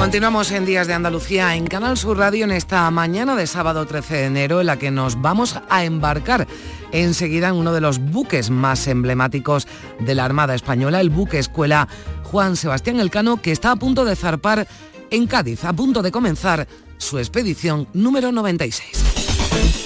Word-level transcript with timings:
Continuamos 0.00 0.50
en 0.50 0.64
Días 0.64 0.86
de 0.86 0.94
Andalucía 0.94 1.54
en 1.56 1.66
Canal 1.66 1.98
Sur 1.98 2.16
Radio 2.16 2.46
en 2.46 2.52
esta 2.52 2.90
mañana 2.90 3.36
de 3.36 3.46
sábado 3.46 3.84
13 3.84 4.14
de 4.14 4.24
enero 4.24 4.60
en 4.62 4.66
la 4.68 4.78
que 4.78 4.90
nos 4.90 5.20
vamos 5.20 5.60
a 5.68 5.84
embarcar 5.84 6.48
enseguida 6.90 7.48
en 7.48 7.56
uno 7.56 7.74
de 7.74 7.82
los 7.82 7.98
buques 7.98 8.48
más 8.48 8.88
emblemáticos 8.88 9.68
de 10.00 10.14
la 10.14 10.24
Armada 10.24 10.54
Española, 10.54 11.02
el 11.02 11.10
buque 11.10 11.38
escuela 11.38 11.86
Juan 12.24 12.56
Sebastián 12.56 12.98
Elcano, 12.98 13.42
que 13.42 13.52
está 13.52 13.72
a 13.72 13.76
punto 13.76 14.06
de 14.06 14.16
zarpar 14.16 14.66
en 15.10 15.26
Cádiz, 15.26 15.66
a 15.66 15.74
punto 15.74 16.00
de 16.00 16.10
comenzar 16.10 16.66
su 16.96 17.18
expedición 17.18 17.86
número 17.92 18.32
96. 18.32 19.79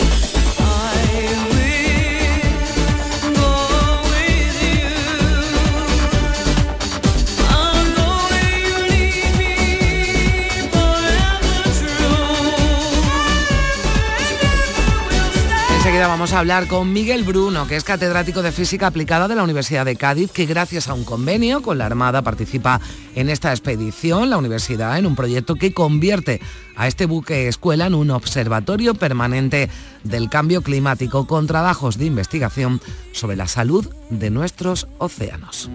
Vamos 16.08 16.32
a 16.32 16.38
hablar 16.38 16.68
con 16.68 16.92
Miguel 16.92 17.24
Bruno, 17.24 17.66
que 17.66 17.76
es 17.76 17.82
catedrático 17.82 18.42
de 18.42 18.52
Física 18.52 18.86
Aplicada 18.86 19.26
de 19.26 19.34
la 19.34 19.42
Universidad 19.42 19.84
de 19.84 19.96
Cádiz, 19.96 20.30
que 20.30 20.46
gracias 20.46 20.88
a 20.88 20.94
un 20.94 21.02
convenio 21.02 21.60
con 21.60 21.78
la 21.78 21.86
Armada 21.86 22.22
participa 22.22 22.80
en 23.14 23.28
esta 23.28 23.50
expedición, 23.50 24.30
la 24.30 24.36
universidad, 24.36 24.96
en 24.98 25.06
un 25.06 25.16
proyecto 25.16 25.56
que 25.56 25.72
convierte 25.72 26.40
a 26.76 26.86
este 26.86 27.06
buque 27.06 27.48
escuela 27.48 27.86
en 27.86 27.94
un 27.94 28.10
observatorio 28.10 28.94
permanente 28.94 29.70
del 30.04 30.28
cambio 30.28 30.62
climático 30.62 31.26
con 31.26 31.46
trabajos 31.46 31.98
de 31.98 32.04
investigación 32.04 32.80
sobre 33.12 33.36
la 33.36 33.48
salud 33.48 33.88
de 34.10 34.30
nuestros 34.30 34.86
océanos. 34.98 35.70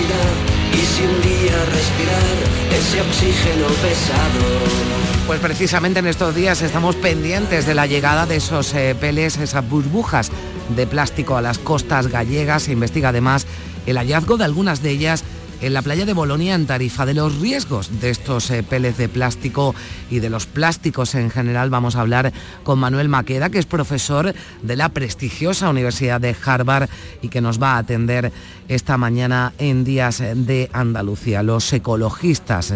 Y 0.00 0.76
sin 0.76 1.22
día 1.22 1.56
respirar 1.64 2.36
ese 2.72 3.00
oxígeno 3.00 3.66
pesado. 3.82 5.26
Pues 5.26 5.40
precisamente 5.40 5.98
en 5.98 6.06
estos 6.06 6.34
días 6.34 6.62
estamos 6.62 6.94
pendientes 6.94 7.66
de 7.66 7.74
la 7.74 7.86
llegada 7.86 8.24
de 8.24 8.36
esos 8.36 8.72
eh, 8.74 8.94
peles, 8.98 9.38
esas 9.38 9.68
burbujas 9.68 10.30
de 10.76 10.86
plástico 10.86 11.36
a 11.36 11.42
las 11.42 11.58
costas 11.58 12.06
gallegas. 12.06 12.64
Se 12.64 12.72
investiga 12.72 13.08
además 13.08 13.46
el 13.86 13.98
hallazgo 13.98 14.36
de 14.36 14.44
algunas 14.44 14.82
de 14.82 14.90
ellas 14.90 15.24
en 15.60 15.72
la 15.72 15.82
playa 15.82 16.06
de 16.06 16.12
Bolonia, 16.12 16.54
en 16.54 16.66
Tarifa, 16.66 17.06
de 17.06 17.14
los 17.14 17.38
riesgos 17.38 18.00
de 18.00 18.10
estos 18.10 18.50
eh, 18.50 18.62
peles 18.62 18.96
de 18.96 19.08
plástico 19.08 19.74
y 20.10 20.20
de 20.20 20.30
los 20.30 20.46
plásticos 20.46 21.14
en 21.14 21.30
general. 21.30 21.70
Vamos 21.70 21.96
a 21.96 22.00
hablar 22.00 22.32
con 22.62 22.78
Manuel 22.78 23.08
Maqueda, 23.08 23.50
que 23.50 23.58
es 23.58 23.66
profesor 23.66 24.34
de 24.62 24.76
la 24.76 24.90
prestigiosa 24.90 25.68
Universidad 25.68 26.20
de 26.20 26.36
Harvard 26.44 26.88
y 27.22 27.28
que 27.28 27.40
nos 27.40 27.60
va 27.60 27.74
a 27.74 27.78
atender 27.78 28.32
esta 28.68 28.98
mañana 28.98 29.52
en 29.58 29.84
Días 29.84 30.18
de 30.18 30.70
Andalucía. 30.72 31.42
Los 31.42 31.72
ecologistas, 31.72 32.72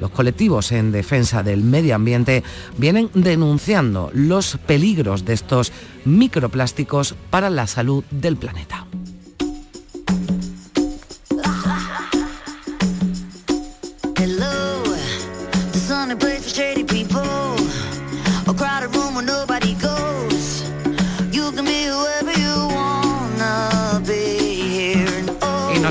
los 0.00 0.10
colectivos 0.10 0.72
en 0.72 0.92
defensa 0.92 1.42
del 1.42 1.62
medio 1.62 1.94
ambiente, 1.94 2.42
vienen 2.78 3.10
denunciando 3.14 4.10
los 4.14 4.58
peligros 4.66 5.24
de 5.24 5.34
estos 5.34 5.72
microplásticos 6.04 7.14
para 7.30 7.50
la 7.50 7.66
salud 7.66 8.04
del 8.10 8.36
planeta. 8.36 8.86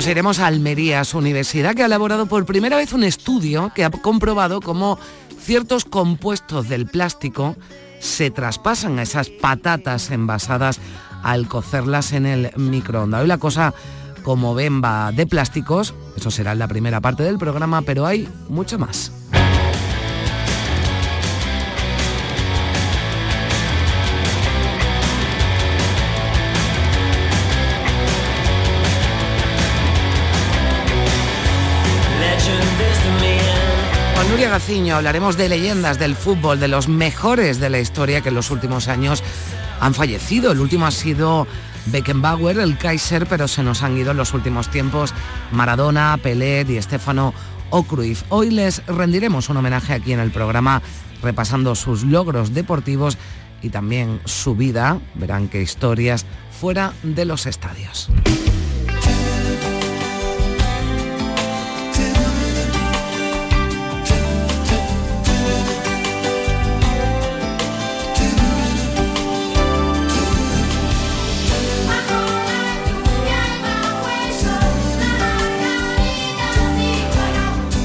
Iremos 0.06 0.38
a 0.38 0.46
Almería, 0.46 1.04
su 1.04 1.18
universidad, 1.18 1.74
que 1.74 1.82
ha 1.82 1.86
elaborado 1.86 2.26
por 2.26 2.44
primera 2.46 2.76
vez 2.76 2.92
un 2.92 3.02
estudio 3.02 3.72
que 3.74 3.84
ha 3.84 3.90
comprobado 3.90 4.60
cómo 4.60 4.98
ciertos 5.40 5.84
compuestos 5.84 6.68
del 6.68 6.86
plástico 6.86 7.56
se 7.98 8.30
traspasan 8.30 8.98
a 8.98 9.02
esas 9.02 9.30
patatas 9.30 10.10
envasadas 10.10 10.80
al 11.22 11.48
cocerlas 11.48 12.12
en 12.12 12.26
el 12.26 12.52
microondas. 12.56 13.22
Hoy 13.22 13.28
la 13.28 13.38
cosa, 13.38 13.74
como 14.22 14.54
ven, 14.54 14.82
va 14.82 15.12
de 15.12 15.26
plásticos, 15.26 15.94
eso 16.16 16.30
será 16.30 16.52
en 16.52 16.58
la 16.58 16.68
primera 16.68 17.00
parte 17.00 17.22
del 17.22 17.38
programa, 17.38 17.82
pero 17.82 18.06
hay 18.06 18.28
mucho 18.48 18.78
más. 18.78 19.12
Nuria 34.36 34.50
Gaciño 34.50 34.96
hablaremos 34.96 35.38
de 35.38 35.48
leyendas 35.48 35.98
del 35.98 36.14
fútbol, 36.14 36.60
de 36.60 36.68
los 36.68 36.88
mejores 36.88 37.58
de 37.58 37.70
la 37.70 37.80
historia 37.80 38.20
que 38.20 38.28
en 38.28 38.34
los 38.34 38.50
últimos 38.50 38.86
años 38.86 39.22
han 39.80 39.94
fallecido. 39.94 40.52
El 40.52 40.60
último 40.60 40.84
ha 40.84 40.90
sido 40.90 41.46
Beckenbauer, 41.86 42.58
el 42.58 42.76
Kaiser, 42.76 43.24
pero 43.24 43.48
se 43.48 43.62
nos 43.62 43.82
han 43.82 43.96
ido 43.96 44.10
en 44.10 44.18
los 44.18 44.34
últimos 44.34 44.70
tiempos 44.70 45.14
Maradona, 45.52 46.18
Pelé 46.22 46.66
y 46.68 46.76
Estefano 46.76 47.32
o 47.70 47.84
Cruyff. 47.84 48.24
Hoy 48.28 48.50
les 48.50 48.84
rendiremos 48.84 49.48
un 49.48 49.56
homenaje 49.56 49.94
aquí 49.94 50.12
en 50.12 50.20
el 50.20 50.30
programa 50.30 50.82
repasando 51.22 51.74
sus 51.74 52.04
logros 52.04 52.52
deportivos 52.52 53.16
y 53.62 53.70
también 53.70 54.20
su 54.26 54.54
vida. 54.54 55.00
Verán 55.14 55.48
qué 55.48 55.62
historias 55.62 56.26
fuera 56.60 56.92
de 57.02 57.24
los 57.24 57.46
estadios. 57.46 58.10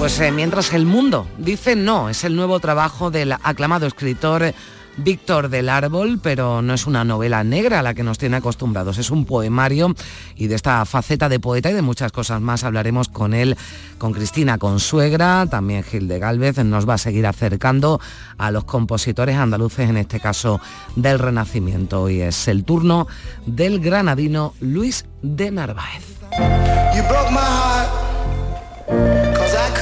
Pues 0.02 0.20
eh, 0.20 0.32
mientras 0.32 0.74
el 0.74 0.88
mundo 0.88 1.28
dice 1.38 1.76
no, 1.76 2.10
es 2.10 2.24
el 2.24 2.36
nuevo 2.36 2.60
trabajo 2.60 3.12
del 3.12 3.34
aclamado 3.34 3.86
escritor 3.86 4.52
Víctor 4.98 5.50
del 5.50 5.70
Árbol, 5.70 6.20
pero 6.24 6.64
no 6.64 6.74
es 6.74 6.88
una 6.88 7.04
novela 7.04 7.44
negra 7.44 7.78
a 7.78 7.84
la 7.84 7.94
que 7.94 8.02
nos 8.02 8.18
tiene 8.18 8.38
acostumbrados, 8.38 8.98
es 8.98 9.12
un 9.12 9.26
poemario 9.26 9.94
y 10.36 10.48
de 10.48 10.56
esta 10.56 10.84
faceta 10.86 11.30
de 11.30 11.40
poeta 11.40 11.70
y 11.70 11.76
de 11.76 11.84
muchas 11.84 12.12
cosas 12.12 12.42
más 12.42 12.64
hablaremos 12.64 13.10
con 13.10 13.36
él, 13.36 13.56
con 14.00 14.12
Cristina 14.12 14.58
Consuegra, 14.58 15.46
también 15.46 15.84
Gil 15.84 16.08
de 16.08 16.18
Galvez, 16.18 16.58
nos 16.66 16.90
va 16.90 16.96
a 16.96 16.98
seguir 16.98 17.28
acercando 17.28 18.02
a 18.40 18.50
los 18.50 18.64
compositores 18.64 19.38
andaluces, 19.38 19.88
en 19.88 19.98
este 19.98 20.20
caso 20.20 20.60
del 20.96 21.20
Renacimiento. 21.20 22.02
Hoy 22.02 22.22
es 22.22 22.48
el 22.48 22.64
turno 22.64 23.08
del 23.46 23.80
granadino 23.80 24.56
Luis 24.62 25.06
de 25.22 25.52
Narváez. 25.52 26.04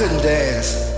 Couldn't 0.00 0.22
dance. 0.22 0.90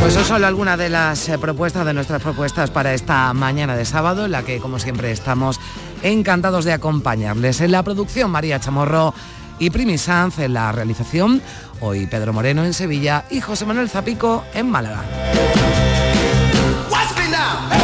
Pues 0.00 0.14
son 0.14 0.24
solo 0.24 0.46
algunas 0.46 0.76
de 0.76 0.90
las 0.90 1.28
eh, 1.28 1.38
propuestas, 1.38 1.86
de 1.86 1.94
nuestras 1.94 2.20
propuestas 2.20 2.70
para 2.70 2.92
esta 2.94 3.32
mañana 3.32 3.76
de 3.76 3.84
sábado, 3.84 4.24
en 4.24 4.32
la 4.32 4.42
que 4.42 4.58
como 4.58 4.78
siempre 4.78 5.12
estamos 5.12 5.60
encantados 6.02 6.64
de 6.64 6.72
acompañarles. 6.72 7.60
En 7.60 7.70
la 7.70 7.82
producción 7.84 8.30
María 8.30 8.58
Chamorro 8.58 9.14
y 9.60 9.70
Primi 9.70 9.98
Sanz, 9.98 10.40
en 10.40 10.54
la 10.54 10.72
realización, 10.72 11.40
hoy 11.80 12.06
Pedro 12.06 12.32
Moreno 12.32 12.64
en 12.64 12.74
Sevilla 12.74 13.24
y 13.30 13.40
José 13.40 13.66
Manuel 13.66 13.88
Zapico 13.88 14.44
en 14.52 14.68
Málaga. 14.68 15.04
Watch 17.44 17.62
me 17.62 17.68
now. 17.68 17.74
Work 17.74 17.83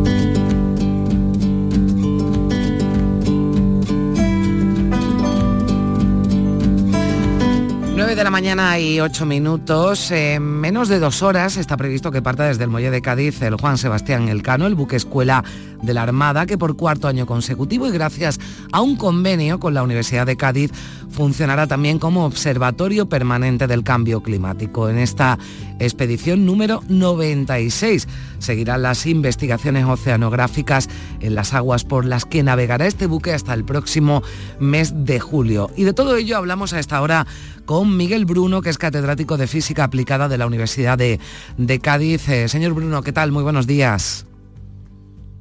Mañana 8.41 8.79
y 8.79 8.99
8 8.99 9.27
minutos. 9.27 10.09
En 10.09 10.41
menos 10.41 10.89
de 10.89 10.97
dos 10.97 11.21
horas 11.21 11.57
está 11.57 11.77
previsto 11.77 12.09
que 12.09 12.23
parta 12.23 12.45
desde 12.45 12.63
el 12.63 12.71
Muelle 12.71 12.89
de 12.89 12.99
Cádiz 12.99 13.39
el 13.43 13.53
Juan 13.53 13.77
Sebastián 13.77 14.29
Elcano, 14.29 14.65
el 14.65 14.73
buque 14.73 14.95
escuela 14.95 15.43
de 15.83 15.93
la 15.93 16.01
Armada, 16.01 16.47
que 16.47 16.57
por 16.57 16.75
cuarto 16.75 17.07
año 17.07 17.27
consecutivo 17.27 17.87
y 17.87 17.91
gracias 17.91 18.39
a 18.71 18.81
un 18.81 18.95
convenio 18.95 19.59
con 19.59 19.75
la 19.75 19.83
Universidad 19.83 20.25
de 20.25 20.37
Cádiz 20.37 20.71
funcionará 21.11 21.67
también 21.67 21.99
como 21.99 22.25
observatorio 22.25 23.07
permanente 23.07 23.67
del 23.67 23.83
cambio 23.83 24.21
climático. 24.23 24.89
En 24.89 24.97
esta 24.97 25.37
expedición 25.79 26.45
número 26.45 26.81
96 26.87 28.07
seguirán 28.39 28.81
las 28.81 29.05
investigaciones 29.05 29.85
oceanográficas 29.85 30.89
en 31.19 31.35
las 31.35 31.53
aguas 31.53 31.83
por 31.83 32.05
las 32.05 32.25
que 32.25 32.41
navegará 32.41 32.87
este 32.87 33.05
buque 33.05 33.33
hasta 33.33 33.53
el 33.53 33.65
próximo 33.65 34.23
mes 34.59 34.93
de 35.05 35.19
julio. 35.19 35.69
Y 35.75 35.83
de 35.83 35.93
todo 35.93 36.15
ello 36.15 36.37
hablamos 36.37 36.73
a 36.73 36.79
esta 36.79 37.01
hora 37.01 37.27
con 37.71 37.95
Miguel 37.95 38.25
Bruno, 38.25 38.61
que 38.61 38.69
es 38.69 38.77
catedrático 38.77 39.37
de 39.37 39.47
Física 39.47 39.85
Aplicada 39.85 40.27
de 40.27 40.37
la 40.37 40.45
Universidad 40.45 40.97
de, 40.97 41.21
de 41.57 41.79
Cádiz. 41.79 42.27
Eh, 42.27 42.49
señor 42.49 42.73
Bruno, 42.73 43.01
¿qué 43.01 43.13
tal? 43.13 43.31
Muy 43.31 43.43
buenos 43.43 43.65
días. 43.65 44.27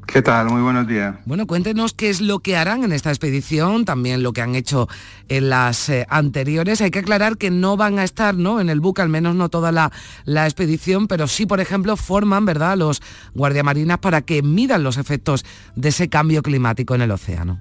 ¿Qué 0.06 0.22
tal? 0.22 0.46
Muy 0.46 0.62
buenos 0.62 0.86
días. 0.86 1.16
Bueno, 1.26 1.48
cuéntenos 1.48 1.92
qué 1.92 2.08
es 2.08 2.20
lo 2.20 2.38
que 2.38 2.56
harán 2.56 2.84
en 2.84 2.92
esta 2.92 3.10
expedición, 3.10 3.84
también 3.84 4.22
lo 4.22 4.32
que 4.32 4.42
han 4.42 4.54
hecho 4.54 4.86
en 5.28 5.50
las 5.50 5.88
eh, 5.88 6.06
anteriores. 6.08 6.80
Hay 6.80 6.92
que 6.92 7.00
aclarar 7.00 7.36
que 7.36 7.50
no 7.50 7.76
van 7.76 7.98
a 7.98 8.04
estar 8.04 8.36
¿no? 8.36 8.60
en 8.60 8.70
el 8.70 8.78
buque, 8.78 9.02
al 9.02 9.08
menos 9.08 9.34
no 9.34 9.48
toda 9.48 9.72
la, 9.72 9.90
la 10.24 10.44
expedición, 10.44 11.08
pero 11.08 11.26
sí, 11.26 11.46
por 11.46 11.58
ejemplo, 11.58 11.96
forman 11.96 12.44
¿verdad? 12.44 12.76
los 12.76 13.02
guardiamarinas 13.34 13.98
para 13.98 14.22
que 14.22 14.44
midan 14.44 14.84
los 14.84 14.98
efectos 14.98 15.44
de 15.74 15.88
ese 15.88 16.08
cambio 16.08 16.42
climático 16.42 16.94
en 16.94 17.02
el 17.02 17.10
océano. 17.10 17.60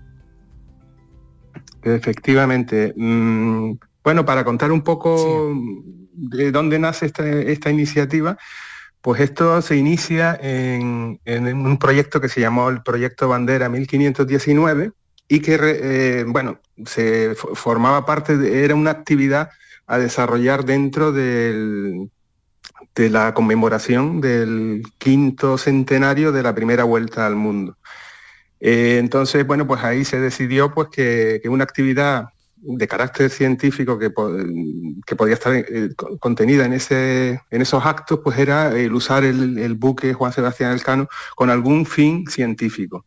Efectivamente. 1.82 2.93
Mm, 2.96 3.72
bueno, 4.10 4.25
para 4.25 4.44
contar 4.44 4.72
un 4.72 4.82
poco 4.82 5.54
de 6.13 6.51
dónde 6.51 6.80
nace 6.80 7.06
esta, 7.06 7.30
esta 7.30 7.70
iniciativa, 7.70 8.39
pues 9.01 9.22
esto 9.22 9.62
se 9.62 9.75
inicia 9.75 10.36
en, 10.42 11.20
un 11.28 11.78
proyecto 11.78 12.20
que 12.20 12.28
se 12.28 12.42
llamó 12.42 12.70
el 12.70 12.82
Proyecto 12.82 13.28
Bandera 13.30 13.70
1519 13.70 14.94
y 15.28 15.42
que, 15.42 15.60
eh, 15.62 16.25
bueno, 16.28 16.60
se 16.88 17.36
formaba 17.36 18.04
parte, 18.08 18.36
de, 18.36 18.66
era 18.66 18.74
una 18.74 18.89
actividad 18.89 19.51
a 19.86 20.00
desarrollar 20.00 20.66
dentro 20.66 21.12
del, 21.12 22.10
de 22.96 23.10
la 23.12 23.36
conmemoración 23.36 24.22
del 24.22 24.82
quinto 24.98 25.60
centenario 25.60 26.32
de 26.32 26.42
la 26.42 26.56
primera 26.56 26.84
vuelta 26.84 27.28
al 27.28 27.36
mundo. 27.36 27.78
Eh, 28.60 28.98
entonces, 29.00 29.46
bueno, 29.46 29.68
pues 29.68 29.84
ahí 29.84 30.04
se 30.04 30.20
decidió 30.20 30.74
pues 30.74 30.88
que, 30.89 31.39
que 31.44 31.50
una 31.50 31.63
actividad 31.63 32.30
de 32.62 32.88
carácter 32.88 33.30
científico 33.30 33.98
que, 33.98 34.12
que 35.06 35.16
podía 35.16 35.34
estar 35.34 35.54
eh, 35.56 35.89
contenida 36.20 36.66
en, 36.66 36.74
ese, 36.74 37.42
en 37.50 37.62
esos 37.62 37.86
actos, 37.86 38.20
pues 38.24 38.38
era 38.38 38.78
el 38.78 38.94
usar 38.94 39.24
el, 39.24 39.74
buque 39.75 40.13
Juan 40.13 40.34
Sebastián 40.34 40.72
Elcano 40.74 41.08
con 41.36 41.50
algún 41.50 41.86
fin 41.86 42.25
científico. 42.28 43.06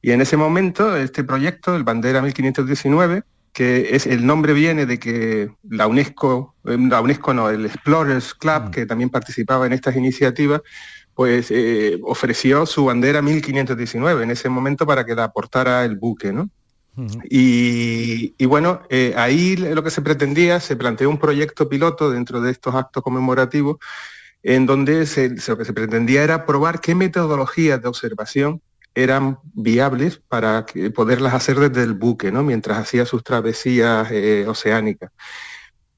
Y 0.00 0.10
en 0.10 0.20
ese 0.20 0.36
momento, 0.36 0.96
este 0.96 1.24
proyecto, 1.24 1.74
el 1.76 1.84
Bandera 1.84 2.20
1519, 2.22 3.22
que 3.52 3.94
es 3.94 4.06
el 4.06 4.26
nombre 4.26 4.52
viene 4.52 4.86
de 4.86 4.98
que 4.98 5.50
la 5.68 5.86
UNESCO, 5.86 6.54
eh, 6.64 6.76
la 6.78 7.00
UNESCO 7.00 7.34
no, 7.34 7.50
el 7.50 7.66
Explorers 7.66 8.34
Club, 8.34 8.64
mm. 8.64 8.70
que 8.70 8.86
también 8.86 9.10
participaba 9.10 9.66
en 9.66 9.72
estas 9.72 9.96
iniciativas, 9.96 10.62
pues 11.14 11.50
eh, 11.50 11.98
ofreció 12.04 12.64
su 12.66 12.86
bandera 12.86 13.20
1519 13.20 14.22
en 14.22 14.30
ese 14.30 14.48
momento 14.48 14.86
para 14.86 15.04
que 15.04 15.14
la 15.14 15.24
aportara 15.24 15.84
el 15.84 15.96
buque, 15.96 16.32
¿no? 16.32 16.48
Y, 17.24 18.44
bueno, 18.44 18.82
eh, 18.90 19.14
ahí 19.16 19.56
lo 19.56 19.82
que 19.82 19.90
se 19.90 20.02
pretendía, 20.02 20.60
se 20.60 20.76
planteó 20.76 21.08
un 21.08 21.18
proyecto 21.18 21.68
piloto 21.68 22.10
dentro 22.10 22.40
de 22.40 22.50
estos 22.50 22.74
actos 22.74 23.02
conmemorativos, 23.02 23.76
en 24.42 24.66
donde 24.66 25.06
lo 25.46 25.58
que 25.58 25.64
se 25.64 25.72
pretendía 25.72 26.22
era 26.22 26.44
probar 26.44 26.80
qué 26.80 26.94
metodologías 26.94 27.80
de 27.80 27.88
observación 27.88 28.60
eran 28.94 29.38
viables 29.54 30.20
para 30.28 30.66
poderlas 30.94 31.34
hacer 31.34 31.58
desde 31.58 31.82
el 31.82 31.94
buque, 31.94 32.30
¿no? 32.30 32.42
mientras 32.42 32.78
hacía 32.78 33.06
sus 33.06 33.24
travesías 33.24 34.10
eh, 34.10 34.44
oceánicas. 34.46 35.10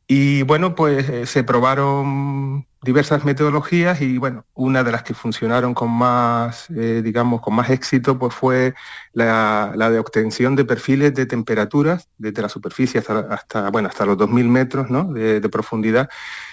Y 0.06 0.42
bueno, 0.42 0.75
pues 0.75 1.08
eh, 1.08 1.26
se 1.26 1.44
probaron 1.44 2.66
diversas 2.82 3.25
metodologías 3.25 4.02
y 4.02 4.18
bueno, 4.18 4.44
una 4.54 4.84
de 4.84 4.92
las 4.92 5.02
que 5.02 5.14
funcionaron 5.14 5.73
con 5.73 5.90
más, 5.90 6.68
eh, 6.70 7.00
digamos, 7.02 7.40
con 7.40 7.54
más 7.54 7.70
éxito, 7.70 8.18
pues 8.18 8.34
fue 8.34 8.75
la, 9.14 9.73
de 9.75 9.99
obtención 9.99 10.54
de 10.56 10.66
perfiles 10.66 11.14
de 11.14 11.25
temperaturas 11.25 12.08
desde 12.18 12.42
la 12.42 12.50
superficie 12.50 13.00
hasta, 13.00 13.70
bueno, 13.70 13.88
hasta 13.88 14.04
los 14.04 14.18
2.000 14.18 14.49
metros 14.49 14.88
de, 15.14 15.49
profundidad, 15.49 16.11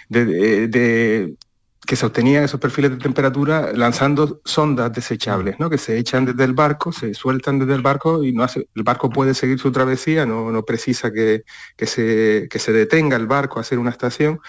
de, 0.08 1.36
que 1.86 1.96
se 1.96 2.06
obtenían 2.06 2.44
esos 2.44 2.60
perfiles 2.60 2.92
de 2.92 2.98
temperatura 2.98 3.72
lanzando 3.74 4.42
sondas 4.46 4.94
desechables, 4.94 5.60
¿no? 5.60 5.70
que 5.70 5.78
se 5.78 5.98
echan 5.98 6.26
desde 6.26 6.44
el 6.44 6.54
barco, 6.54 6.92
se 6.92 7.14
sueltan 7.14 7.60
desde 7.60 7.74
el 7.74 7.82
barco 7.82 8.24
y 8.24 8.32
no 8.34 8.44
hace, 8.44 8.68
el 8.76 8.84
barco 8.84 9.10
puede 9.10 9.34
seguir 9.34 9.60
su 9.60 9.72
travesía, 9.72 10.26
no, 10.26 10.52
no 10.52 10.64
precisa 10.64 11.12
que, 11.12 11.44
se, 11.78 12.48
que 12.50 12.60
se 12.60 12.72
detenga 12.72 13.18
el 13.18 13.26
barco 13.28 13.58
a 13.58 13.62
hacer 13.62 13.80
una 13.80 13.90
estación. 13.90 14.40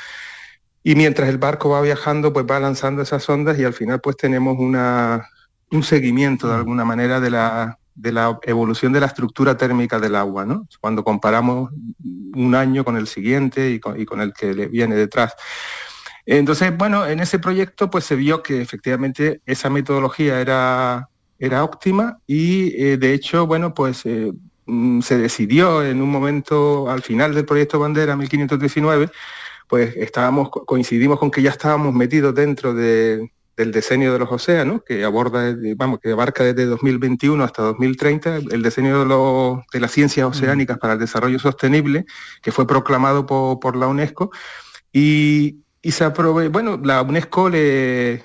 Y 0.83 0.95
mientras 0.95 1.29
el 1.29 1.39
barco 1.39 1.71
va 1.71 1.81
viajando, 1.81 2.33
pues 2.33 2.45
va 2.49 2.61
lanzando 2.61 3.03
esas 3.03 3.29
ondas 3.29 3.59
y 3.59 3.65
al 3.65 3.73
final 3.73 4.01
pues 4.01 4.17
tenemos 4.17 4.57
una, 4.59 5.27
un 5.71 5.83
seguimiento 5.83 6.49
de 6.49 6.55
alguna 6.55 6.85
manera 6.85 7.19
de 7.19 7.31
la, 7.31 7.79
de 7.95 8.13
la 8.13 8.39
evolución 8.43 8.93
de 8.93 9.01
la 9.01 9.07
estructura 9.07 9.57
térmica 9.57 9.99
del 9.99 10.17
agua, 10.17 10.45
¿no? 10.45 10.67
Cuando 10.81 11.05
comparamos 11.05 11.71
un 12.35 12.55
año 12.55 12.85
con 12.85 12.97
el 12.97 13.07
siguiente 13.07 13.71
y 13.71 13.81
con, 13.81 13.99
y 13.99 14.05
con 14.05 14.21
el 14.21 14.33
que 14.33 14.55
le 14.55 14.67
viene 14.67 14.97
detrás. 14.97 15.35
Entonces, 16.27 16.77
bueno, 16.77 17.07
en 17.07 17.21
ese 17.21 17.39
proyecto 17.39 17.91
pues 17.91 18.05
se 18.05 18.17
vio 18.17 18.43
que 18.43 18.61
efectivamente 18.61 19.41
esa 19.47 19.71
metodología 19.71 20.41
era, 20.41 21.09
era 21.39 21.65
óptima 21.65 22.19
y 22.27 22.81
eh, 22.83 22.97
de 22.97 23.13
hecho, 23.13 23.47
bueno, 23.47 23.75
pues 23.75 24.07
eh, 24.07 24.33
mm, 24.67 25.01
se 25.01 25.19
decidió 25.19 25.85
en 25.85 26.01
un 26.01 26.11
momento 26.11 26.89
al 26.89 27.03
final 27.03 27.35
del 27.35 27.45
proyecto 27.45 27.81
Bandera 27.81 28.17
1519, 28.17 29.11
pues 29.69 29.97
estábamos, 29.97 30.51
coincidimos 30.51 31.19
con 31.19 31.31
que 31.31 31.43
ya 31.43 31.51
estábamos 31.51 31.95
metidos 31.95 32.35
dentro 32.35 32.75
del 32.75 33.31
diseño 33.73 34.13
de 34.13 34.19
los 34.19 34.31
océanos, 34.31 34.83
que 34.85 35.03
aborda, 35.03 35.57
vamos, 35.77 35.99
que 36.01 36.13
abarca 36.13 36.45
desde 36.45 36.67
2021 36.67 37.43
hasta 37.43 37.63
2030 37.63 38.37
el 38.37 38.63
diseño 38.63 39.05
de, 39.05 39.63
de 39.73 39.81
las 39.81 39.91
ciencias 39.91 40.27
oceánicas 40.27 40.79
para 40.79 40.93
el 40.93 40.99
desarrollo 41.01 41.39
sostenible, 41.39 42.05
que 42.43 42.53
fue 42.53 42.67
proclamado 42.67 43.27
por, 43.27 43.59
por 43.61 43.77
la 43.77 43.89
UNESCO. 43.89 44.31
Y, 44.93 45.62
y 45.83 45.91
se 45.91 46.05
aprove 46.05 46.49
bueno, 46.49 46.81
la 46.83 47.03
UNESCO 47.03 47.51
le, 47.51 48.23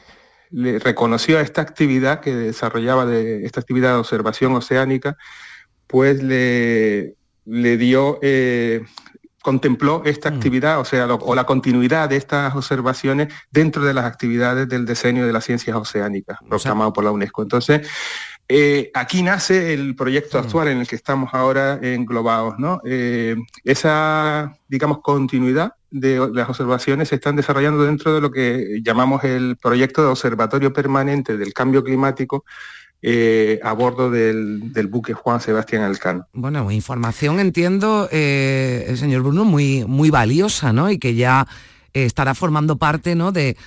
le, 0.52 0.80
reconoció 0.80 1.40
a 1.40 1.42
esta 1.42 1.62
actividad 1.62 2.22
que 2.22 2.34
desarrollaba 2.34 3.06
de 3.06 3.46
esta 3.46 3.60
actividad 3.60 3.94
de 3.94 4.00
observación 4.00 4.56
oceánica, 4.56 5.18
pues 5.88 6.22
le, 6.22 7.16
le 7.46 7.78
dio, 7.78 8.20
eh, 8.22 8.86
contempló 9.42 10.04
esta 10.06 10.30
actividad, 10.30 10.80
o 10.80 10.86
sea, 10.86 11.08
o 11.08 11.34
la 11.34 11.46
continuidad 11.46 12.10
de 12.10 12.18
estas 12.18 12.54
observaciones 12.54 13.34
dentro 13.50 13.84
de 13.84 13.94
las 13.94 14.06
actividades 14.06 14.68
del 14.68 14.86
diseño 14.86 15.26
de 15.26 15.34
las 15.34 15.46
ciencias 15.46 15.76
oceánicas, 15.76 16.38
proclamado 16.48 16.94
por 16.94 17.06
la 17.06 17.12
UNESCO. 17.12 17.44
Entonces, 17.44 17.88
eh, 18.50 18.92
aquí 18.94 19.24
nace 19.24 19.74
el 19.74 19.96
proyecto 19.96 20.38
actual 20.38 20.68
en 20.68 20.80
el 20.80 20.88
que 20.88 20.98
estamos 20.98 21.34
ahora 21.34 21.80
englobados, 21.82 22.60
¿no? 22.60 22.82
Eh, 22.86 23.36
esa, 23.64 24.54
digamos, 24.68 25.00
continuidad 25.02 25.77
de 25.90 26.30
las 26.34 26.50
observaciones 26.50 27.10
se 27.10 27.16
están 27.16 27.36
desarrollando 27.36 27.84
dentro 27.84 28.14
de 28.14 28.22
lo 28.22 28.32
que 28.32 28.82
llamamos 28.84 29.24
el 29.24 29.58
proyecto 29.58 30.02
de 30.02 30.10
observatorio 30.10 30.74
permanente 30.74 31.38
del 31.38 31.54
cambio 31.54 31.84
climático 31.84 32.44
eh, 33.02 33.60
a 33.64 33.74
bordo 33.74 34.10
del, 34.10 34.88
buque 34.90 35.14
Juan 35.14 35.40
Sebastián 35.40 35.84
Elcano. 35.84 36.28
Bueno, 36.34 36.72
información 36.72 37.40
entiendo, 37.40 38.10
el 38.12 38.98
señor 38.98 39.22
Bruno, 39.22 39.46
muy, 39.46 39.86
muy 39.86 40.10
valiosa, 40.10 40.74
¿no? 40.74 40.90
Y 40.90 40.98
que 40.98 41.16
ya 41.16 41.48
estará 42.06 42.36
formando 42.36 42.78
parte 42.78 43.16
¿no? 43.16 43.32
de, 43.32 43.58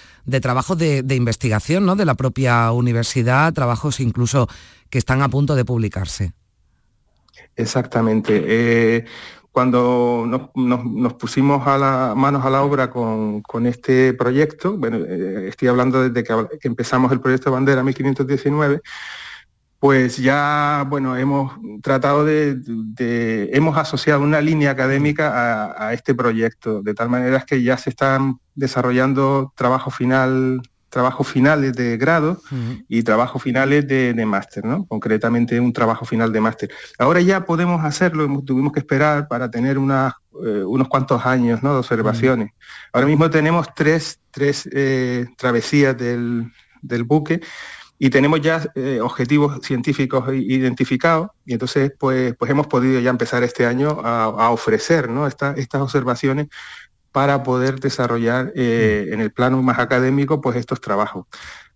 trabajos 0.41 0.79
de, 0.79 1.15
investigación 1.15 1.87
¿no? 1.87 1.97
de 1.97 2.05
la 2.05 2.15
propia 2.15 2.73
universidad, 2.73 3.53
trabajos 3.53 4.01
incluso 4.01 4.49
que 4.89 4.99
están 4.99 5.23
a 5.23 5.29
punto 5.29 5.55
de 5.55 5.65
publicarse. 5.65 6.33
Exactamente. 7.57 8.43
Eh, 8.47 9.05
cuando 9.53 10.51
nos, 10.55 11.15
pusimos 11.15 11.67
manos 11.67 12.45
a 12.45 12.51
la 12.51 12.63
obra 12.63 12.91
con, 12.91 13.67
este 13.67 14.15
proyecto, 14.15 14.77
bueno, 14.77 14.99
eh, 14.99 15.49
estoy 15.49 15.69
hablando 15.69 16.09
desde 16.09 16.25
que, 16.25 16.69
empezamos 16.69 17.11
el 17.13 17.21
proyecto 17.21 17.51
Bandera 17.51 17.83
1519, 17.83 18.81
pues 19.81 20.19
ya, 20.19 20.85
bueno, 20.89 21.17
hemos 21.17 21.53
tratado 21.83 22.25
de, 22.25 22.61
hemos 23.53 23.77
asociado 23.79 24.21
una 24.23 24.41
línea 24.41 24.71
académica 24.71 25.75
a, 25.77 25.95
este 25.95 26.15
proyecto, 26.15 26.83
de 26.83 26.95
tal 26.95 27.09
manera 27.09 27.41
que 27.41 27.63
ya 27.63 27.77
se 27.77 27.91
están 27.91 28.39
desarrollando 28.55 29.53
trabajos 29.57 29.95
final, 29.95 30.61
trabajos 30.91 31.29
finales 31.29 31.73
de 31.73 31.97
grado 31.97 32.43
y 32.89 33.03
trabajos 33.03 33.43
finales 33.43 33.87
de, 33.87 34.27
máster, 34.27 34.65
¿no? 34.65 34.85
Concretamente 34.87 35.59
un 35.59 35.73
trabajo 35.73 36.05
final 36.05 36.33
de 36.33 36.41
máster. 36.41 36.71
Ahora 36.99 37.21
ya 37.21 37.45
podemos 37.45 37.83
hacerlo, 37.85 38.29
tuvimos 38.45 38.73
que 38.73 38.81
esperar 38.81 39.29
para 39.29 39.51
tener 39.51 39.77
eh, 39.77 40.65
unos 40.65 40.89
cuantos 40.89 41.25
años 41.25 41.63
¿no? 41.63 41.73
de 41.73 41.79
observaciones. 41.79 42.51
Ahora 42.93 43.07
mismo 43.07 43.31
tenemos 43.31 43.69
tres, 43.75 44.21
tres 44.31 44.69
eh, 44.73 45.27
travesías 45.39 45.97
del, 45.97 46.53
del 46.83 47.05
buque 47.05 47.41
y 48.03 48.09
tenemos 48.09 48.41
ya 48.41 48.63
eh, 48.75 48.99
objetivos 49.01 49.61
científicos 49.63 50.25
identificados 50.33 51.29
y 51.45 51.53
entonces 51.53 51.93
pues, 51.99 52.35
pues 52.37 52.51
hemos 52.51 52.67
podido 52.67 52.99
ya 52.99 53.11
empezar 53.11 53.43
este 53.43 53.67
año 53.67 54.01
a, 54.03 54.51
ofrecer 54.51 55.11
¿no? 55.11 55.27
estas 55.27 55.81
observaciones 55.83 56.49
para 57.13 57.43
poder 57.43 57.81
desarrollar 57.81 58.53
eh, 58.55 59.07
mm. 59.09 59.15
en 59.15 59.21
el 59.21 59.33
plano 59.33 59.63
más 59.63 59.79
académico 59.79 60.41
pues 60.41 60.57
estos 60.57 60.81
trabajos. 60.81 61.27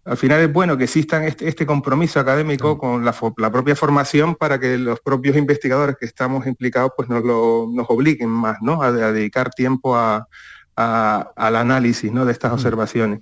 Al 0.04 0.18
final 0.18 0.40
es 0.42 0.52
bueno 0.52 0.76
que 0.76 0.84
exista 0.84 1.26
este, 1.26 1.48
este, 1.48 1.64
compromiso 1.64 2.20
académico 2.20 2.76
con 2.76 3.04
la, 3.06 3.12
propia 3.50 3.74
formación 3.74 4.34
para 4.34 4.60
que 4.60 4.76
los 4.76 5.00
propios 5.00 5.34
investigadores 5.34 5.96
que 5.98 6.04
estamos 6.04 6.46
implicados 6.46 6.92
pues 6.94 7.08
nos, 7.08 7.24
lo, 7.24 7.68
nos 7.72 7.86
obliguen 7.88 8.28
más 8.28 8.58
¿no? 8.60 8.82
a, 8.82 8.92
dedicar 8.92 9.50
tiempo 9.50 9.96
a, 9.96 10.28
al 10.76 11.56
análisis 11.56 12.12
¿no? 12.12 12.26
de 12.26 12.32
estas 12.32 12.50
mm. 12.50 12.54
observaciones 12.54 13.20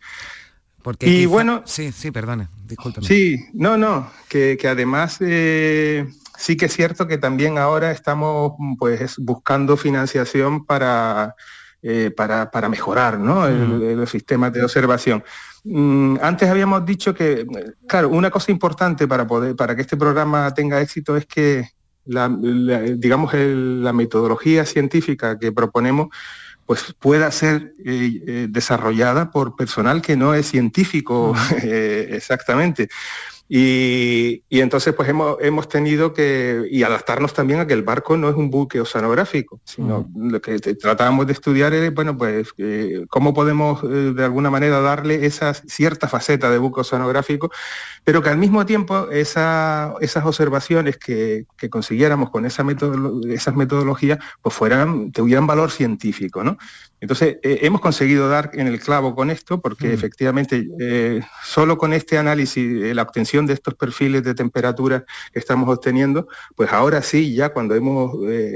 y 1.01 1.27
bueno, 1.27 1.63
sí, 1.65 1.93
sí, 1.93 2.11
perdone, 2.11 2.49
discúlpeme. 2.67 3.07
Sí, 3.07 3.47
no, 3.53 3.77
no, 3.77 4.11
que, 4.29 4.59
además 4.69 5.19
eh, 5.21 6.09
sí 6.37 6.57
que 6.57 6.67
es 6.67 6.73
cierto 6.73 7.07
que 7.07 7.19
también 7.19 7.59
ahora 7.59 7.93
estamos 7.93 8.55
pues 8.79 9.17
buscando 9.19 9.77
financiación 9.77 10.65
para, 10.65 11.37
eh, 11.83 12.11
para, 12.17 12.69
mejorar 12.69 13.19
¿no? 13.19 13.49
los 13.49 14.11
sistemas 14.11 14.53
de 14.53 14.65
observación. 14.65 15.23
Mm, 15.65 16.17
antes 16.23 16.49
habíamos 16.49 16.85
dicho 16.85 17.15
que, 17.15 17.47
claro, 17.87 18.09
una 18.09 18.31
cosa 18.31 18.51
importante 18.51 19.07
para, 19.07 19.27
poder, 19.27 19.57
para 19.57 19.77
que 19.77 19.83
este 19.83 19.97
programa 19.97 20.53
tenga 20.55 20.81
éxito 20.81 21.17
es 21.17 21.27
que 21.27 21.69
la, 22.05 22.29
digamos 22.29 23.33
la 23.35 23.93
metodología 23.93 24.65
científica 24.65 25.39
que 25.39 25.53
proponemos 25.53 26.09
pues 26.67 26.95
pueda 26.99 27.31
ser 27.31 27.75
eh, 27.85 28.23
eh, 28.27 28.47
desarrollada 28.49 29.31
por 29.31 29.57
personal 29.57 30.01
que 30.01 30.17
no 30.17 30.35
es 30.35 30.47
científico 30.47 31.35
eh, 31.63 32.09
exactamente. 32.13 32.89
Y, 33.55 34.45
entonces 34.49 34.95
pues 34.95 35.11
hemos, 35.11 35.37
hemos 35.43 35.69
tenido 35.69 36.15
que 36.15 36.67
y 36.71 36.85
adaptarnos 36.85 37.35
también 37.35 37.61
a 37.61 37.67
que 37.67 37.75
el 37.75 37.83
barco 37.83 38.17
no 38.17 38.31
es 38.31 38.35
un 38.35 38.51
buque 38.51 38.81
oceanográfico, 38.81 39.61
sino 39.65 40.09
lo 40.17 40.41
que 40.41 40.59
tratábamos 40.59 41.27
de 41.27 41.35
estudiar 41.35 41.75
es, 41.75 41.93
bueno, 41.93 42.17
pues 42.17 42.49
eh, 42.57 43.05
cómo 43.11 43.35
podemos 43.35 43.85
eh, 43.85 44.15
de 44.17 44.25
alguna 44.25 44.49
manera 44.49 44.81
darle 44.81 45.27
esa 45.27 45.53
cierta 45.53 46.09
faceta 46.09 46.49
de 46.49 46.57
buque 46.57 46.81
oceanográfico, 46.81 47.51
pero 48.05 48.23
que 48.23 48.31
al 48.31 48.39
mismo 48.39 48.65
tiempo 48.65 49.11
esa, 49.11 49.97
esas 50.01 50.25
observaciones 50.25 50.97
que, 50.97 51.45
consiguiéramos 51.69 52.31
con 52.31 52.47
esa 52.47 52.65
esas 53.29 53.55
metodologías 53.55 54.19
pues 54.41 54.55
fueran, 54.55 55.13
tuvieran 55.13 55.47
valor 55.47 55.71
científico, 55.71 56.43
¿no? 56.43 56.57
Entonces, 57.03 57.39
eh, 57.43 57.59
hemos 57.63 57.81
conseguido 57.81 58.29
dar 58.29 58.53
en 58.55 58.69
el 58.69 58.79
clavo 58.79 59.17
con 59.17 59.29
esto, 59.29 59.61
porque 59.61 59.89
mm. 59.89 59.93
efectivamente, 59.93 60.69
eh, 60.79 61.21
solo 61.43 61.77
con 61.77 61.93
este 61.93 62.17
análisis, 62.17 62.65
eh, 62.65 62.95
la 62.95 63.03
obtención 63.03 63.45
de 63.45 63.55
estos 63.55 63.75
perfiles 63.75 64.23
de 64.23 64.37
temperatura 64.37 65.05
que 65.33 65.41
estamos 65.41 65.69
obteniendo, 65.69 66.29
pues 66.55 66.73
ahora 66.73 67.03
sí, 67.03 67.35
ya 67.35 67.53
cuando 67.53 67.75
hemos 67.75 68.13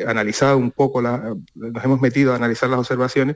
analizado 0.06 0.58
un 0.58 0.70
poco, 0.70 1.02
nos 1.02 1.84
hemos 1.84 2.00
metido 2.00 2.32
a 2.32 2.36
analizar 2.36 2.70
las 2.70 2.78
observaciones, 2.78 3.34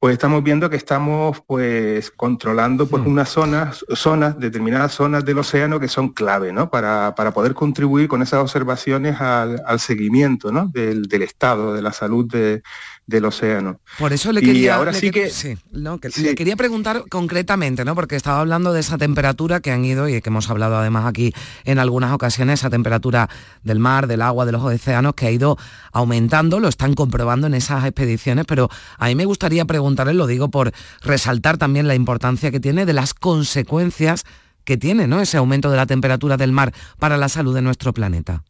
pues 0.00 0.14
estamos 0.14 0.42
viendo 0.42 0.70
que 0.70 0.76
estamos 0.76 1.42
pues 1.46 2.10
controlando 2.10 2.86
pues 2.88 3.04
mm. 3.04 3.06
unas 3.06 3.28
zonas, 3.28 3.84
zonas, 3.94 4.36
determinadas 4.40 4.94
zonas 4.94 5.24
del 5.24 5.38
océano 5.38 5.78
que 5.78 5.88
son 5.88 6.08
clave, 6.08 6.52
¿no? 6.52 6.70
Para, 6.70 7.14
poder 7.14 7.54
contribuir 7.54 8.08
con 8.08 8.22
esas 8.22 8.40
observaciones 8.40 9.20
al, 9.20 9.78
seguimiento 9.78 10.50
¿no? 10.50 10.66
del, 10.72 11.02
del, 11.02 11.22
estado 11.22 11.74
de 11.74 11.82
la 11.82 11.92
salud 11.92 12.24
de, 12.26 12.62
del 13.10 13.24
océano. 13.26 13.80
Por 13.98 14.12
eso 14.12 14.32
le 14.32 14.40
quería, 14.40 14.76
ahora 14.76 14.94
sí 14.94 15.10
que, 15.10 15.30
le 15.72 16.34
quería 16.34 16.56
preguntar 16.56 17.04
concretamente, 17.10 17.84
¿no? 17.84 17.94
Porque 17.94 18.16
estaba 18.16 18.40
hablando 18.40 18.72
de 18.72 18.80
esa 18.80 18.96
temperatura 18.96 19.60
que 19.60 19.72
han 19.72 19.84
ido 19.84 20.08
y 20.08 20.22
que 20.22 20.30
hemos 20.30 20.48
hablado 20.48 20.78
además 20.78 21.06
aquí 21.06 21.34
en 21.64 21.78
algunas 21.78 22.12
ocasiones, 22.12 22.60
esa 22.60 22.70
temperatura 22.70 23.28
del 23.62 23.80
mar, 23.80 24.06
del 24.06 24.22
agua, 24.22 24.46
de 24.46 24.52
los 24.52 24.62
océanos 24.62 25.14
que 25.14 25.26
ha 25.26 25.30
ido 25.30 25.58
aumentando, 25.92 26.60
lo 26.60 26.68
están 26.68 26.94
comprobando 26.94 27.48
en 27.48 27.54
esas 27.54 27.84
expediciones, 27.84 28.46
pero 28.46 28.70
a 28.96 29.08
mí 29.08 29.14
me 29.16 29.24
gustaría 29.24 29.64
preguntarle, 29.64 30.14
lo 30.14 30.28
digo 30.28 30.50
por 30.50 30.72
resaltar 31.02 31.58
también 31.58 31.88
la 31.88 31.96
importancia 31.96 32.50
que 32.50 32.60
tiene 32.60 32.86
de 32.86 32.92
las 32.92 33.12
consecuencias 33.12 34.24
que 34.64 34.76
tiene, 34.76 35.08
¿no? 35.08 35.20
Ese 35.20 35.36
aumento 35.36 35.70
de 35.70 35.76
la 35.76 35.86
temperatura 35.86 36.36
del 36.36 36.52
mar 36.52 36.72
para 37.00 37.16
la 37.16 37.28
salud 37.28 37.54
de 37.54 37.62
nuestro 37.62 37.92
planeta. 37.92 38.44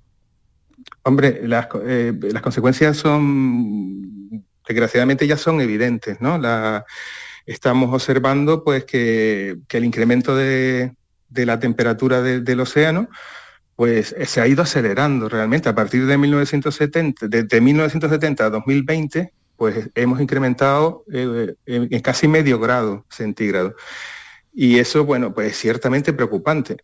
Hombre, 1.03 1.41
las, 1.45 1.69
eh, 1.83 2.13
las 2.31 2.43
consecuencias 2.43 2.99
son 2.99 4.21
desgraciadamente 4.67 5.27
ya 5.27 5.37
son 5.37 5.61
evidentes, 5.61 6.21
¿no? 6.21 6.41
estamos 7.47 7.93
observando 7.93 8.63
pues 8.63 8.85
que, 8.85 9.57
el 9.69 9.85
incremento 9.85 10.37
de, 10.37 10.95
la 11.31 11.59
temperatura 11.59 12.23
del 12.23 12.61
océano 12.61 13.09
pues 13.81 14.15
se 14.27 14.41
ha 14.43 14.47
ido 14.47 14.63
acelerando 14.63 15.29
realmente. 15.31 15.71
A 15.71 15.75
partir 15.75 16.05
de 16.05 16.19
1970, 16.19 17.29
de 17.29 17.61
1970 17.63 18.45
a 18.45 18.51
2020, 18.51 19.33
pues 19.57 19.91
hemos 19.95 20.21
incrementado 20.23 21.05
eh, 21.13 21.55
en, 21.67 22.01
casi 22.01 22.29
medio 22.29 22.59
grado 22.59 23.05
centígrado. 23.11 23.75
Y 24.55 24.79
eso, 24.79 25.05
bueno, 25.05 25.35
pues 25.35 25.53
es 25.53 25.59
ciertamente 25.59 26.15
preocupante. 26.15 26.77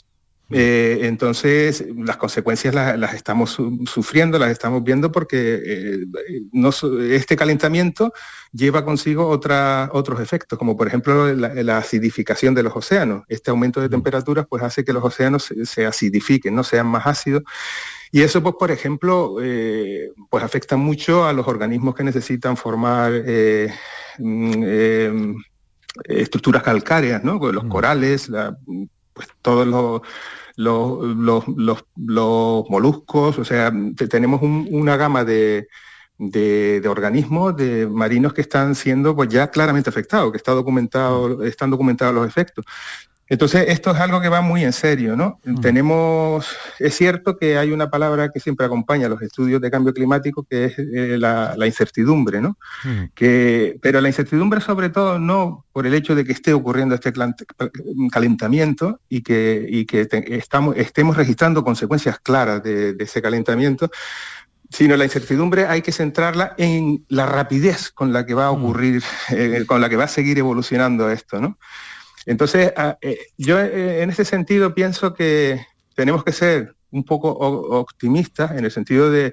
Eh, 0.50 1.00
entonces, 1.02 1.84
las 1.96 2.18
consecuencias 2.18 2.72
las, 2.74 3.14
estamos 3.14 3.58
sufriendo, 3.86 4.38
las 4.38 4.50
estamos 4.50 4.84
viendo 4.84 5.10
porque 5.10 5.60
eh, 5.64 6.06
este 7.10 7.36
calentamiento 7.36 8.12
lleva 8.52 8.84
consigo 8.84 9.28
otros 9.28 10.20
efectos, 10.20 10.56
como 10.58 10.76
por 10.76 10.86
ejemplo 10.86 11.34
la, 11.34 11.78
acidificación 11.78 12.54
de 12.54 12.62
los 12.62 12.76
océanos. 12.76 13.24
Este 13.28 13.50
aumento 13.50 13.80
de 13.80 13.88
temperaturas 13.88 14.46
pues, 14.48 14.62
hace 14.62 14.84
que 14.84 14.92
los 14.92 15.02
océanos 15.04 15.52
se, 15.64 15.86
acidifiquen, 15.86 16.54
no 16.54 16.62
sean 16.62 16.86
más 16.86 17.06
ácidos. 17.06 17.42
Y 18.12 18.22
eso, 18.22 18.40
pues, 18.40 18.54
por 18.56 18.70
ejemplo, 18.70 19.38
eh, 19.42 20.12
pues 20.30 20.44
afecta 20.44 20.76
mucho 20.76 21.26
a 21.26 21.32
los 21.32 21.48
organismos 21.48 21.94
que 21.96 22.04
necesitan 22.04 22.56
formar 22.56 23.12
mm, 24.18 25.34
estructuras 26.04 26.62
calcáreas, 26.62 27.24
¿no? 27.24 27.40
Los 27.50 27.64
corales, 27.64 28.28
la, 28.28 28.56
pues 29.16 29.28
todos 29.40 29.66
los, 29.66 30.02
los, 30.56 31.44
los, 31.96 32.68
moluscos, 32.68 33.38
o 33.38 33.44
sea, 33.44 33.72
tenemos 34.10 34.40
una 34.42 34.96
gama 34.98 35.24
de, 35.24 35.68
de, 36.18 36.86
organismos, 36.86 37.56
de 37.56 37.86
marinos 37.86 38.34
que 38.34 38.42
están 38.42 38.74
siendo 38.74 39.16
pues 39.16 39.30
ya 39.30 39.50
claramente 39.50 39.88
afectados, 39.90 40.30
que 40.30 40.36
está 40.36 40.52
documentado, 40.52 41.42
están 41.44 41.70
documentados 41.70 42.14
los 42.14 42.26
efectos. 42.28 42.64
Entonces, 43.28 43.64
esto 43.68 43.90
es 43.90 43.96
algo 43.98 44.20
que 44.20 44.28
va 44.28 44.40
muy 44.40 44.62
en 44.62 44.72
serio, 44.72 45.16
¿no? 45.16 45.40
Tenemos, 45.60 46.46
es 46.78 46.94
cierto 46.94 47.36
que 47.36 47.58
hay 47.58 47.72
una 47.72 47.90
palabra 47.90 48.30
que 48.30 48.38
siempre 48.38 48.66
acompaña 48.66 49.06
a 49.06 49.08
los 49.08 49.20
estudios 49.20 49.60
de 49.60 49.70
cambio 49.70 49.92
climático, 49.92 50.46
que 50.48 50.66
es 50.66 50.78
eh, 50.78 51.16
la, 51.18 51.56
incertidumbre, 51.66 52.40
¿no? 52.40 52.56
Que, 53.14 53.78
pero 53.82 54.00
la 54.00 54.08
incertidumbre 54.08 54.60
sobre 54.60 54.90
todo 54.90 55.18
no 55.18 55.64
por 55.72 55.88
el 55.88 55.94
hecho 55.94 56.14
de 56.14 56.24
que 56.24 56.32
esté 56.32 56.52
ocurriendo 56.52 56.94
este 56.94 57.12
calentamiento 58.12 59.00
y 59.08 59.22
que, 59.22 59.84
que 59.88 60.08
estamos, 60.36 60.76
estemos 60.76 61.16
registrando 61.16 61.64
consecuencias 61.64 62.20
claras 62.20 62.62
de, 62.62 62.94
ese 63.00 63.20
calentamiento, 63.20 63.90
sino 64.70 64.96
la 64.96 65.04
incertidumbre 65.04 65.66
hay 65.66 65.82
que 65.82 65.92
centrarla 65.92 66.54
en 66.58 67.04
la 67.08 67.26
rapidez 67.26 67.90
con 67.90 68.12
la 68.12 68.24
que 68.24 68.34
va 68.34 68.46
a 68.46 68.50
ocurrir, 68.52 69.02
eh, 69.30 69.64
con 69.66 69.80
la 69.80 69.88
que 69.88 69.96
va 69.96 70.04
a 70.04 70.08
seguir 70.08 70.38
evolucionando 70.38 71.10
esto, 71.10 71.40
¿no? 71.40 71.58
Entonces, 72.26 72.72
ah, 72.76 72.98
eh, 73.00 73.18
yo 73.38 73.58
eh, 73.60 74.02
en 74.02 74.10
ese 74.10 74.24
sentido 74.24 74.74
pienso 74.74 75.14
que 75.14 75.64
tenemos 75.94 76.24
que 76.24 76.32
ser 76.32 76.74
un 76.90 77.04
poco 77.04 77.30
optimistas 77.30 78.50
en 78.52 78.64
el 78.64 78.70
sentido 78.70 79.10
de, 79.10 79.32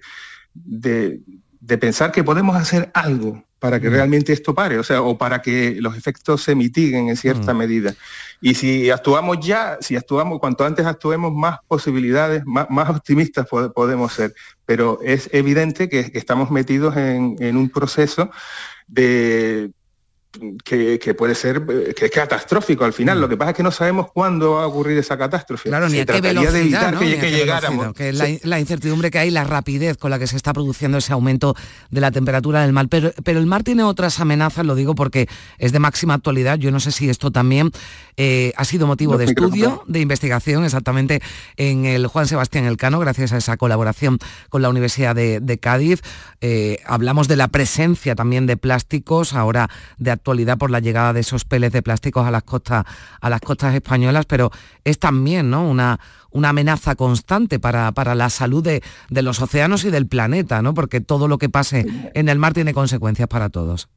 pensar 1.80 2.12
que 2.12 2.24
podemos 2.24 2.56
hacer 2.56 2.92
algo 2.94 3.44
para 3.60 3.80
que 3.80 3.90
mm. 3.90 3.94
realmente 3.94 4.34
esto 4.34 4.54
pare, 4.54 4.78
o 4.78 4.84
sea, 4.84 5.02
o 5.02 5.18
para 5.18 5.42
que 5.42 5.78
los 5.80 5.98
efectos 5.98 6.44
se 6.44 6.54
mitiguen 6.54 7.10
en 7.10 7.18
cierta 7.18 7.54
mm. 7.54 7.58
medida. 7.58 7.96
Y 8.42 8.56
si 8.56 8.90
actuamos 8.90 9.40
ya, 9.40 9.78
si 9.80 9.96
actuamos, 9.96 10.40
cuanto 10.40 10.66
antes 10.66 10.86
actuemos, 10.86 11.34
más 11.34 11.60
posibilidades, 11.68 12.44
más, 12.46 12.90
optimistas 12.90 13.48
podemos 13.48 14.14
ser. 14.14 14.34
Pero 14.66 15.00
es 15.02 15.30
evidente 15.32 15.90
que, 15.90 16.12
estamos 16.14 16.52
metidos 16.52 16.96
en 16.98 17.58
un 17.58 17.70
proceso 17.70 18.30
de 18.88 19.72
que, 20.64 21.16
puede 21.16 21.36
ser 21.36 21.64
eh, 21.70 21.94
que 21.94 22.06
es 22.06 22.12
catastrófico 22.12 22.86
al 22.86 22.94
final. 22.94 23.22
Lo 23.22 23.30
que 23.30 23.38
pasa 23.38 23.52
es 23.52 23.58
que 23.58 23.64
no 23.64 23.72
sabemos 23.72 24.12
cuándo 24.12 24.54
va 24.54 24.64
a 24.64 24.68
ocurrir 24.68 24.98
esa 24.98 25.18
catástrofe. 25.18 25.70
Claro, 25.70 25.90
ni 25.90 26.00
a 26.00 26.06
qué 26.06 26.22
velocidad, 26.22 26.98
que, 26.98 27.32
llegáramos. 27.32 27.94
Que 27.94 28.12
la, 28.14 28.60
incertidumbre 28.60 29.12
que 29.12 29.20
hay, 29.20 29.30
la 29.30 29.44
rapidez 29.44 29.98
con 29.98 30.10
la 30.12 30.20
que 30.20 30.28
se 30.28 30.36
está 30.36 30.54
produciendo 30.54 30.98
ese 30.98 31.14
aumento 31.14 31.56
de 31.92 32.02
la 32.02 32.12
temperatura 32.12 32.62
del 32.62 32.74
mar. 32.74 32.88
Pero, 32.90 33.12
pero 33.24 33.40
el 33.40 33.46
mar 33.46 33.64
tiene 33.64 33.84
otras 33.84 34.20
amenazas, 34.20 34.66
lo 34.66 34.76
digo 34.76 34.96
porque 34.96 35.28
es 35.60 35.72
de 35.72 35.80
máxima 35.80 36.16
actualidad. 36.16 36.58
Yo 36.58 36.72
no 36.72 36.80
sé 36.80 36.92
si 36.92 37.10
esto 37.10 37.32
también 37.32 37.72
eh, 38.18 38.54
ha 38.58 38.66
sido 38.66 38.88
motivo 38.88 39.18
de 39.18 39.26
estudio, 39.26 39.84
de 39.88 40.00
investigación, 40.00 40.66
exactamente 40.66 41.22
en 41.58 41.86
el 41.86 42.08
Juan 42.08 42.28
Sebastián 42.28 42.66
Elcano, 42.66 43.00
gracias 43.00 43.34
a 43.34 43.38
esa 43.38 43.58
colaboración 43.58 44.20
con 44.50 44.62
la 44.62 44.70
Universidad 44.70 45.16
de, 45.16 45.60
Cádiz. 45.62 46.02
Eh, 46.42 46.80
hablamos 46.86 47.28
de 47.28 47.36
la 47.36 47.48
presencia 47.48 48.16
también 48.16 48.48
de 48.48 48.58
plásticos, 48.58 49.34
ahora 49.34 49.70
de 49.98 50.12
actualidad 50.24 50.58
por 50.58 50.72
la 50.72 50.80
llegada 50.80 51.12
de 51.12 51.20
esos 51.20 51.44
peles 51.44 51.74
de 51.74 51.82
plásticos 51.82 52.26
a 52.26 52.32
las 52.32 52.44
costas, 52.44 52.86
a 53.20 53.30
las 53.30 53.42
costas 53.42 53.76
españolas, 53.76 54.26
pero 54.26 54.52
es 54.86 54.98
también 54.98 55.50
¿no? 55.50 55.68
una, 55.68 56.00
una 56.32 56.50
amenaza 56.50 56.96
constante 56.96 57.60
para, 57.60 57.92
para 57.92 58.16
la 58.16 58.30
salud 58.30 58.64
de, 58.64 58.82
los 59.10 59.42
océanos 59.42 59.84
y 59.84 59.92
del 59.92 60.08
planeta, 60.08 60.62
¿no? 60.62 60.74
porque 60.74 61.02
todo 61.02 61.28
lo 61.28 61.38
que 61.38 61.50
pase 61.50 61.86
en 62.14 62.30
el 62.30 62.40
mar 62.40 62.54
tiene 62.54 62.74
consecuencias 62.74 63.28
para 63.28 63.50
todos. 63.50 63.90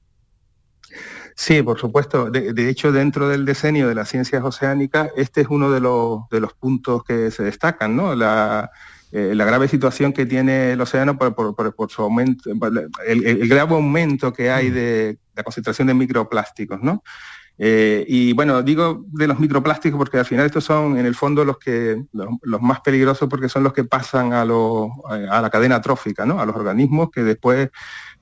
Sí, 1.36 1.62
por 1.62 1.78
supuesto. 1.78 2.28
De, 2.30 2.68
hecho, 2.68 2.90
dentro 2.90 3.28
del 3.28 3.44
diseño 3.44 3.86
de 3.86 3.94
las 3.94 4.08
ciencias 4.08 4.42
oceánicas, 4.42 5.10
este 5.16 5.42
es 5.42 5.46
uno 5.48 5.70
de 5.70 5.80
los, 5.80 6.28
de 6.30 6.40
los 6.40 6.54
puntos 6.54 7.04
que 7.04 7.30
se 7.30 7.44
destacan, 7.44 7.94
¿no? 7.94 8.14
La, 8.16 8.70
eh, 9.12 9.34
la 9.34 9.44
grave 9.44 9.68
situación 9.68 10.12
que 10.12 10.26
tiene 10.26 10.72
el 10.72 10.80
océano 10.80 11.16
por, 11.16 11.90
su 11.90 12.02
aumento, 12.02 12.50
el, 13.06 13.48
grave 13.48 13.74
aumento 13.74 14.32
que 14.32 14.50
hay 14.50 14.70
de 14.70 15.18
la 15.34 15.42
concentración 15.42 15.88
de 15.88 15.94
microplásticos, 15.94 16.82
¿no? 16.82 17.02
Eh, 17.58 18.04
y 18.06 18.34
bueno, 18.34 18.62
digo 18.62 19.06
de 19.06 19.26
los 19.26 19.38
microplásticos 19.38 19.96
porque 19.96 20.18
al 20.18 20.26
final 20.26 20.44
estos 20.44 20.64
son 20.64 20.98
en 20.98 21.06
el 21.06 21.14
fondo 21.14 21.42
los 21.42 21.56
que 21.58 22.04
los, 22.12 22.60
más 22.60 22.80
peligrosos 22.80 23.30
porque 23.30 23.48
son 23.48 23.62
los 23.62 23.72
que 23.72 23.84
pasan 23.84 24.34
a, 24.34 24.42
a 24.42 25.40
la 25.40 25.50
cadena 25.50 25.80
trófica, 25.80 26.26
¿no? 26.26 26.38
A 26.38 26.44
los 26.44 26.54
organismos 26.54 27.10
que 27.10 27.22
después 27.22 27.70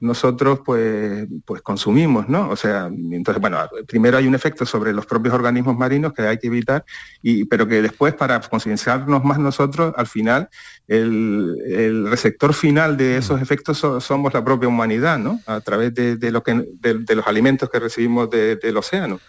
nosotros 0.00 0.60
pues, 0.64 1.26
pues 1.44 1.62
consumimos, 1.62 2.28
¿no? 2.28 2.48
O 2.50 2.56
sea, 2.56 2.86
entonces, 2.86 3.40
bueno, 3.40 3.58
primero 3.86 4.18
hay 4.18 4.26
un 4.26 4.34
efecto 4.34 4.66
sobre 4.66 4.92
los 4.92 5.06
propios 5.06 5.34
organismos 5.34 5.76
marinos 5.76 6.12
que 6.12 6.22
hay 6.22 6.38
que 6.38 6.48
evitar, 6.48 6.84
y, 7.22 7.44
pero 7.44 7.66
que 7.66 7.82
después 7.82 8.14
para 8.14 8.40
concienciarnos 8.40 9.24
más 9.24 9.38
nosotros, 9.38 9.94
al 9.96 10.06
final, 10.06 10.48
el, 10.86 12.06
receptor 12.08 12.54
final 12.54 12.96
de 12.96 13.18
esos 13.18 13.40
efectos 13.40 13.78
somos 13.78 14.34
la 14.34 14.44
propia 14.44 14.68
humanidad, 14.68 15.18
¿no? 15.18 15.40
A 15.46 15.60
través 15.60 15.94
de, 15.94 16.30
lo 16.30 16.42
que, 16.42 16.64
de, 16.80 17.14
los 17.14 17.26
alimentos 17.26 17.70
que 17.70 17.78
recibimos 17.78 18.28
del 18.30 18.76
océano. 18.76 19.20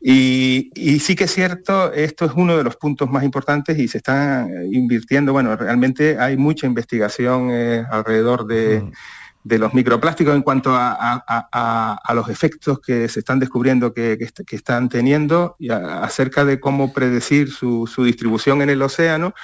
Y, 0.00 0.70
sí 1.00 1.14
que 1.14 1.24
es 1.24 1.32
cierto, 1.32 1.92
esto 1.92 2.24
es 2.24 2.32
uno 2.34 2.56
de 2.56 2.64
los 2.64 2.76
puntos 2.76 3.08
más 3.10 3.24
importantes 3.24 3.78
y 3.78 3.88
se 3.88 3.98
está 3.98 4.46
invirtiendo, 4.70 5.32
bueno, 5.32 5.56
realmente 5.56 6.18
hay 6.18 6.36
mucha 6.36 6.66
investigación 6.66 7.50
eh, 7.50 7.84
alrededor 7.90 8.46
de... 8.46 8.80
Mm 8.80 8.92
de 9.48 9.58
los 9.58 9.72
microplásticos 9.72 10.36
en 10.36 10.42
cuanto 10.42 10.72
a, 10.74 12.12
los 12.14 12.28
efectos 12.28 12.80
que 12.80 13.08
se 13.08 13.20
están 13.20 13.38
descubriendo 13.38 13.94
que, 13.94 14.18
están 14.50 14.88
teniendo 14.90 15.56
y 15.58 15.70
acerca 15.70 16.44
de 16.44 16.60
cómo 16.60 16.92
predecir 16.92 17.50
su, 17.50 17.88
distribución 18.04 18.60
en 18.60 18.70
el 18.70 18.82
océano. 18.82 19.34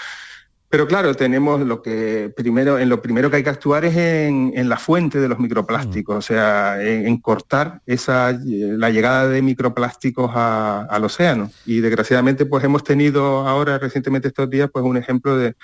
Pero 0.69 0.87
claro, 0.87 1.15
tenemos 1.15 1.61
lo 1.61 1.81
que 1.81 2.33
primero, 2.37 2.79
en 2.79 2.89
lo 2.89 3.01
primero 3.01 3.31
que 3.31 3.37
hay 3.37 3.45
que 3.45 3.51
actuar 3.51 3.85
es 3.85 3.97
en, 3.97 4.69
la 4.69 4.77
fuente 4.77 5.21
de 5.21 5.29
los 5.29 5.39
microplásticos, 5.39 6.17
o 6.17 6.23
sea, 6.23 6.83
en, 6.83 7.17
cortar 7.19 7.81
esa, 7.87 8.39
la 8.43 8.91
llegada 8.91 9.29
de 9.29 9.41
microplásticos 9.41 10.33
al 10.35 11.05
océano. 11.05 11.51
Y 11.65 11.81
desgraciadamente, 11.81 12.45
pues 12.45 12.63
hemos 12.65 12.85
tenido 12.85 13.47
ahora 13.49 13.79
recientemente 13.79 14.29
estos 14.29 14.51
días, 14.51 14.69
pues 14.71 14.85
un 14.85 14.99
ejemplo 14.99 15.39
de, 15.39 15.55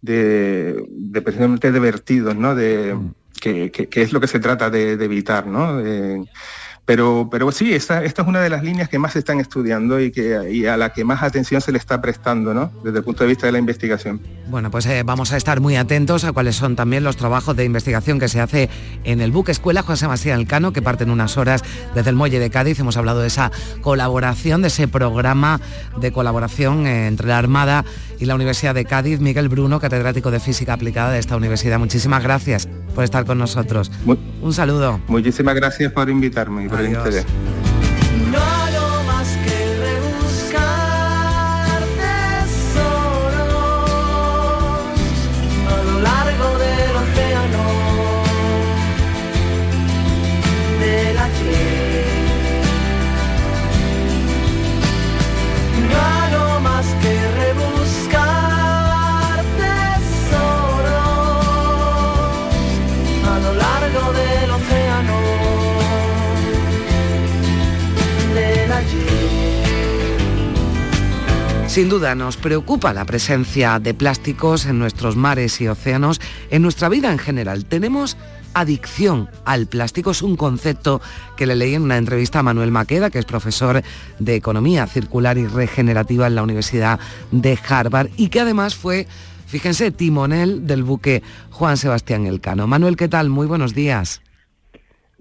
de, 0.00 1.22
precisamente 1.22 1.70
de 1.70 1.78
vertidos, 1.78 2.34
¿no? 2.34 2.56
De, 2.56 2.94
mm 2.94 3.23
que, 3.52 3.88
es 4.02 4.12
lo 4.12 4.20
que 4.20 4.26
se 4.26 4.40
trata 4.40 4.70
de, 4.70 4.92
evitar, 4.92 5.46
¿no? 5.46 5.82
pero, 6.86 7.28
pero 7.30 7.50
sí, 7.50 7.72
esta, 7.72 8.04
es 8.04 8.14
una 8.26 8.40
de 8.40 8.50
las 8.50 8.62
líneas 8.62 8.88
que 8.88 8.98
más 8.98 9.12
se 9.12 9.18
están 9.18 9.40
estudiando 9.40 9.98
y, 10.00 10.66
a 10.66 10.76
la 10.76 10.92
que 10.92 11.04
más 11.04 11.22
atención 11.22 11.60
se 11.60 11.72
le 11.72 11.78
está 11.78 12.00
prestando, 12.02 12.52
¿no? 12.52 12.70
Desde 12.82 12.98
el 12.98 13.04
punto 13.04 13.24
de 13.24 13.28
vista 13.28 13.46
de 13.46 13.52
la 13.52 13.58
investigación. 13.58 14.20
Bueno, 14.48 14.70
pues 14.70 14.84
eh, 14.86 15.02
vamos 15.02 15.32
a 15.32 15.38
estar 15.38 15.60
muy 15.60 15.76
atentos 15.76 16.24
a 16.24 16.32
cuáles 16.32 16.56
son 16.56 16.76
también 16.76 17.02
los 17.02 17.16
trabajos 17.16 17.56
de 17.56 17.64
investigación 17.64 18.18
que 18.18 18.28
se 18.28 18.40
hace 18.40 18.68
en 19.04 19.22
el 19.22 19.30
buque 19.30 19.52
escuela 19.52 19.82
Juan 19.82 19.96
Sebastián 19.96 20.40
Elcano, 20.40 20.72
que 20.72 20.82
parten 20.82 21.10
unas 21.10 21.38
horas 21.38 21.62
desde 21.94 22.10
el 22.10 22.16
muelle 22.16 22.38
de 22.38 22.50
Cádiz. 22.50 22.78
Hemos 22.78 22.98
hablado 22.98 23.20
de 23.20 23.28
esa 23.28 23.50
colaboración, 23.80 24.60
de 24.60 24.68
ese 24.68 24.86
programa 24.86 25.60
de 25.98 26.12
colaboración 26.12 26.86
eh, 26.86 27.06
entre 27.06 27.28
la 27.28 27.38
Armada 27.38 27.84
y 28.24 28.26
la 28.26 28.34
Universidad 28.34 28.74
de 28.74 28.84
Cádiz. 28.84 29.20
Miguel 29.20 29.48
Bruno, 29.48 29.78
catedrático 29.78 30.30
de 30.30 30.40
Física 30.40 30.72
Aplicada 30.72 31.12
de 31.12 31.18
esta 31.18 31.36
universidad. 31.36 31.78
Muchísimas 31.78 32.22
gracias 32.22 32.66
por 32.94 33.04
estar 33.04 33.24
con 33.24 33.38
nosotros. 33.38 33.92
Un 34.40 34.52
saludo. 34.52 35.00
Muchísimas 35.08 35.54
gracias 35.54 35.92
por 35.92 36.08
invitarme 36.08 36.64
y 36.64 36.68
por 36.68 36.80
el 36.80 36.88
interés. 36.88 37.26
Sin 71.74 71.88
duda 71.88 72.14
nos 72.14 72.36
preocupa 72.36 72.92
la 72.94 73.04
presencia 73.04 73.80
de 73.80 73.94
plásticos 73.94 74.64
en 74.66 74.78
nuestros 74.78 75.16
mares 75.16 75.60
y 75.60 75.66
océanos, 75.66 76.20
en 76.50 76.62
nuestra 76.62 76.88
vida 76.88 77.10
en 77.10 77.18
general. 77.18 77.64
Tenemos 77.64 78.16
adicción 78.54 79.28
al 79.44 79.66
plástico 79.66 80.12
es 80.12 80.22
un 80.22 80.36
concepto 80.36 81.02
que 81.36 81.46
le 81.46 81.56
leí 81.56 81.74
en 81.74 81.82
una 81.82 81.98
entrevista 81.98 82.38
a 82.38 82.42
Manuel 82.44 82.70
Maqueda, 82.70 83.10
que 83.10 83.18
es 83.18 83.24
profesor 83.24 83.82
de 84.20 84.36
Economía 84.36 84.86
Circular 84.86 85.36
y 85.36 85.48
Regenerativa 85.48 86.28
en 86.28 86.36
la 86.36 86.44
Universidad 86.44 87.00
de 87.32 87.58
Harvard 87.68 88.10
y 88.16 88.28
que 88.28 88.38
además 88.38 88.76
fue, 88.76 89.08
fíjense, 89.48 89.90
timonel 89.90 90.68
del 90.68 90.84
buque 90.84 91.24
Juan 91.50 91.76
Sebastián 91.76 92.24
Elcano. 92.28 92.68
Manuel, 92.68 92.96
¿qué 92.96 93.08
tal? 93.08 93.30
Muy 93.30 93.48
buenos 93.48 93.74
días. 93.74 94.20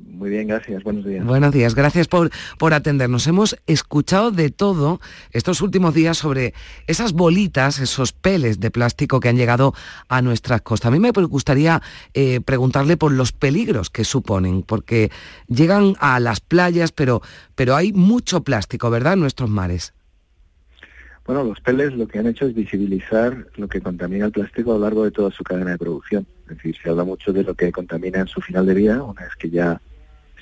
Muy 0.06 0.30
bien, 0.30 0.48
gracias. 0.48 0.84
Buenos 0.84 1.06
días. 1.06 1.26
Buenos 1.26 1.52
días. 1.54 1.76
Gracias 1.76 2.08
por, 2.08 2.30
por 2.58 2.74
atendernos. 2.74 3.28
Hemos 3.28 3.58
escuchado 3.68 4.32
de 4.32 4.50
todo 4.52 5.00
estos 5.32 5.62
últimos 5.62 5.94
días 5.94 6.18
sobre 6.18 6.54
esas 6.88 7.14
bolitas, 7.14 7.80
esos 7.80 8.12
peles 8.12 8.60
de 8.60 8.72
plástico 8.72 9.20
que 9.20 9.30
han 9.30 9.38
llegado 9.38 9.74
a 10.10 10.22
nuestras 10.22 10.62
costas. 10.62 10.90
A 10.90 10.92
mí 10.92 11.00
me 11.00 11.12
gustaría 11.12 11.82
eh, 12.14 12.42
preguntarle 12.42 12.98
por 12.98 13.12
los 13.12 13.32
peligros 13.32 13.90
que 13.90 14.04
suponen, 14.04 14.64
porque 14.64 15.12
llegan 15.48 15.96
a 16.00 16.20
las 16.20 16.40
playas, 16.40 16.92
pero, 16.92 17.22
pero 17.56 17.76
hay 17.76 17.94
mucho 17.94 18.44
plástico, 18.44 18.90
¿verdad?, 18.90 19.14
en 19.14 19.22
nuestros 19.22 19.50
mares. 19.50 19.94
Bueno, 21.26 21.44
los 21.44 21.62
peles 21.62 21.94
lo 21.94 22.08
que 22.08 22.20
han 22.20 22.28
hecho 22.28 22.46
es 22.46 22.54
visibilizar 22.54 23.48
lo 23.56 23.70
que 23.70 23.80
contamina 23.80 24.26
el 24.26 24.32
plástico 24.34 24.72
a 24.72 24.76
lo 24.76 24.82
largo 24.82 25.06
de 25.06 25.12
toda 25.12 25.32
su 25.32 25.44
cadena 25.44 25.72
de 25.72 25.78
producción. 25.78 26.28
Es 26.50 26.58
decir, 26.58 26.76
se 26.82 26.90
habla 26.90 27.06
mucho 27.06 27.32
de 27.32 27.44
lo 27.44 27.56
que 27.56 27.72
contamina 27.72 28.20
en 28.20 28.28
su 28.28 28.42
final 28.42 28.66
de 28.66 28.74
vida, 28.74 29.02
una 29.02 29.22
vez 29.22 29.36
que 29.40 29.50
ya 29.50 29.80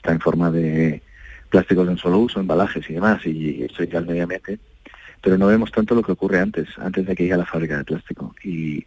está 0.01 0.11
en 0.11 0.19
forma 0.19 0.51
de 0.51 1.01
plásticos 1.49 1.87
en 1.87 1.97
solo 1.97 2.19
uso, 2.19 2.39
embalajes 2.39 2.89
y 2.89 2.93
demás, 2.93 3.25
y 3.25 3.63
eso 3.63 3.83
ya 3.83 3.99
al 3.99 4.07
medio 4.07 4.23
ambiente, 4.23 4.59
pero 5.21 5.37
no 5.37 5.47
vemos 5.47 5.71
tanto 5.71 5.95
lo 5.95 6.01
que 6.01 6.13
ocurre 6.13 6.39
antes, 6.39 6.67
antes 6.77 7.05
de 7.05 7.15
que 7.15 7.23
llegue 7.23 7.35
a 7.35 7.37
la 7.37 7.45
fábrica 7.45 7.77
de 7.77 7.83
plástico. 7.83 8.33
Y, 8.43 8.85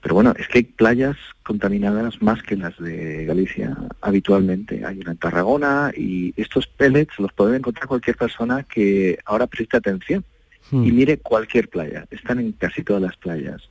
pero 0.00 0.14
bueno, 0.14 0.32
es 0.38 0.48
que 0.48 0.58
hay 0.58 0.64
playas 0.64 1.16
contaminadas 1.42 2.22
más 2.22 2.42
que 2.42 2.56
las 2.56 2.78
de 2.78 3.24
Galicia 3.26 3.76
habitualmente. 4.00 4.84
Hay 4.84 4.98
una 4.98 5.10
en 5.10 5.18
Tarragona 5.18 5.92
y 5.96 6.32
estos 6.36 6.66
pellets 6.66 7.18
los 7.18 7.32
puede 7.32 7.56
encontrar 7.56 7.88
cualquier 7.88 8.16
persona 8.16 8.62
que 8.62 9.18
ahora 9.26 9.46
preste 9.46 9.76
atención 9.76 10.24
Hmm. 10.70 10.84
y 10.84 10.92
mire 10.92 11.18
cualquier 11.18 11.68
playa. 11.68 12.06
Están 12.10 12.40
en 12.40 12.52
casi 12.52 12.82
todas 12.82 13.02
las 13.02 13.16
playas 13.16 13.68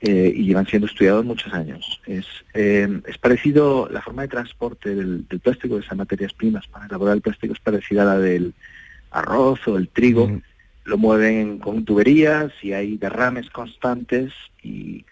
eh, 0.00 0.32
y 0.34 0.44
llevan 0.44 0.66
siendo 0.66 0.86
estudiados 0.86 1.24
muchos 1.24 1.52
años. 1.52 2.00
Es, 2.06 2.26
eh, 2.54 3.00
es 3.06 3.18
parecido, 3.18 3.88
la 3.90 4.02
forma 4.02 4.22
de 4.22 4.28
transporte 4.28 4.94
del, 4.94 5.26
del 5.26 5.40
plástico, 5.40 5.76
de 5.76 5.82
esas 5.82 5.96
materias 5.96 6.32
primas 6.34 6.66
para 6.66 6.86
elaborar 6.86 7.16
el 7.16 7.22
plástico 7.22 7.54
es 7.54 7.60
parecida 7.60 8.02
a 8.02 8.16
la 8.16 8.18
del 8.18 8.54
arroz 9.10 9.66
o 9.66 9.76
el 9.76 9.88
trigo. 9.88 10.40
Lo 10.84 10.98
mueven 10.98 11.58
con 11.58 11.84
tuberías 11.84 12.52
y 12.62 12.72
hay 12.72 12.96
derrames 12.96 13.50
constantes 13.50 14.32
y, 14.62 15.04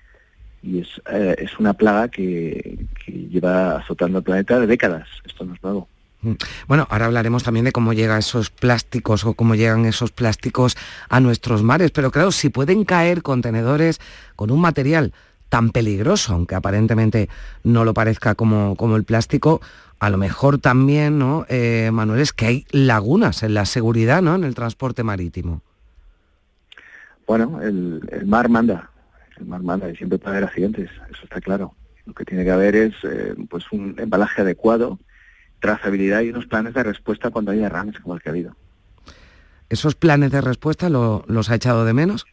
y 0.62 0.80
es, 0.80 0.88
eh, 1.10 1.34
es 1.38 1.58
una 1.58 1.72
plaga 1.72 2.08
que, 2.08 2.86
que 3.04 3.12
lleva 3.12 3.76
azotando 3.76 4.18
el 4.18 4.24
planeta 4.24 4.60
de 4.60 4.66
décadas. 4.66 5.08
Esto 5.24 5.44
no 5.44 5.54
es 5.54 5.62
nuevo. 5.62 5.88
Mm. 6.24 6.32
Bueno, 6.66 6.86
ahora 6.90 7.06
hablaremos 7.06 7.44
también 7.44 7.64
de 7.66 7.72
cómo 7.72 7.92
llegan 7.92 8.18
esos 8.18 8.50
plásticos 8.50 9.24
o 9.24 9.34
cómo 9.34 9.54
llegan 9.54 9.84
esos 9.84 10.10
plásticos 10.10 10.76
a 11.08 11.20
nuestros 11.20 11.62
mares, 11.62 11.90
pero 11.90 12.10
claro, 12.10 12.32
si 12.32 12.48
pueden 12.48 12.84
caer 12.84 13.22
contenedores 13.22 14.00
con 14.34 14.50
un 14.50 14.60
material 14.60 15.12
tan 15.50 15.70
peligroso, 15.70 16.32
aunque 16.32 16.54
aparentemente 16.54 17.28
no 17.62 17.84
lo 17.84 17.94
parezca 17.94 18.34
como, 18.34 18.74
como 18.74 18.96
el 18.96 19.04
plástico, 19.04 19.60
a 20.00 20.10
lo 20.10 20.18
mejor 20.18 20.58
también, 20.58 21.18
¿no, 21.18 21.46
eh, 21.48 21.90
Manuel, 21.92 22.20
es 22.20 22.32
que 22.32 22.46
hay 22.46 22.66
lagunas 22.70 23.42
en 23.42 23.54
la 23.54 23.64
seguridad, 23.64 24.22
¿no?, 24.22 24.34
en 24.34 24.44
el 24.44 24.54
transporte 24.54 25.04
marítimo. 25.04 25.62
Bueno, 27.26 27.60
el, 27.62 28.02
mar 28.26 28.48
manda, 28.48 28.90
el 29.38 29.46
mar 29.46 29.62
manda 29.62 29.88
y 29.88 29.96
siempre 29.96 30.18
puede 30.18 30.36
haber 30.36 30.48
accidentes, 30.48 30.90
eso 31.10 31.22
está 31.22 31.40
claro. 31.40 31.74
Lo 32.04 32.12
que 32.12 32.24
tiene 32.24 32.44
que 32.44 32.50
haber 32.50 32.76
es 32.76 32.94
eh, 33.04 33.34
pues 33.48 33.70
un 33.72 33.94
embalaje 33.98 34.42
adecuado, 34.42 34.98
trazabilidad 35.64 36.20
y 36.20 36.28
unos 36.28 36.46
planes 36.46 36.74
de 36.74 36.82
respuesta 36.82 37.30
cuando 37.30 37.50
hay 37.52 37.58
derrames 37.58 37.98
como 38.00 38.14
el 38.14 38.20
que 38.20 38.28
ha 38.28 38.32
habido. 38.32 38.54
¿Esos 39.70 39.94
planes 39.94 40.30
de 40.30 40.42
respuesta 40.42 40.90
lo- 40.90 41.24
los 41.26 41.48
ha 41.50 41.54
echado 41.54 41.86
de 41.86 41.94
menos? 41.94 42.26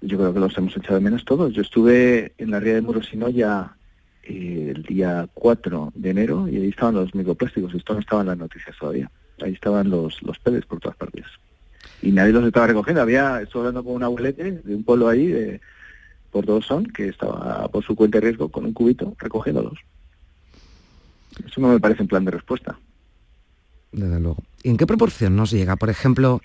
Yo 0.00 0.16
creo 0.16 0.32
que 0.32 0.40
los 0.40 0.56
hemos 0.56 0.74
echado 0.74 0.94
de 0.94 1.00
menos 1.02 1.24
todos. 1.26 1.52
Yo 1.52 1.60
estuve 1.60 2.32
en 2.38 2.50
la 2.50 2.60
ría 2.60 2.74
de 2.74 2.80
Murosinoya 2.80 3.76
eh, 4.24 4.72
el 4.74 4.82
día 4.84 5.28
4 5.34 5.92
de 5.94 6.10
enero 6.10 6.48
y 6.48 6.56
ahí 6.56 6.68
estaban 6.70 6.94
los 6.94 7.14
microplásticos. 7.14 7.74
Esto 7.74 7.92
no 7.92 8.00
estaba 8.00 8.22
en 8.22 8.28
las 8.28 8.38
noticias 8.38 8.74
todavía. 8.78 9.10
Ahí 9.42 9.52
estaban 9.52 9.90
los, 9.90 10.22
los 10.22 10.38
peles 10.38 10.64
por 10.64 10.80
todas 10.80 10.96
partes. 10.96 11.26
Y 12.00 12.10
nadie 12.10 12.32
los 12.32 12.44
estaba 12.46 12.68
recogiendo. 12.68 13.02
Había, 13.02 13.42
estuve 13.42 13.60
hablando 13.60 13.84
con 13.84 13.94
un 13.94 14.02
abuelete 14.02 14.50
de 14.64 14.74
un 14.74 14.82
pueblo 14.82 15.08
ahí, 15.08 15.26
de, 15.26 15.60
por 16.30 16.46
todos 16.46 16.64
son, 16.64 16.84
que 16.86 17.08
estaba 17.08 17.68
por 17.68 17.84
su 17.84 17.94
cuenta 17.94 18.18
de 18.18 18.28
riesgo 18.28 18.48
con 18.48 18.64
un 18.64 18.72
cubito 18.72 19.14
recogiéndolos. 19.18 19.78
Eso 21.46 21.60
no 21.60 21.68
me 21.68 21.80
parece 21.80 22.02
un 22.02 22.08
plan 22.08 22.24
de 22.24 22.30
respuesta. 22.30 22.78
Desde 23.92 24.20
luego. 24.20 24.42
¿Y 24.62 24.70
en 24.70 24.76
qué 24.76 24.86
proporción 24.86 25.36
nos 25.36 25.50
llega? 25.50 25.76
Por 25.76 25.90
ejemplo, 25.90 26.40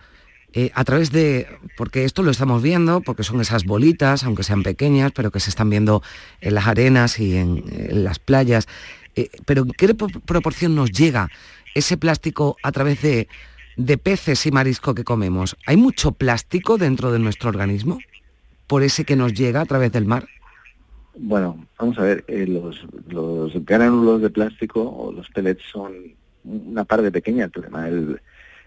eh, 0.54 0.72
a 0.74 0.84
través 0.84 1.12
de, 1.12 1.48
porque 1.78 2.04
esto 2.04 2.24
lo 2.24 2.32
estamos 2.32 2.62
viendo, 2.62 3.02
porque 3.02 3.24
son 3.24 3.40
esas 3.42 3.64
bolitas, 3.66 4.24
aunque 4.24 4.44
sean 4.44 4.64
pequeñas, 4.64 5.12
pero 5.14 5.32
que 5.32 5.40
se 5.40 5.50
están 5.50 5.70
viendo 5.70 6.02
en 6.42 6.56
las 6.56 6.68
arenas 6.68 7.20
y 7.20 7.38
en, 7.38 7.64
las 8.04 8.20
playas, 8.20 8.68
eh, 9.16 9.30
pero 9.46 9.64
¿en 9.64 9.72
qué 9.72 9.94
pro- 9.94 10.08
proporción 10.08 10.76
nos 10.76 10.92
llega 10.92 11.30
ese 11.76 11.96
plástico 11.98 12.58
a 12.64 12.72
través 12.72 13.02
de, 13.02 13.28
de 13.78 13.98
peces 13.98 14.46
y 14.46 14.52
marisco 14.52 14.94
que 14.94 15.04
comemos? 15.04 15.56
¿Hay 15.66 15.78
mucho 15.78 16.12
plástico 16.12 16.78
dentro 16.78 17.12
de 17.12 17.20
nuestro 17.20 17.50
organismo? 17.50 18.00
Por 18.68 18.84
ese 18.84 19.06
que 19.06 19.16
nos 19.16 19.34
llega 19.34 19.62
a 19.62 19.66
través 19.66 19.92
del 19.94 20.06
mar. 20.06 20.28
Bueno, 21.20 21.66
vamos 21.80 21.98
a 21.98 22.04
ver, 22.04 22.24
eh, 22.28 22.46
los, 22.48 22.86
los 23.08 23.66
granulos 23.66 24.22
de 24.22 24.30
plástico 24.30 24.82
o 24.82 25.12
los 25.12 25.30
pellets 25.30 25.64
son 25.72 25.94
una 26.44 26.86
parte 26.86 27.12
pequeña 27.12 27.44
del 27.44 27.52
problema. 27.52 27.88
El, 27.88 28.22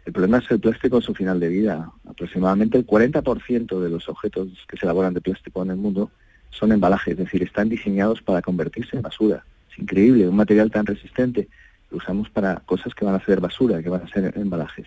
el 0.04 0.12
problema 0.12 0.38
es 0.38 0.50
el 0.50 0.60
plástico 0.60 0.96
en 0.96 1.02
su 1.02 1.14
final 1.14 1.38
de 1.38 1.48
vida. 1.48 1.90
Aproximadamente 2.08 2.78
el 2.78 2.86
40% 2.86 3.80
de 3.80 3.88
los 3.88 4.08
objetos 4.08 4.48
que 4.68 4.76
se 4.76 4.86
elaboran 4.86 5.14
de 5.14 5.20
plástico 5.20 5.62
en 5.62 5.70
el 5.70 5.76
mundo 5.76 6.10
son 6.50 6.72
embalajes, 6.72 7.12
es 7.12 7.18
decir, 7.18 7.42
están 7.42 7.68
diseñados 7.68 8.20
para 8.22 8.42
convertirse 8.42 8.96
en 8.96 9.02
basura. 9.02 9.44
Es 9.70 9.78
increíble, 9.78 10.28
un 10.28 10.36
material 10.36 10.70
tan 10.70 10.86
resistente 10.86 11.48
lo 11.90 11.98
usamos 11.98 12.30
para 12.30 12.56
cosas 12.66 12.94
que 12.94 13.04
van 13.04 13.14
a 13.14 13.24
ser 13.24 13.40
basura, 13.40 13.82
que 13.82 13.88
van 13.88 14.02
a 14.02 14.08
ser 14.08 14.32
embalajes. 14.36 14.86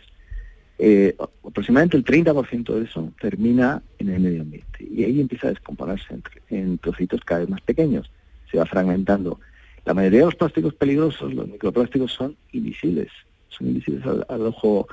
Eh, 0.79 1.15
aproximadamente 1.45 1.97
el 1.97 2.03
30% 2.03 2.73
de 2.73 2.85
eso 2.85 3.11
termina 3.21 3.81
en 3.99 4.09
el 4.09 4.19
medio 4.19 4.41
ambiente 4.41 4.83
y 4.89 5.03
ahí 5.03 5.21
empieza 5.21 5.47
a 5.47 5.51
descomponerse 5.51 6.17
en, 6.49 6.77
trocitos 6.79 7.21
cada 7.21 7.41
vez 7.41 7.49
más 7.49 7.61
pequeños, 7.61 8.11
se 8.51 8.57
va 8.57 8.65
fragmentando. 8.65 9.39
La 9.85 9.93
mayoría 9.93 10.19
de 10.19 10.25
los 10.25 10.35
plásticos 10.35 10.73
peligrosos, 10.73 11.33
los 11.33 11.47
microplásticos, 11.47 12.11
son 12.11 12.35
invisibles, 12.51 13.09
son 13.49 13.67
invisibles 13.67 14.05
al, 14.05 14.25
al 14.29 14.41
ojo 14.47 14.87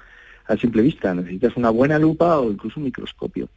a 0.46 0.56
simple 0.56 0.82
vista. 0.82 1.14
Necesitas 1.14 1.56
una 1.56 1.70
buena 1.70 1.98
lupa 1.98 2.38
o 2.38 2.50
incluso 2.50 2.80
un 2.80 2.84
microscopio 2.84 3.48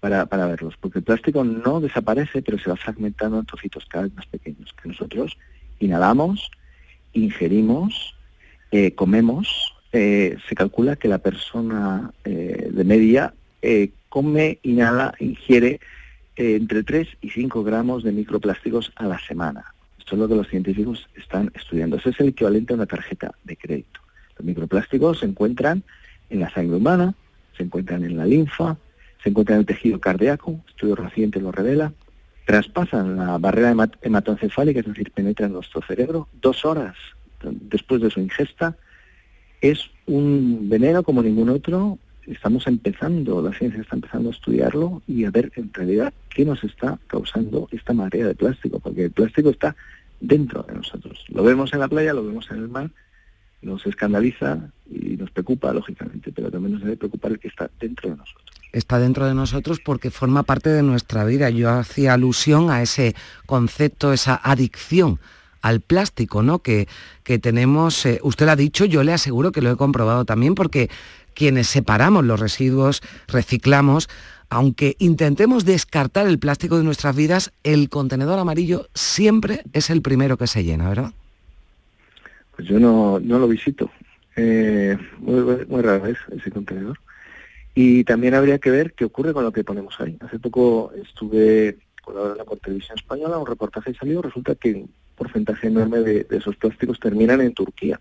para, 0.00 0.26
para 0.26 0.46
verlos, 0.46 0.74
porque 0.80 0.98
el 0.98 1.04
plástico 1.04 1.44
no 1.44 1.80
desaparece, 1.80 2.42
pero 2.42 2.58
se 2.58 2.70
va 2.70 2.76
fragmentando 2.76 3.38
en 3.38 3.46
trocitos 3.46 3.86
cada 3.86 4.04
vez 4.04 4.14
más 4.14 4.26
pequeños, 4.26 4.74
que 4.80 4.88
nosotros 4.88 5.36
inhalamos, 5.78 6.50
ingerimos, 7.12 8.14
eh, 8.70 8.94
comemos. 8.94 9.72
Eh, 9.98 10.36
se 10.46 10.54
calcula 10.54 10.96
que 10.96 11.08
la 11.08 11.16
persona 11.16 12.10
eh, 12.22 12.68
de 12.70 12.84
media 12.84 13.32
eh, 13.62 13.92
come, 14.10 14.58
inhala, 14.62 15.14
ingiere 15.18 15.80
entre 16.36 16.82
3 16.82 17.08
y 17.22 17.30
5 17.30 17.64
gramos 17.64 18.04
de 18.04 18.12
microplásticos 18.12 18.92
a 18.96 19.06
la 19.06 19.18
semana. 19.18 19.72
Esto 19.98 20.16
es 20.16 20.18
lo 20.20 20.28
que 20.28 20.34
los 20.34 20.48
científicos 20.48 21.08
están 21.16 21.50
estudiando. 21.54 21.96
Eso 21.96 22.10
es 22.10 22.20
el 22.20 22.28
equivalente 22.28 22.74
a 22.74 22.76
una 22.76 22.84
tarjeta 22.84 23.32
de 23.44 23.56
crédito. 23.56 24.00
Los 24.36 24.44
microplásticos 24.44 25.20
se 25.20 25.24
encuentran 25.24 25.82
en 26.28 26.40
la 26.40 26.50
sangre 26.50 26.76
humana, 26.76 27.14
se 27.56 27.62
encuentran 27.62 28.04
en 28.04 28.18
la 28.18 28.26
linfa, 28.26 28.76
se 29.22 29.30
encuentran 29.30 29.56
en 29.56 29.60
el 29.60 29.66
tejido 29.66 29.98
cardíaco, 29.98 30.60
estudio 30.68 30.94
reciente 30.94 31.40
lo 31.40 31.52
revela, 31.52 31.94
traspasan 32.44 33.16
la 33.16 33.38
barrera 33.38 33.72
hemat- 33.72 33.96
hematoencefálica, 34.02 34.80
es 34.80 34.86
decir, 34.86 35.10
penetran 35.12 35.54
nuestro 35.54 35.80
cerebro, 35.80 36.28
dos 36.42 36.66
horas 36.66 36.94
después 37.42 38.02
de 38.02 38.10
su 38.10 38.20
ingesta, 38.20 38.76
es 39.70 39.90
un 40.06 40.68
veneno 40.68 41.02
como 41.02 41.22
ningún 41.22 41.48
otro. 41.48 41.98
Estamos 42.26 42.66
empezando, 42.66 43.40
la 43.40 43.52
ciencia 43.56 43.80
está 43.80 43.96
empezando 43.96 44.30
a 44.30 44.32
estudiarlo 44.32 45.02
y 45.06 45.24
a 45.24 45.30
ver 45.30 45.52
en 45.56 45.72
realidad 45.72 46.12
qué 46.28 46.44
nos 46.44 46.64
está 46.64 46.98
causando 47.06 47.68
esta 47.70 47.92
marea 47.92 48.26
de 48.26 48.34
plástico, 48.34 48.80
porque 48.80 49.04
el 49.04 49.10
plástico 49.12 49.50
está 49.50 49.76
dentro 50.20 50.62
de 50.64 50.74
nosotros. 50.74 51.24
Lo 51.28 51.44
vemos 51.44 51.72
en 51.72 51.80
la 51.80 51.88
playa, 51.88 52.12
lo 52.12 52.24
vemos 52.24 52.50
en 52.50 52.56
el 52.58 52.68
mar, 52.68 52.90
nos 53.62 53.86
escandaliza 53.86 54.70
y 54.90 55.16
nos 55.16 55.30
preocupa, 55.30 55.72
lógicamente, 55.72 56.32
pero 56.32 56.50
también 56.50 56.74
nos 56.74 56.82
debe 56.82 56.96
preocupar 56.96 57.32
el 57.32 57.38
que 57.38 57.48
está 57.48 57.70
dentro 57.78 58.10
de 58.10 58.16
nosotros. 58.16 58.44
está 58.72 58.98
dentro 58.98 59.26
de 59.26 59.34
nosotros 59.34 59.80
porque 59.84 60.10
forma 60.10 60.42
parte 60.42 60.70
de 60.70 60.82
nuestra 60.82 61.24
vida. 61.24 61.48
Yo 61.50 61.70
hacía 61.70 62.14
alusión 62.14 62.70
a 62.70 62.82
ese 62.82 63.14
concepto, 63.46 64.12
esa 64.12 64.40
adicción 64.42 65.20
al 65.66 65.80
plástico, 65.80 66.42
¿no? 66.42 66.60
Que, 66.60 66.86
que 67.24 67.38
tenemos, 67.38 68.06
eh, 68.06 68.20
usted 68.22 68.46
lo 68.46 68.52
ha 68.52 68.56
dicho, 68.56 68.84
yo 68.84 69.02
le 69.02 69.12
aseguro 69.12 69.50
que 69.50 69.60
lo 69.60 69.70
he 69.70 69.76
comprobado 69.76 70.24
también 70.24 70.54
porque 70.54 70.88
quienes 71.34 71.66
separamos 71.66 72.24
los 72.24 72.38
residuos, 72.38 73.02
reciclamos, 73.26 74.08
aunque 74.48 74.94
intentemos 74.98 75.64
descartar 75.64 76.28
el 76.28 76.38
plástico 76.38 76.78
de 76.78 76.84
nuestras 76.84 77.16
vidas, 77.16 77.52
el 77.64 77.88
contenedor 77.88 78.38
amarillo 78.38 78.88
siempre 78.94 79.62
es 79.72 79.90
el 79.90 80.02
primero 80.02 80.36
que 80.36 80.46
se 80.46 80.62
llena, 80.62 80.88
¿verdad? 80.88 81.12
Pues 82.54 82.68
yo 82.68 82.78
no, 82.78 83.18
no 83.18 83.38
lo 83.38 83.48
visito. 83.48 83.90
Eh, 84.36 84.96
muy, 85.18 85.66
muy 85.66 85.82
rara 85.82 85.98
vez 85.98 86.18
ese 86.30 86.50
contenedor. 86.50 86.98
Y 87.74 88.04
también 88.04 88.34
habría 88.34 88.58
que 88.58 88.70
ver 88.70 88.92
qué 88.92 89.04
ocurre 89.04 89.34
con 89.34 89.44
lo 89.44 89.52
que 89.52 89.64
ponemos 89.64 89.94
ahí. 89.98 90.16
Hace 90.20 90.38
poco 90.38 90.92
estuve 90.94 91.76
colaborando 92.02 92.44
con 92.44 92.58
Televisión 92.60 92.96
Española, 92.96 93.36
un 93.36 93.46
reportaje 93.46 93.92
salió, 93.94 94.22
resulta 94.22 94.54
que 94.54 94.86
porcentaje 95.16 95.68
enorme 95.68 96.00
de, 96.00 96.26
esos 96.30 96.56
plásticos 96.56 97.00
terminan 97.00 97.40
en 97.40 97.54
Turquía. 97.54 98.00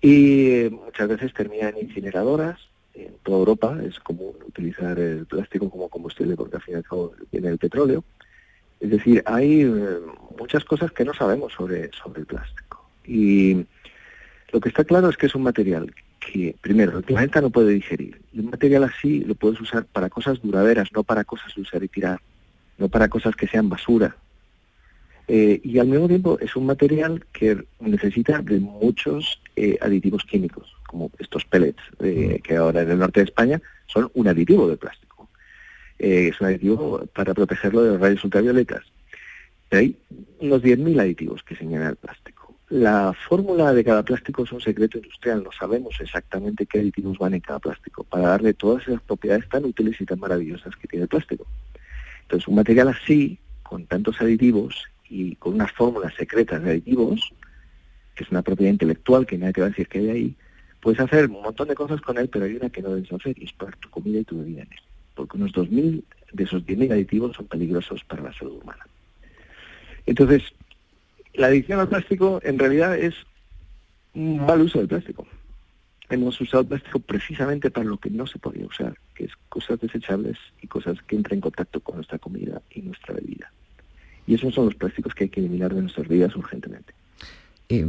Y 0.00 0.50
eh, 0.50 0.70
muchas 0.70 1.08
veces 1.08 1.34
terminan 1.34 1.76
en 1.76 1.86
incineradoras. 1.86 2.58
En 2.94 3.14
toda 3.22 3.38
Europa 3.38 3.78
es 3.84 3.98
común 4.00 4.34
utilizar 4.46 4.98
el 4.98 5.26
plástico 5.26 5.70
como 5.70 5.88
combustible 5.88 6.36
porque 6.36 6.56
al 6.56 6.62
fin 6.62 6.74
y 6.74 6.76
al 6.78 6.84
cabo 6.84 7.12
viene 7.30 7.48
el 7.48 7.58
petróleo. 7.58 8.04
Es 8.80 8.90
decir, 8.90 9.22
hay 9.26 9.62
eh, 9.62 9.98
muchas 10.38 10.64
cosas 10.64 10.90
que 10.92 11.04
no 11.04 11.14
sabemos 11.14 11.52
sobre, 11.52 11.90
sobre 11.92 12.20
el 12.20 12.26
plástico. 12.26 12.88
Y 13.04 13.66
lo 14.52 14.60
que 14.60 14.68
está 14.68 14.84
claro 14.84 15.08
es 15.08 15.16
que 15.16 15.26
es 15.26 15.34
un 15.34 15.42
material 15.42 15.92
que, 16.20 16.56
primero, 16.60 16.96
el 16.98 17.04
planeta 17.04 17.40
no 17.40 17.50
puede 17.50 17.72
digerir. 17.72 18.20
Y 18.32 18.40
un 18.40 18.50
material 18.50 18.84
así 18.84 19.20
lo 19.20 19.34
puedes 19.34 19.60
usar 19.60 19.84
para 19.84 20.08
cosas 20.08 20.40
duraderas, 20.40 20.88
no 20.92 21.02
para 21.02 21.24
cosas 21.24 21.54
de 21.54 21.62
usar 21.62 21.82
y 21.82 21.88
tirar, 21.88 22.20
no 22.78 22.88
para 22.88 23.08
cosas 23.08 23.36
que 23.36 23.48
sean 23.48 23.68
basura. 23.68 24.16
Eh, 25.32 25.60
y 25.62 25.78
al 25.78 25.86
mismo 25.86 26.08
tiempo 26.08 26.40
es 26.40 26.56
un 26.56 26.66
material 26.66 27.24
que 27.32 27.56
necesita 27.78 28.42
de 28.42 28.58
muchos 28.58 29.40
eh, 29.54 29.78
aditivos 29.80 30.24
químicos, 30.24 30.74
como 30.88 31.12
estos 31.20 31.44
pellets, 31.44 31.80
eh, 32.00 32.40
que 32.42 32.56
ahora 32.56 32.82
en 32.82 32.90
el 32.90 32.98
norte 32.98 33.20
de 33.20 33.26
España 33.26 33.62
son 33.86 34.10
un 34.14 34.26
aditivo 34.26 34.66
del 34.66 34.78
plástico. 34.78 35.28
es 36.00 36.40
un 36.40 36.48
aditivo 36.48 37.06
para 37.14 37.32
protegerlo 37.32 37.84
de 37.84 37.90
los 37.92 38.00
rayos 38.00 38.24
ultravioletas. 38.24 38.82
Hay 39.70 39.96
unos 40.40 40.62
10.000 40.62 41.00
aditivos 41.00 41.44
que 41.44 41.54
señalan 41.54 41.90
el 41.90 41.96
plástico. 41.96 42.56
La 42.68 43.12
fórmula 43.28 43.72
de 43.72 43.84
cada 43.84 44.02
plástico 44.02 44.42
es 44.42 44.50
un 44.50 44.60
secreto 44.60 44.98
industrial, 44.98 45.44
no 45.44 45.52
sabemos 45.52 45.94
exactamente 46.00 46.66
qué 46.66 46.80
aditivos 46.80 47.18
van 47.18 47.34
en 47.34 47.40
cada 47.40 47.60
plástico 47.60 48.02
para 48.02 48.30
darle 48.30 48.52
todas 48.54 48.82
esas 48.88 49.02
propiedades 49.02 49.48
tan 49.48 49.64
útiles 49.64 50.00
y 50.00 50.06
tan 50.06 50.18
maravillosas 50.18 50.74
que 50.74 50.88
tiene 50.88 51.04
el 51.04 51.08
plástico. 51.08 51.46
Entonces, 52.22 52.48
un 52.48 52.56
material 52.56 52.88
así, 52.88 53.38
con 53.62 53.86
tantos 53.86 54.20
aditivos 54.20 54.90
y 55.10 55.34
con 55.36 55.54
unas 55.54 55.72
fórmulas 55.72 56.14
secretas 56.14 56.62
de 56.62 56.70
aditivos, 56.70 57.34
que 58.14 58.24
es 58.24 58.30
una 58.30 58.42
propiedad 58.42 58.72
intelectual 58.72 59.26
que 59.26 59.36
nadie 59.36 59.52
te 59.52 59.60
va 59.60 59.66
a 59.66 59.70
decir 59.70 59.88
que 59.88 59.98
hay 59.98 60.08
ahí, 60.10 60.36
puedes 60.80 61.00
hacer 61.00 61.26
un 61.26 61.42
montón 61.42 61.68
de 61.68 61.74
cosas 61.74 62.00
con 62.00 62.16
él, 62.16 62.28
pero 62.28 62.44
hay 62.44 62.54
una 62.54 62.70
que 62.70 62.80
no 62.80 62.94
debes 62.94 63.12
hacer 63.12 63.36
y 63.38 63.44
es 63.44 63.52
poner 63.52 63.76
tu 63.76 63.90
comida 63.90 64.20
y 64.20 64.24
tu 64.24 64.38
bebida 64.38 64.62
en 64.62 64.72
él. 64.72 64.80
Porque 65.14 65.36
unos 65.36 65.52
2.000 65.52 66.02
de 66.32 66.44
esos 66.44 66.64
10.000 66.64 66.92
aditivos 66.92 67.36
son 67.36 67.46
peligrosos 67.46 68.04
para 68.04 68.22
la 68.22 68.32
salud 68.32 68.60
humana. 68.62 68.86
Entonces, 70.06 70.44
la 71.34 71.48
adicción 71.48 71.80
al 71.80 71.88
plástico 71.88 72.40
en 72.42 72.58
realidad 72.58 72.96
es 72.96 73.14
un 74.14 74.44
mal 74.44 74.60
uso 74.60 74.78
del 74.78 74.88
plástico. 74.88 75.26
Hemos 76.08 76.40
usado 76.40 76.64
plástico 76.64 76.98
precisamente 76.98 77.70
para 77.70 77.86
lo 77.86 77.98
que 77.98 78.10
no 78.10 78.26
se 78.26 78.38
podía 78.38 78.66
usar, 78.66 78.96
que 79.14 79.24
es 79.24 79.32
cosas 79.48 79.78
desechables 79.80 80.38
y 80.60 80.66
cosas 80.66 81.00
que 81.02 81.16
entran 81.16 81.36
en 81.36 81.40
contacto 81.42 81.80
con 81.80 81.96
nuestra 81.96 82.18
comida 82.18 82.60
y 82.70 82.82
nuestra 82.82 83.14
bebida. 83.14 83.52
Y 84.30 84.34
esos 84.34 84.54
son 84.54 84.66
los 84.66 84.76
plásticos 84.76 85.12
que 85.12 85.24
hay 85.24 85.30
que 85.30 85.40
eliminar 85.40 85.74
de 85.74 85.82
nuestras 85.82 86.06
vidas 86.06 86.36
urgentemente. 86.36 86.94
Eh, 87.68 87.84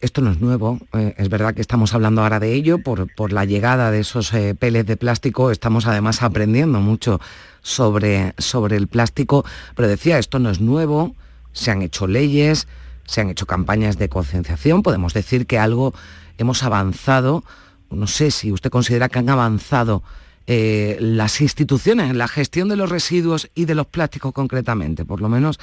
esto 0.00 0.20
no 0.20 0.30
es 0.30 0.40
nuevo, 0.40 0.78
eh, 0.92 1.12
es 1.18 1.28
verdad 1.28 1.54
que 1.54 1.60
estamos 1.60 1.92
hablando 1.92 2.22
ahora 2.22 2.38
de 2.38 2.52
ello 2.54 2.78
por, 2.78 3.12
por 3.12 3.32
la 3.32 3.44
llegada 3.44 3.90
de 3.90 3.98
esos 3.98 4.32
eh, 4.32 4.54
peles 4.54 4.86
de 4.86 4.96
plástico, 4.96 5.50
estamos 5.50 5.88
además 5.88 6.22
aprendiendo 6.22 6.78
mucho 6.78 7.20
sobre, 7.62 8.32
sobre 8.38 8.76
el 8.76 8.86
plástico, 8.86 9.44
pero 9.74 9.88
decía, 9.88 10.20
esto 10.20 10.38
no 10.38 10.50
es 10.50 10.60
nuevo, 10.60 11.16
se 11.52 11.72
han 11.72 11.82
hecho 11.82 12.06
leyes, 12.06 12.68
se 13.04 13.20
han 13.20 13.30
hecho 13.30 13.46
campañas 13.46 13.98
de 13.98 14.08
concienciación, 14.08 14.84
podemos 14.84 15.14
decir 15.14 15.46
que 15.46 15.58
algo 15.58 15.94
hemos 16.38 16.62
avanzado, 16.62 17.42
no 17.90 18.06
sé 18.06 18.30
si 18.30 18.52
usted 18.52 18.70
considera 18.70 19.08
que 19.08 19.18
han 19.18 19.30
avanzado 19.30 20.04
eh, 20.46 20.96
las 21.00 21.40
instituciones 21.40 22.14
la 22.14 22.28
gestión 22.28 22.68
de 22.68 22.76
los 22.76 22.90
residuos 22.90 23.50
y 23.54 23.64
de 23.64 23.74
los 23.74 23.86
plásticos 23.86 24.32
concretamente, 24.32 25.04
por 25.04 25.20
lo 25.20 25.28
menos, 25.28 25.58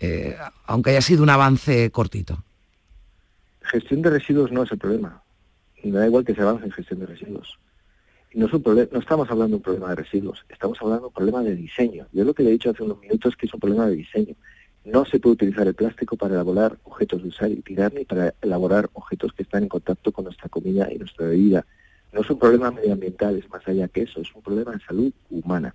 eh, 0.00 0.36
aunque 0.66 0.90
haya 0.90 1.02
sido 1.02 1.22
un 1.22 1.30
avance 1.30 1.90
cortito. 1.90 2.42
Gestión 3.62 4.02
de 4.02 4.10
residuos 4.10 4.50
no 4.50 4.62
es 4.62 4.72
el 4.72 4.78
problema. 4.78 5.22
Me 5.84 5.98
da 5.98 6.06
igual 6.06 6.24
que 6.24 6.34
se 6.34 6.42
avance 6.42 6.64
en 6.64 6.72
gestión 6.72 7.00
de 7.00 7.06
residuos. 7.06 7.58
No, 8.34 8.46
es 8.46 8.52
un 8.52 8.62
no 8.64 8.98
estamos 8.98 9.30
hablando 9.30 9.50
de 9.50 9.56
un 9.56 9.62
problema 9.62 9.90
de 9.90 9.96
residuos, 9.96 10.42
estamos 10.48 10.78
hablando 10.80 11.02
de 11.02 11.06
un 11.08 11.12
problema 11.12 11.42
de 11.42 11.54
diseño. 11.54 12.06
Yo 12.12 12.24
lo 12.24 12.32
que 12.32 12.42
le 12.42 12.48
he 12.48 12.52
dicho 12.52 12.70
hace 12.70 12.82
unos 12.82 12.98
minutos 13.00 13.32
es 13.32 13.36
que 13.36 13.46
es 13.46 13.54
un 13.54 13.60
problema 13.60 13.86
de 13.86 13.96
diseño. 13.96 14.34
No 14.84 15.04
se 15.04 15.20
puede 15.20 15.34
utilizar 15.34 15.66
el 15.66 15.74
plástico 15.74 16.16
para 16.16 16.34
elaborar 16.34 16.78
objetos 16.84 17.22
de 17.22 17.28
usar 17.28 17.50
y 17.50 17.56
tirar, 17.56 17.92
ni 17.92 18.04
para 18.04 18.34
elaborar 18.40 18.88
objetos 18.94 19.32
que 19.32 19.42
están 19.42 19.64
en 19.64 19.68
contacto 19.68 20.10
con 20.12 20.24
nuestra 20.24 20.48
comida 20.48 20.90
y 20.90 20.98
nuestra 20.98 21.26
bebida. 21.26 21.64
No 22.12 22.20
es 22.20 22.30
un 22.30 22.38
problema 22.38 22.70
medioambiental, 22.70 23.38
es 23.38 23.48
más 23.50 23.66
allá 23.66 23.88
que 23.88 24.02
eso, 24.02 24.20
es 24.20 24.34
un 24.34 24.42
problema 24.42 24.72
de 24.72 24.80
salud 24.80 25.12
humana. 25.30 25.74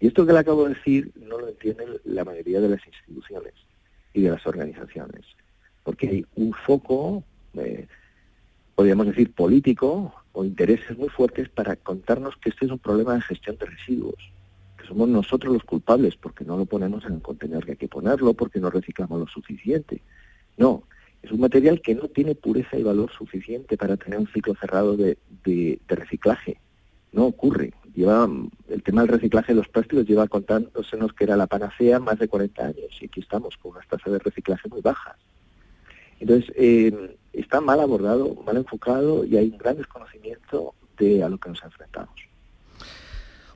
Y 0.00 0.08
esto 0.08 0.26
que 0.26 0.32
le 0.32 0.38
acabo 0.38 0.64
de 0.64 0.74
decir 0.74 1.12
no 1.16 1.38
lo 1.38 1.48
entienden 1.48 1.88
la 2.04 2.24
mayoría 2.24 2.60
de 2.60 2.70
las 2.70 2.86
instituciones 2.86 3.54
y 4.12 4.22
de 4.22 4.30
las 4.30 4.46
organizaciones, 4.46 5.22
porque 5.82 6.08
hay 6.08 6.26
un 6.36 6.52
foco, 6.52 7.22
eh, 7.54 7.86
podríamos 8.74 9.06
decir, 9.06 9.32
político 9.32 10.14
o 10.32 10.44
intereses 10.44 10.96
muy 10.96 11.08
fuertes 11.08 11.48
para 11.48 11.76
contarnos 11.76 12.36
que 12.36 12.50
este 12.50 12.66
es 12.66 12.70
un 12.70 12.78
problema 12.78 13.14
de 13.14 13.20
gestión 13.20 13.56
de 13.56 13.66
residuos 13.66 14.34
somos 14.86 15.08
nosotros 15.08 15.52
los 15.52 15.64
culpables 15.64 16.16
porque 16.16 16.44
no 16.44 16.56
lo 16.56 16.66
ponemos 16.66 17.04
en 17.04 17.22
el 17.52 17.64
que 17.64 17.72
hay 17.72 17.76
que 17.76 17.88
ponerlo, 17.88 18.34
porque 18.34 18.60
no 18.60 18.70
reciclamos 18.70 19.20
lo 19.20 19.26
suficiente. 19.26 20.02
No, 20.56 20.84
es 21.24 21.32
un 21.32 21.40
material 21.40 21.80
que 21.80 21.94
no 21.94 22.08
tiene 22.08 22.34
pureza 22.34 22.76
y 22.76 22.82
valor 22.82 23.10
suficiente 23.10 23.78
para 23.78 23.96
tener 23.96 24.18
un 24.18 24.28
ciclo 24.28 24.54
cerrado 24.56 24.94
de, 24.94 25.16
reciclaje. 25.88 26.60
No 27.12 27.24
ocurre. 27.24 27.72
Lleva, 27.94 28.28
el 28.68 28.82
tema 28.82 29.02
del 29.02 29.12
reciclaje 29.12 29.52
de 29.52 29.56
los 29.56 29.68
plásticos 29.68 30.04
lleva 30.06 30.28
contándosenos 30.28 31.14
que 31.14 31.24
era 31.24 31.36
la 31.36 31.46
panacea 31.46 31.98
más 31.98 32.18
de 32.18 32.28
40 32.28 32.62
años 32.62 32.98
y 33.00 33.06
aquí 33.06 33.20
estamos 33.20 33.56
con 33.56 33.72
unas 33.72 33.88
tasas 33.88 34.12
de 34.12 34.18
reciclaje 34.18 34.68
muy 34.68 34.82
bajas. 34.82 35.16
Entonces, 36.20 36.52
eh, 36.56 37.16
está 37.32 37.62
mal 37.62 37.80
abordado, 37.80 38.34
mal 38.44 38.58
enfocado 38.58 39.24
y 39.24 39.38
hay 39.38 39.48
un 39.48 39.58
gran 39.58 39.78
desconocimiento 39.78 40.74
de 40.98 41.22
a 41.22 41.28
lo 41.30 41.38
que 41.38 41.48
nos 41.48 41.62
enfrentamos 41.64 42.33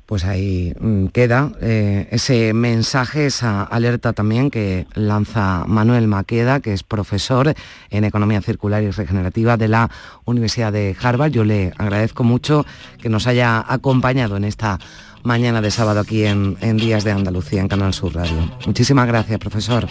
pues 0.08 0.24
ahí 0.24 0.72
mm, 0.80 1.08
queda 1.08 1.52
eh, 1.60 2.08
ese 2.10 2.54
mensaje, 2.54 3.26
esa 3.26 3.62
alerta 3.62 4.14
también 4.14 4.50
que 4.50 4.86
lanza 4.94 5.64
Manuel 5.66 6.08
Maqueda, 6.08 6.60
que 6.60 6.72
es 6.72 6.82
profesor 6.82 7.52
en 7.90 8.04
Economía 8.04 8.40
Circular 8.40 8.82
y 8.82 8.90
Regenerativa 8.90 9.58
de 9.58 9.68
la 9.68 9.90
Universidad 10.24 10.72
de 10.72 10.96
Harvard. 10.98 11.32
Yo 11.32 11.44
le 11.44 11.74
agradezco 11.76 12.24
mucho 12.24 12.64
que 13.02 13.10
nos 13.10 13.26
haya 13.26 13.62
acompañado 13.68 14.38
en 14.38 14.44
esta 14.44 14.78
mañana 15.24 15.60
de 15.60 15.70
sábado 15.70 16.00
aquí 16.00 16.24
en, 16.24 16.56
Días 16.78 17.04
de 17.04 17.10
Andalucía, 17.10 17.60
en 17.60 17.68
Canal 17.68 17.92
Sur 17.92 18.14
Radio. 18.14 18.50
Muchísimas 18.64 19.06
gracias, 19.06 19.38
profesor. 19.38 19.86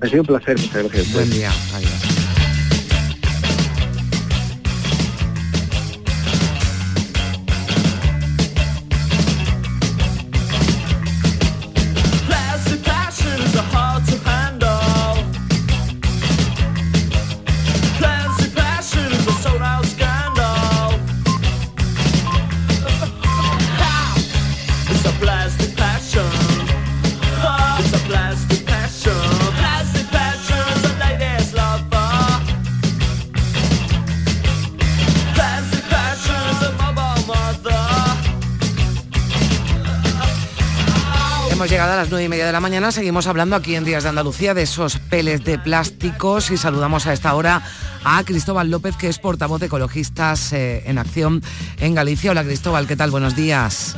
Ha 0.00 0.06
sido 0.08 0.22
un 0.22 0.26
placer, 0.26 0.58
muchas 0.58 0.82
gracias. 0.82 1.12
Buen 1.12 1.30
día, 1.30 1.50
adiós. 1.72 2.13
Llegada 41.84 42.00
a 42.00 42.04
las 42.04 42.10
nueve 42.10 42.24
y 42.24 42.28
media 42.30 42.46
de 42.46 42.52
la 42.52 42.60
mañana, 42.60 42.92
seguimos 42.92 43.26
hablando 43.26 43.56
aquí 43.56 43.74
en 43.74 43.84
Días 43.84 44.04
de 44.04 44.08
Andalucía 44.08 44.54
de 44.54 44.62
esos 44.62 44.98
peles 44.98 45.44
de 45.44 45.58
plásticos 45.58 46.50
y 46.50 46.56
saludamos 46.56 47.06
a 47.06 47.12
esta 47.12 47.34
hora 47.34 47.62
a 48.04 48.24
Cristóbal 48.24 48.70
López, 48.70 48.96
que 48.96 49.10
es 49.10 49.18
portavoz 49.18 49.60
de 49.60 49.66
Ecologistas 49.66 50.54
eh, 50.54 50.82
en 50.86 50.96
Acción 50.96 51.42
en 51.76 51.94
Galicia. 51.94 52.30
Hola 52.30 52.42
Cristóbal, 52.42 52.86
¿qué 52.86 52.96
tal? 52.96 53.10
Buenos 53.10 53.36
días. 53.36 53.96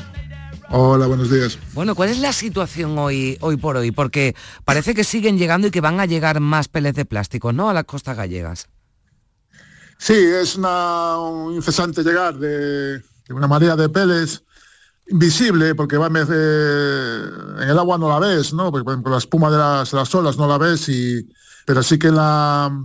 Hola, 0.68 1.06
buenos 1.06 1.30
días. 1.30 1.60
Bueno, 1.74 1.94
¿cuál 1.94 2.08
es 2.08 2.18
la 2.18 2.32
situación 2.32 2.98
hoy, 2.98 3.38
hoy 3.40 3.56
por 3.56 3.76
hoy? 3.76 3.92
Porque 3.92 4.34
parece 4.64 4.92
que 4.92 5.04
siguen 5.04 5.38
llegando 5.38 5.68
y 5.68 5.70
que 5.70 5.80
van 5.80 6.00
a 6.00 6.06
llegar 6.06 6.40
más 6.40 6.66
peles 6.66 6.94
de 6.94 7.04
plástico, 7.04 7.52
¿no? 7.52 7.70
A 7.70 7.72
las 7.72 7.84
costas 7.84 8.16
gallegas. 8.16 8.66
Sí, 9.98 10.14
es 10.14 10.56
una, 10.56 11.20
un 11.20 11.54
incesante 11.54 12.02
llegar 12.02 12.34
de, 12.34 12.98
de 12.98 13.32
una 13.34 13.46
marea 13.46 13.76
de 13.76 13.88
peles 13.88 14.42
invisible, 15.08 15.74
porque 15.74 15.96
va 15.96 16.06
en 16.08 17.68
el 17.68 17.78
agua 17.78 17.98
no 17.98 18.08
la 18.08 18.18
ves, 18.18 18.52
¿no? 18.52 18.70
Porque, 18.70 18.84
por 18.84 18.92
ejemplo, 18.94 19.12
la 19.12 19.18
espuma 19.18 19.50
de 19.50 19.58
las, 19.58 19.92
las, 19.92 20.14
olas 20.14 20.36
no 20.36 20.48
la 20.48 20.58
ves, 20.58 20.88
y, 20.88 21.28
pero 21.64 21.82
sí 21.82 21.98
que 21.98 22.08
en 22.08 22.16
la, 22.16 22.82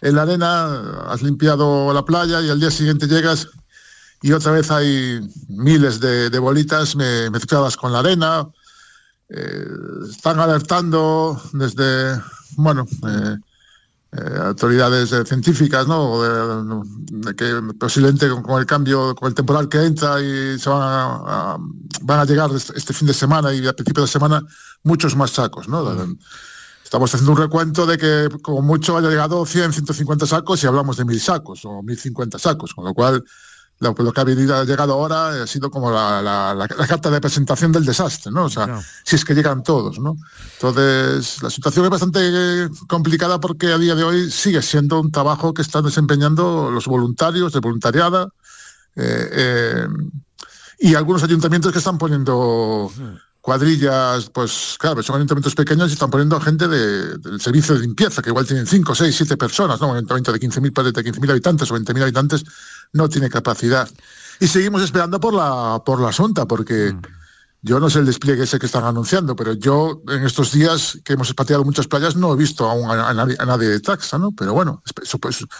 en 0.00 0.14
la 0.14 0.22
arena 0.22 1.04
has 1.08 1.22
limpiado 1.22 1.92
la 1.92 2.04
playa 2.04 2.40
y 2.40 2.50
al 2.50 2.60
día 2.60 2.70
siguiente 2.70 3.06
llegas 3.06 3.48
y 4.24 4.32
otra 4.32 4.52
vez 4.52 4.70
hay 4.70 5.20
miles 5.48 6.00
de, 6.00 6.38
bolitas 6.38 6.96
mezcladas 6.96 7.76
con 7.76 7.92
la 7.92 7.98
arena. 7.98 8.48
Eh, 9.28 9.66
están 10.10 10.40
alertando 10.40 11.38
desde, 11.52 12.18
bueno, 12.56 12.86
eh, 13.06 13.36
eh, 14.16 14.38
autoridades 14.40 15.12
eh, 15.12 15.24
científicas, 15.24 15.88
¿no? 15.88 16.22
De, 16.22 17.34
que 17.34 17.60
posiblemente 17.78 18.28
con, 18.28 18.60
el 18.60 18.66
cambio, 18.66 19.14
con 19.14 19.28
el 19.28 19.34
temporal 19.34 19.68
que 19.68 19.82
entra 19.82 20.20
y 20.20 20.56
se 20.58 20.70
van 20.70 20.82
a, 20.82 21.56
van 22.02 22.20
a 22.20 22.24
llegar 22.24 22.50
este, 22.54 22.76
este, 22.76 22.92
fin 22.92 23.08
de 23.08 23.14
semana 23.14 23.52
y 23.52 23.66
a 23.66 23.72
principio 23.72 24.02
de 24.02 24.08
semana 24.08 24.40
muchos 24.84 25.16
más 25.16 25.32
sacos, 25.32 25.68
¿no? 25.68 25.82
Estamos 26.84 27.12
haciendo 27.12 27.32
un 27.32 27.38
recuento 27.38 27.86
de 27.86 27.98
que 27.98 28.28
como 28.40 28.62
mucho 28.62 28.96
haya 28.96 29.08
llegado 29.08 29.44
100, 29.44 29.72
150 29.72 30.26
sacos 30.26 30.62
y 30.62 30.68
hablamos 30.68 30.96
de 30.96 31.04
mil 31.04 31.20
sacos 31.20 31.64
o 31.64 31.82
1050 31.82 32.38
sacos, 32.38 32.72
con 32.72 32.84
lo 32.84 32.94
cual 32.94 33.24
lo, 33.80 33.94
que 33.94 34.20
ha 34.20 34.64
llegado 34.64 34.94
ahora 34.94 35.42
ha 35.42 35.46
sido 35.46 35.70
como 35.70 35.90
la, 35.90 36.66
carta 36.88 37.10
de 37.10 37.20
presentación 37.20 37.72
del 37.72 37.84
desastre, 37.84 38.32
¿no? 38.32 38.44
O 38.44 38.50
sea, 38.50 38.80
si 39.04 39.16
es 39.16 39.24
que 39.24 39.34
llegan 39.34 39.62
todos, 39.62 39.98
¿no? 39.98 40.16
Entonces, 40.54 41.42
la 41.42 41.50
situación 41.50 41.84
es 41.84 41.90
bastante 41.90 42.68
complicada 42.88 43.40
porque 43.40 43.72
a 43.72 43.78
día 43.78 43.94
de 43.94 44.04
hoy 44.04 44.30
sigue 44.30 44.62
siendo 44.62 45.00
un 45.00 45.10
trabajo 45.10 45.52
que 45.52 45.62
están 45.62 45.84
desempeñando 45.84 46.70
los 46.70 46.86
voluntarios 46.86 47.52
de 47.52 47.60
voluntariada 47.60 48.28
eh, 48.96 49.28
eh, 49.32 49.88
y 50.78 50.94
algunos 50.94 51.22
ayuntamientos 51.22 51.72
que 51.72 51.78
están 51.78 51.98
poniendo 51.98 52.90
cuadrillas, 53.44 54.30
pues 54.30 54.76
claro, 54.78 55.02
son 55.02 55.16
ayuntamientos 55.16 55.54
pequeños 55.54 55.90
y 55.90 55.92
están 55.92 56.10
poniendo 56.10 56.40
gente 56.40 56.66
del 56.66 57.38
servicio 57.38 57.74
de 57.74 57.82
limpieza, 57.82 58.22
que 58.22 58.30
igual 58.30 58.46
tienen 58.46 58.66
5, 58.66 58.94
6, 58.94 59.14
7 59.14 59.36
personas, 59.36 59.78
¿no? 59.82 59.88
Un 59.88 59.96
ayuntamiento 59.96 60.32
de 60.32 60.40
15.000 60.40 60.92
de 60.92 61.04
15 61.04 61.30
habitantes 61.30 61.70
o 61.70 61.76
20.000 61.76 62.02
habitantes 62.04 62.44
no 62.94 63.06
tiene 63.10 63.28
capacidad. 63.28 63.86
Y 64.40 64.46
seguimos 64.46 64.80
esperando 64.80 65.20
por 65.20 65.34
la, 65.34 65.82
por 65.84 66.00
la 66.00 66.08
Asunta, 66.08 66.46
porque 66.46 66.94
mm. 66.94 67.02
Yo 67.64 67.80
no 67.80 67.88
sé 67.88 68.00
el 68.00 68.04
despliegue 68.04 68.42
ese 68.44 68.58
que 68.58 68.66
están 68.66 68.84
anunciando, 68.84 69.34
pero 69.34 69.54
yo 69.54 70.02
en 70.08 70.26
estos 70.26 70.52
días 70.52 70.98
que 71.02 71.14
hemos 71.14 71.32
pateado 71.32 71.64
muchas 71.64 71.86
playas 71.86 72.14
no 72.14 72.34
he 72.34 72.36
visto 72.36 72.68
aún 72.68 72.90
a, 72.90 73.14
nadie, 73.14 73.68
de 73.68 73.80
taxa, 73.80 74.18
¿no? 74.18 74.32
Pero 74.32 74.52
bueno, 74.52 74.82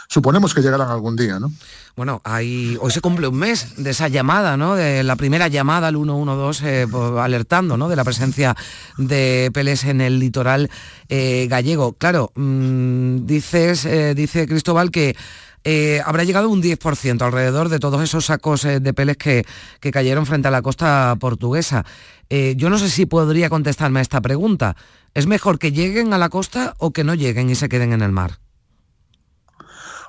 suponemos 0.08 0.52
que 0.52 0.60
llegarán 0.60 0.90
algún 0.90 1.16
día, 1.16 1.40
¿no? 1.40 1.50
Bueno, 1.96 2.20
hoy 2.26 2.78
se 2.90 3.00
cumple 3.00 3.26
un 3.26 3.36
mes 3.36 3.82
de 3.82 3.88
esa 3.88 4.08
llamada, 4.08 4.58
¿no? 4.58 4.74
De 4.74 5.02
la 5.02 5.16
primera 5.16 5.48
llamada 5.48 5.88
al 5.88 5.94
112 5.94 6.82
eh, 6.82 6.86
alertando, 7.18 7.78
¿no? 7.78 7.88
De 7.88 7.96
la 7.96 8.04
presencia 8.04 8.54
de 8.98 9.50
peles 9.54 9.84
en 9.84 10.02
el 10.02 10.18
litoral 10.18 10.70
eh, 11.08 11.46
gallego. 11.48 11.94
Claro, 11.94 12.32
mm, 12.34 13.24
dices, 13.24 13.86
eh, 13.86 14.14
dice 14.14 14.46
Cristóbal 14.46 14.90
que 14.90 15.16
eh, 15.64 16.02
habrá 16.04 16.24
llegado 16.24 16.50
un 16.50 16.62
10% 16.62 17.22
alrededor 17.22 17.70
de 17.70 17.78
todos 17.78 18.02
esos 18.02 18.26
sacos 18.26 18.66
eh, 18.66 18.80
de 18.80 18.92
peles 18.92 19.16
que, 19.16 19.46
cayeron 19.80 20.26
frente 20.26 20.48
a 20.48 20.50
la 20.50 20.60
costa 20.60 21.16
portuguesa. 21.18 21.86
Eh, 22.28 22.54
yo 22.58 22.68
no 22.68 22.78
sé 22.78 22.90
si 22.90 23.06
podría 23.06 23.48
contestarme 23.48 24.00
a 24.00 24.02
esta 24.02 24.20
pregunta. 24.20 24.76
¿Es 25.14 25.26
mejor 25.26 25.58
que 25.58 25.72
lleguen 25.72 26.12
a 26.12 26.18
la 26.18 26.28
costa 26.28 26.74
o 26.78 26.92
que 26.92 27.02
no 27.02 27.14
lleguen 27.14 27.48
y 27.48 27.54
se 27.54 27.70
queden 27.70 27.94
en 27.94 28.02
el 28.02 28.12
mar? 28.12 28.40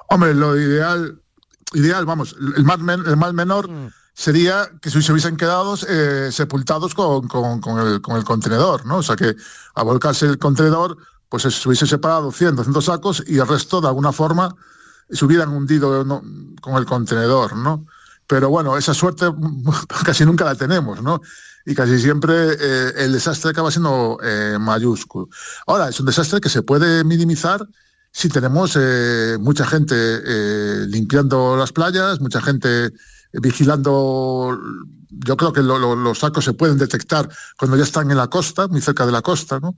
Hombre, 0.10 0.34
lo 0.34 0.60
ideal, 0.60 1.22
ideal, 1.74 2.06
vamos, 2.06 2.36
el 2.58 2.64
mal, 2.66 2.80
el 3.06 3.18
mal 3.18 3.34
menor 3.34 3.70
mm. 3.70 3.92
sería 4.14 4.70
que 4.82 4.90
se 4.90 5.12
hubiesen 5.12 5.38
quedado 5.38 5.78
sepultados 5.78 6.94
con, 6.94 7.24
el, 7.24 8.02
con, 8.02 8.18
el, 8.18 8.24
contenedor, 8.26 8.86
¿no? 8.86 8.98
O 8.98 9.04
sea 9.04 9.16
que 9.16 9.36
a 9.74 9.84
volcarse 9.84 10.26
el 10.26 10.38
contenedor, 10.38 10.98
pues 11.30 11.44
se 11.44 11.68
hubiese 11.68 11.88
separado 11.88 12.32
100, 12.32 12.58
200 12.58 12.86
sacos 12.86 13.24
y 13.26 13.38
el 13.38 13.48
resto 13.48 13.80
de 13.80 13.88
alguna 13.88 14.12
forma 14.12 14.54
se 15.10 15.26
hubieran 15.26 15.50
hundido 15.50 16.06
con 16.62 16.76
el 16.76 16.86
contenedor, 16.86 17.56
¿no? 17.56 17.86
Pero 18.28 18.50
bueno, 18.50 18.78
esa 18.78 18.94
suerte 18.94 19.26
casi 20.06 20.26
nunca 20.26 20.46
la 20.46 20.56
tenemos, 20.56 21.02
¿no? 21.02 21.22
Y 21.66 21.74
casi 21.74 22.00
siempre 22.00 22.54
eh, 22.60 22.94
el 22.98 23.14
desastre 23.14 23.52
acaba 23.52 23.72
siendo 23.72 24.20
eh, 24.24 24.58
mayúsculo. 24.60 25.30
Ahora, 25.68 25.90
es 25.90 26.00
un 26.00 26.06
desastre 26.06 26.40
que 26.40 26.50
se 26.50 26.62
puede 26.62 27.04
minimizar 27.04 27.68
si 28.12 28.30
tenemos 28.30 28.78
eh, 28.80 29.38
mucha 29.40 29.66
gente 29.66 30.86
limpiando 30.88 31.58
las 31.58 31.72
playas, 31.72 32.22
mucha 32.22 32.40
gente 32.42 32.92
vigilando. 33.34 34.58
Yo 35.10 35.38
creo 35.38 35.52
que 35.52 35.62
los 35.62 36.20
sacos 36.20 36.46
se 36.46 36.54
pueden 36.54 36.78
detectar 36.78 37.28
cuando 37.58 37.78
ya 37.78 37.84
están 37.84 38.10
en 38.12 38.18
la 38.18 38.28
costa, 38.28 38.68
muy 38.68 38.82
cerca 38.82 39.06
de 39.06 39.12
la 39.12 39.22
costa, 39.22 39.60
¿no? 39.60 39.76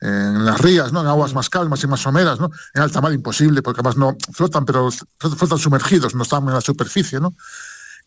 En 0.00 0.44
las 0.44 0.60
rías, 0.60 0.92
¿no? 0.92 1.00
en 1.00 1.06
aguas 1.06 1.34
más 1.34 1.50
calmas 1.50 1.82
y 1.82 1.86
más 1.86 2.00
someras, 2.00 2.38
¿no? 2.38 2.50
en 2.74 2.82
alta 2.82 3.00
mar 3.00 3.12
imposible, 3.12 3.62
porque 3.62 3.80
además 3.80 3.96
no 3.96 4.16
flotan, 4.32 4.64
pero 4.64 4.90
flotan 4.90 5.58
sumergidos, 5.58 6.14
no 6.14 6.22
están 6.22 6.46
en 6.46 6.54
la 6.54 6.60
superficie. 6.60 7.20
¿no? 7.20 7.34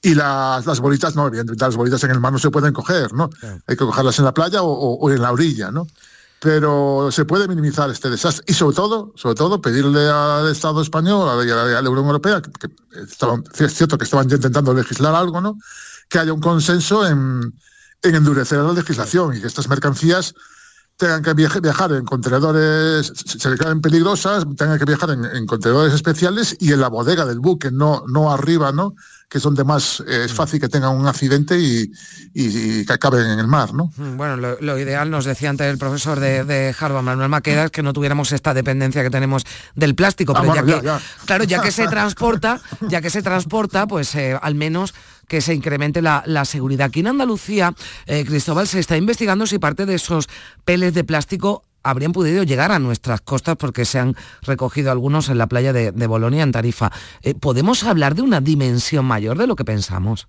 Y 0.01 0.15
las, 0.15 0.65
las 0.65 0.79
bolitas, 0.79 1.15
no, 1.15 1.27
evidentemente 1.27 1.63
las 1.63 1.75
bolitas 1.75 2.03
en 2.03 2.11
el 2.11 2.19
mar 2.19 2.31
no 2.31 2.39
se 2.39 2.49
pueden 2.49 2.73
coger, 2.73 3.13
¿no? 3.13 3.29
Hay 3.67 3.75
que 3.75 3.85
cogerlas 3.85 4.17
en 4.17 4.25
la 4.25 4.33
playa 4.33 4.63
o, 4.63 5.11
en 5.11 5.21
la 5.21 5.31
orilla, 5.31 5.69
¿no? 5.69 5.85
Pero 6.39 7.09
se 7.11 7.23
puede 7.25 7.47
minimizar 7.47 7.87
este 7.91 8.09
desastre 8.09 8.43
y 8.47 8.53
sobre 8.53 8.75
todo, 8.75 9.13
sobre 9.15 9.35
todo 9.35 9.61
pedirle 9.61 10.09
al 10.09 10.49
Estado 10.49 10.81
español, 10.81 11.29
a 11.29 11.35
la, 11.35 11.77
a 11.77 11.81
la 11.83 11.89
Unión 11.91 12.07
Europea, 12.07 12.41
que, 12.41 12.71
es 13.63 13.73
cierto 13.75 13.99
que 13.99 14.05
estaban 14.05 14.27
ya 14.27 14.37
intentando 14.37 14.73
legislar 14.73 15.13
algo, 15.13 15.39
¿no? 15.39 15.59
Que 16.09 16.17
haya 16.17 16.33
un 16.33 16.41
consenso 16.41 17.05
en, 17.05 17.53
en 18.01 18.15
endurecer 18.15 18.57
la 18.57 18.73
legislación 18.73 19.37
y 19.37 19.41
que 19.41 19.45
estas 19.45 19.67
mercancías 19.67 20.33
tengan 21.01 21.23
que 21.23 21.33
viajar 21.33 21.91
en 21.93 22.05
contenedores, 22.05 23.11
se 23.25 23.49
declaren 23.49 23.81
peligrosas, 23.81 24.45
tengan 24.55 24.77
que 24.77 24.85
viajar 24.85 25.09
en, 25.09 25.47
contenedores 25.47 25.95
especiales 25.95 26.55
y 26.59 26.73
en 26.73 26.79
la 26.79 26.89
bodega 26.89 27.25
del 27.25 27.39
buque, 27.39 27.71
no, 27.71 28.03
no 28.07 28.31
arriba, 28.31 28.71
¿no? 28.71 28.93
que 29.27 29.39
es 29.39 29.43
donde 29.43 29.63
más 29.63 30.03
eh, 30.07 30.25
es 30.25 30.33
fácil 30.33 30.59
que 30.59 30.67
tengan 30.69 30.95
un 30.95 31.07
accidente 31.07 31.57
y, 31.57 32.85
que 32.85 32.93
acaben 32.93 33.25
en 33.25 33.39
el 33.39 33.47
mar. 33.47 33.73
¿no? 33.73 33.91
Mm, 33.97 34.17
bueno, 34.17 34.35
lo, 34.59 34.77
ideal, 34.77 35.09
nos 35.09 35.25
decía 35.25 35.49
antes 35.49 35.71
el 35.71 35.79
profesor 35.79 36.19
de, 36.19 36.43
de, 36.43 36.75
Harvard, 36.77 37.03
Manuel 37.03 37.29
Maqueda, 37.29 37.65
es 37.65 37.71
que 37.71 37.81
no 37.81 37.93
tuviéramos 37.93 38.31
esta 38.31 38.53
dependencia 38.53 39.01
que 39.01 39.09
tenemos 39.09 39.43
del 39.73 39.95
plástico. 39.95 40.33
Ah, 40.35 40.41
pero 40.41 40.53
ya 40.53 40.65
que, 40.65 40.99
claro, 41.25 41.43
ya 41.45 41.61
que 41.61 41.71
se 41.71 41.87
transporta, 41.89 42.61
ya 42.81 43.01
que 43.01 43.09
se 43.09 43.23
transporta, 43.23 43.87
pues 43.87 44.13
eh, 44.13 44.37
al 44.39 44.53
menos 44.53 44.93
que 45.31 45.39
se 45.39 45.53
incremente 45.53 46.01
la, 46.01 46.43
seguridad. 46.43 46.87
Aquí 46.87 46.99
en 46.99 47.07
Andalucía, 47.07 47.73
eh, 48.05 48.25
Cristóbal, 48.25 48.67
se 48.67 48.79
está 48.79 48.97
investigando 48.97 49.47
si 49.47 49.59
parte 49.59 49.85
de 49.85 49.95
esos 49.95 50.27
peles 50.65 50.93
de 50.93 51.05
plástico 51.05 51.63
habrían 51.83 52.11
podido 52.11 52.43
llegar 52.43 52.73
a 52.73 52.79
nuestras 52.79 53.21
costas 53.21 53.55
porque 53.55 53.85
se 53.85 53.97
han 53.97 54.17
recogido 54.41 54.91
algunos 54.91 55.29
en 55.29 55.37
la 55.37 55.47
playa 55.47 55.71
de, 55.71 56.07
Bolonia, 56.07 56.43
en 56.43 56.51
Tarifa. 56.51 56.91
Eh, 57.21 57.33
¿Podemos 57.33 57.85
hablar 57.85 58.13
de 58.13 58.23
una 58.23 58.41
dimensión 58.41 59.05
mayor 59.05 59.37
de 59.37 59.47
lo 59.47 59.55
que 59.55 59.63
pensamos? 59.63 60.27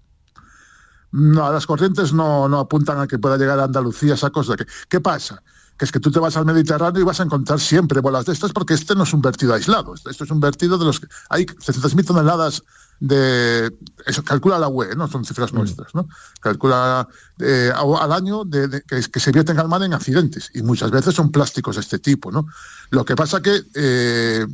No, 1.11 1.53
las 1.53 1.67
corrientes 1.67 2.13
no, 2.13 2.49
no 2.49 2.61
apuntan 2.61 3.01
a 3.01 3.09
que 3.09 3.19
pueda 3.19 3.37
llegar 3.37 3.59
a 3.59 3.65
Andalucía 3.65 4.15
esa 4.15 4.31
cosa. 4.31 4.55
¿Qué 4.89 5.01
pasa? 5.01 5.43
Que 5.77 5.85
es 5.85 5.91
que 5.91 5.99
tú 5.99 6.13
te 6.13 6.21
vas 6.21 6.37
al 6.37 6.47
Mediterráneo 6.47 7.03
y 7.03 7.05
vas 7.05 7.19
a 7.19 7.25
encontrar 7.25 7.59
siempre 7.59 8.01
bolas 8.01 8.25
de 8.27 8.35
estas 8.35 8.53
porque 8.53 8.75
este 8.75 8.95
no 8.95 9.03
es 9.03 9.13
un 9.13 9.21
vertido 9.21 9.53
aislado. 9.53 9.95
Esto 9.95 10.23
es 10.23 10.31
un 10.31 10.39
vertido 10.39 10.79
de 10.79 10.85
los 10.85 11.01
que 11.01 11.09
hay 11.29 11.45
700.000 11.45 12.07
toneladas 12.07 12.63
de 13.03 13.75
eso 14.07 14.23
calcula 14.23 14.61
la 14.61 14.69
UE, 14.69 14.95
no 14.95 15.09
son 15.09 15.25
cifras 15.25 15.53
mm. 15.53 15.57
nuestras, 15.57 15.93
¿no? 15.93 16.09
Calcula 16.41 17.09
eh, 17.41 17.73
al 17.75 18.13
año 18.13 18.45
de, 18.45 18.81
que, 18.83 19.03
se 19.03 19.33
vierten 19.33 19.59
al 19.59 19.69
mar 19.69 19.83
en 19.83 19.93
accidentes 19.93 20.53
y 20.55 20.63
muchas 20.63 20.93
veces 20.93 21.13
son 21.13 21.33
plásticos 21.33 21.75
de 21.75 21.81
este 21.81 21.99
tipo, 21.99 22.31
¿no? 22.31 22.47
Lo 22.91 23.05
que 23.05 23.17
pasa 23.17 23.43
que 23.43 23.61
eh, 23.75 24.47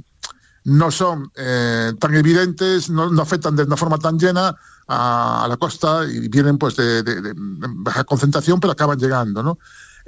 no 0.64 0.90
son 0.90 1.30
eh, 1.36 1.92
tan 2.01 2.14
evidentes, 2.14 2.88
no, 2.88 3.11
afectan 3.20 3.55
de 3.55 3.64
una 3.64 3.76
forma 3.76 3.99
tan 3.99 4.18
llena 4.18 4.57
a, 4.88 5.46
la 5.46 5.59
costa 5.59 6.07
y 6.11 6.28
vienen 6.28 6.57
pues 6.57 6.74
de, 6.76 7.05
baja 7.36 8.05
concentración, 8.05 8.61
pero 8.61 8.72
acaban 8.72 8.99
llegando, 8.99 9.42
¿no? 9.42 9.59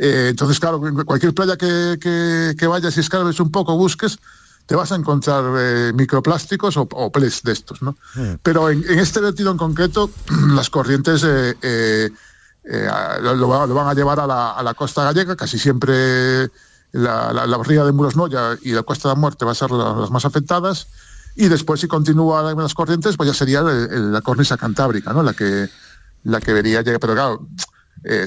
entonces, 0.02 0.58
claro, 0.58 0.80
cualquier 1.04 1.34
playa 1.34 1.58
que, 1.58 1.98
que, 2.00 2.56
que 2.58 2.66
vayas 2.66 2.96
y 2.96 3.00
escarbes 3.00 3.38
un 3.38 3.50
poco, 3.50 3.76
busques, 3.76 4.18
te 4.66 4.76
vas 4.76 4.92
a 4.92 4.94
encontrar 4.94 5.44
eh, 5.58 5.92
microplásticos 5.92 6.76
o, 6.76 6.82
o, 6.92 7.10
peles 7.10 7.42
de 7.42 7.52
estos, 7.52 7.82
¿no? 7.82 7.96
Hmm. 8.14 8.34
Pero 8.42 8.70
en, 8.70 8.84
este 8.98 9.20
vertido 9.20 9.50
en 9.50 9.56
concreto, 9.56 10.10
las 10.54 10.70
corrientes 10.70 11.24
eh, 11.24 11.56
eh, 11.60 12.10
lo, 13.20 13.48
van 13.48 13.88
a 13.88 13.94
llevar 13.94 14.20
a 14.20 14.26
la, 14.62 14.74
costa 14.74 15.02
gallega, 15.04 15.34
casi 15.34 15.58
siempre 15.58 16.48
la, 16.92 17.32
la, 17.32 17.58
ría 17.64 17.84
de 17.84 17.92
Muros 17.92 18.16
Noya 18.16 18.56
y 18.62 18.72
la 18.72 18.84
Costa 18.84 19.08
de 19.08 19.14
la 19.14 19.20
Muerte 19.20 19.44
va 19.44 19.52
a 19.52 19.56
ser 19.56 19.70
las 19.70 20.10
más 20.10 20.24
afectadas. 20.24 20.86
Y 21.34 21.48
después, 21.48 21.80
si 21.80 21.88
continúan 21.88 22.56
las 22.56 22.74
corrientes, 22.74 23.16
pues 23.16 23.28
ya 23.28 23.34
sería 23.34 23.62
la 23.62 24.20
cornisa 24.20 24.56
cantábrica, 24.56 25.12
¿no? 25.12 25.22
La 25.22 25.32
que, 25.32 25.68
la 26.24 26.40
que 26.40 26.52
vería 26.52 26.82
llegar. 26.82 27.00
Pero 27.00 27.14
claro, 27.14 27.48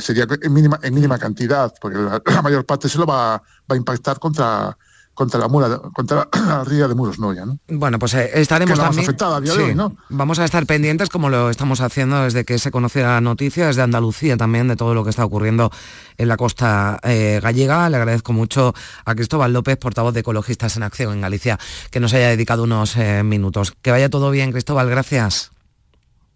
sería 0.02 0.26
en 0.42 0.54
mínima, 0.54 0.80
en 0.82 0.94
mínima 0.94 1.18
cantidad, 1.20 1.74
porque 1.80 1.98
la, 2.26 2.42
mayor 2.42 2.66
parte 2.66 2.90
se 2.90 2.98
lo 2.98 3.06
va, 3.06 3.38
va 3.38 3.44
a 3.70 3.76
impactar 3.76 4.20
contra 4.20 4.78
contra 5.14 5.39
la 5.39 5.47
mula, 5.47 5.80
contra 5.93 6.28
la 6.34 6.64
ría 6.66 6.88
de 6.88 6.95
Muros 6.95 7.20
Noya. 7.20 7.45
¿no? 7.45 7.59
Bueno, 7.68 7.99
pues 7.99 8.14
eh, 8.16 8.32
estaremos 8.34 8.80
también. 8.80 9.03
afectada 9.03 9.38
a 9.38 9.41
día 9.41 9.53
de 9.53 9.64
hoy, 9.64 9.76
¿no? 9.76 9.95
Vamos 10.09 10.39
a 10.39 10.45
estar 10.45 10.66
pendientes, 10.66 11.09
como 11.09 11.30
lo 11.30 11.49
estamos 11.49 11.82
haciendo 11.82 12.24
desde 12.24 12.45
que 12.45 12.57
se 12.59 12.72
conoció 12.72 13.03
la 13.03 13.22
noticia, 13.22 13.68
desde 13.68 13.82
Andalucía 13.82 14.38
también, 14.38 14.68
de 14.68 14.76
todo 14.76 14.93
lo 14.93 15.03
que 15.03 15.09
está 15.09 15.24
ocurriendo 15.26 15.72
en 16.18 16.28
la 16.28 16.38
costa 16.38 16.99
eh, 17.03 17.39
gallega. 17.41 17.89
Le 17.89 17.97
agradezco 17.97 18.34
mucho 18.34 18.74
a 19.05 19.16
Cristóbal 19.16 19.53
López, 19.53 19.78
portavoz 19.78 20.14
de 20.14 20.22
Ecologistas 20.22 20.78
en 20.78 20.84
Acción 20.84 21.14
en 21.14 21.22
Galicia, 21.22 21.59
que 21.91 21.99
nos 21.99 22.14
haya 22.14 22.30
dedicado 22.30 22.64
unos 22.64 22.95
eh, 22.97 23.24
minutos. 23.24 23.74
Que 23.82 23.91
vaya 23.91 24.09
todo 24.09 24.32
bien, 24.32 24.51
Cristóbal, 24.51 24.89
gracias. 24.89 25.51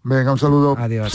Venga, 0.04 0.32
un 0.32 0.38
saludo. 0.38 0.76
Adiós. 0.78 1.12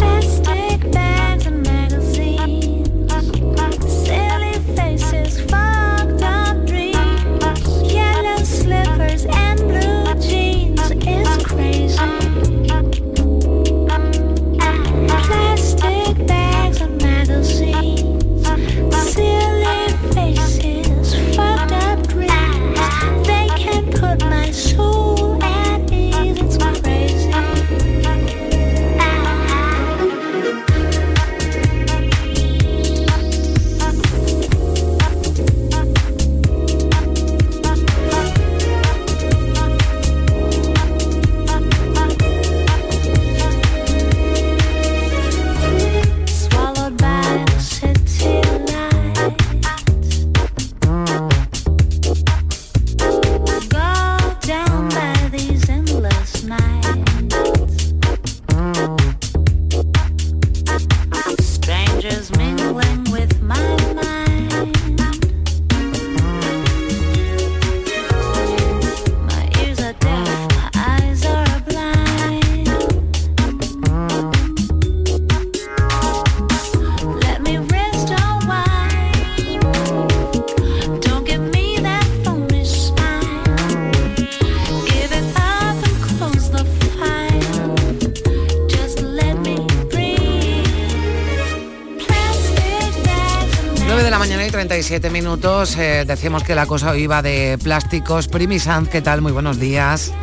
9 93.85 94.03
de 94.03 94.09
la 94.09 94.19
mañana 94.19 94.45
y 94.45 94.49
37 94.49 95.09
minutos. 95.09 95.75
Eh, 95.77 96.05
decíamos 96.07 96.43
que 96.43 96.55
la 96.55 96.65
cosa 96.65 96.95
iba 96.97 97.21
de 97.21 97.57
plásticos. 97.61 98.27
Primi 98.27 98.59
Sanz, 98.59 98.89
¿qué 98.89 99.01
tal? 99.01 99.21
Muy 99.21 99.31
buenos 99.31 99.59
días. 99.59 100.13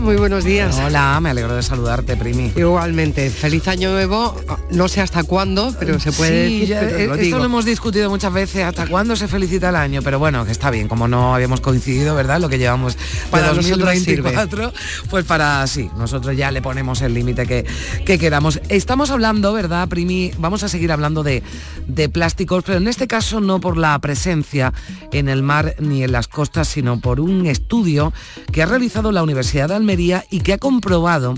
Muy 0.00 0.16
buenos 0.16 0.44
días. 0.44 0.78
Hola, 0.82 1.18
me 1.20 1.28
alegro 1.30 1.54
de 1.54 1.62
saludarte, 1.62 2.16
Primi. 2.16 2.52
Igualmente, 2.56 3.28
feliz 3.28 3.68
año 3.68 3.90
nuevo. 3.92 4.34
No 4.70 4.88
sé 4.88 5.02
hasta 5.02 5.22
cuándo, 5.24 5.74
pero 5.78 6.00
se 6.00 6.10
puede 6.10 6.48
Sí, 6.48 6.60
decir. 6.60 6.68
ya, 6.68 6.80
eh, 6.82 7.06
lo 7.06 7.14
esto 7.14 7.24
digo. 7.24 7.38
lo 7.38 7.44
hemos 7.44 7.64
discutido 7.66 8.08
muchas 8.08 8.32
veces, 8.32 8.64
hasta 8.64 8.86
cuándo 8.86 9.14
se 9.14 9.28
felicita 9.28 9.68
el 9.68 9.76
año, 9.76 10.00
pero 10.02 10.18
bueno, 10.18 10.46
que 10.46 10.52
está 10.52 10.70
bien, 10.70 10.88
como 10.88 11.06
no 11.06 11.34
habíamos 11.34 11.60
coincidido, 11.60 12.14
¿verdad? 12.14 12.40
Lo 12.40 12.48
que 12.48 12.56
llevamos 12.58 12.96
Para 13.30 13.48
nosotros 13.52 13.78
2024, 13.78 14.72
pues 15.10 15.24
para 15.26 15.66
sí, 15.66 15.90
nosotros 15.98 16.34
ya 16.34 16.50
le 16.50 16.62
ponemos 16.62 17.02
el 17.02 17.12
límite 17.12 17.46
que, 17.46 17.66
que 18.06 18.18
queramos. 18.18 18.58
Estamos 18.70 19.10
hablando, 19.10 19.52
¿verdad, 19.52 19.86
Primi? 19.88 20.32
Vamos 20.38 20.62
a 20.62 20.68
seguir 20.68 20.92
hablando 20.92 21.22
de, 21.22 21.42
de 21.86 22.08
plásticos, 22.08 22.64
pero 22.64 22.78
en 22.78 22.88
este 22.88 23.06
caso 23.06 23.40
no 23.40 23.60
por 23.60 23.76
la 23.76 23.98
presencia 23.98 24.72
en 25.12 25.28
el 25.28 25.42
mar 25.42 25.74
ni 25.78 26.02
en 26.04 26.12
las 26.12 26.26
costas, 26.26 26.68
sino 26.68 27.00
por 27.00 27.20
un 27.20 27.44
estudio 27.46 28.14
que 28.50 28.62
ha 28.62 28.66
realizado 28.66 29.12
la 29.12 29.22
Universidad 29.22 29.68
de 29.68 29.74
Almería 29.74 29.89
y 29.98 30.40
que 30.40 30.52
ha 30.52 30.58
comprobado 30.58 31.34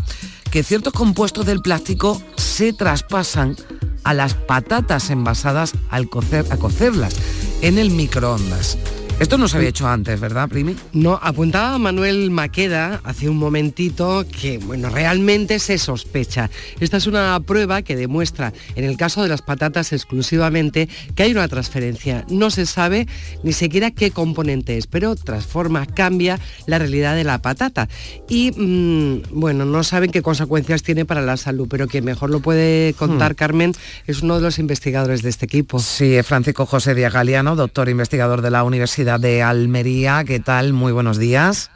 que 0.50 0.62
ciertos 0.62 0.92
compuestos 0.92 1.46
del 1.46 1.62
plástico 1.62 2.20
se 2.36 2.72
traspasan 2.72 3.57
a 4.05 4.12
las 4.12 4.34
patatas 4.34 5.11
envasadas 5.11 5.72
al 5.88 6.09
cocer, 6.11 6.44
a 6.50 6.57
cocerlas 6.59 7.14
en 7.62 7.78
el 7.78 7.90
microondas. 7.90 8.76
Esto 9.22 9.38
no 9.38 9.46
se 9.46 9.56
había 9.56 9.68
hecho 9.68 9.86
antes, 9.86 10.18
¿verdad, 10.18 10.48
Primi? 10.48 10.74
No, 10.92 11.16
apuntaba 11.22 11.78
Manuel 11.78 12.32
Maqueda 12.32 13.00
hace 13.04 13.28
un 13.28 13.36
momentito 13.36 14.24
que, 14.28 14.58
bueno, 14.58 14.90
realmente 14.90 15.60
se 15.60 15.78
sospecha. 15.78 16.50
Esta 16.80 16.96
es 16.96 17.06
una 17.06 17.38
prueba 17.38 17.82
que 17.82 17.94
demuestra, 17.94 18.52
en 18.74 18.82
el 18.82 18.96
caso 18.96 19.22
de 19.22 19.28
las 19.28 19.40
patatas 19.40 19.92
exclusivamente, 19.92 20.88
que 21.14 21.22
hay 21.22 21.30
una 21.30 21.46
transferencia. 21.46 22.26
No 22.30 22.50
se 22.50 22.66
sabe 22.66 23.06
ni 23.44 23.52
siquiera 23.52 23.92
qué 23.92 24.10
componente 24.10 24.76
es, 24.76 24.88
pero 24.88 25.14
transforma, 25.14 25.86
cambia 25.86 26.40
la 26.66 26.80
realidad 26.80 27.14
de 27.14 27.22
la 27.22 27.40
patata. 27.40 27.88
Y, 28.28 28.50
mm, 28.50 29.38
bueno, 29.38 29.64
no 29.64 29.84
saben 29.84 30.10
qué 30.10 30.22
consecuencias 30.22 30.82
tiene 30.82 31.04
para 31.04 31.22
la 31.22 31.36
salud, 31.36 31.68
pero 31.70 31.86
quien 31.86 32.04
mejor 32.04 32.30
lo 32.30 32.40
puede 32.40 32.92
contar, 32.94 33.34
Hmm. 33.34 33.36
Carmen, 33.36 33.72
es 34.08 34.22
uno 34.22 34.34
de 34.34 34.40
los 34.40 34.58
investigadores 34.58 35.22
de 35.22 35.30
este 35.30 35.46
equipo. 35.46 35.78
Sí, 35.78 36.16
es 36.16 36.26
Francisco 36.26 36.66
José 36.66 36.96
Díaz 36.96 37.12
Galeano, 37.12 37.54
doctor 37.54 37.88
investigador 37.88 38.42
de 38.42 38.50
la 38.50 38.64
Universidad 38.64 39.11
de 39.18 39.42
Almería. 39.42 40.24
¿Qué 40.24 40.40
tal? 40.40 40.72
Muy 40.72 40.92
buenos 40.92 41.18
días. 41.18 41.70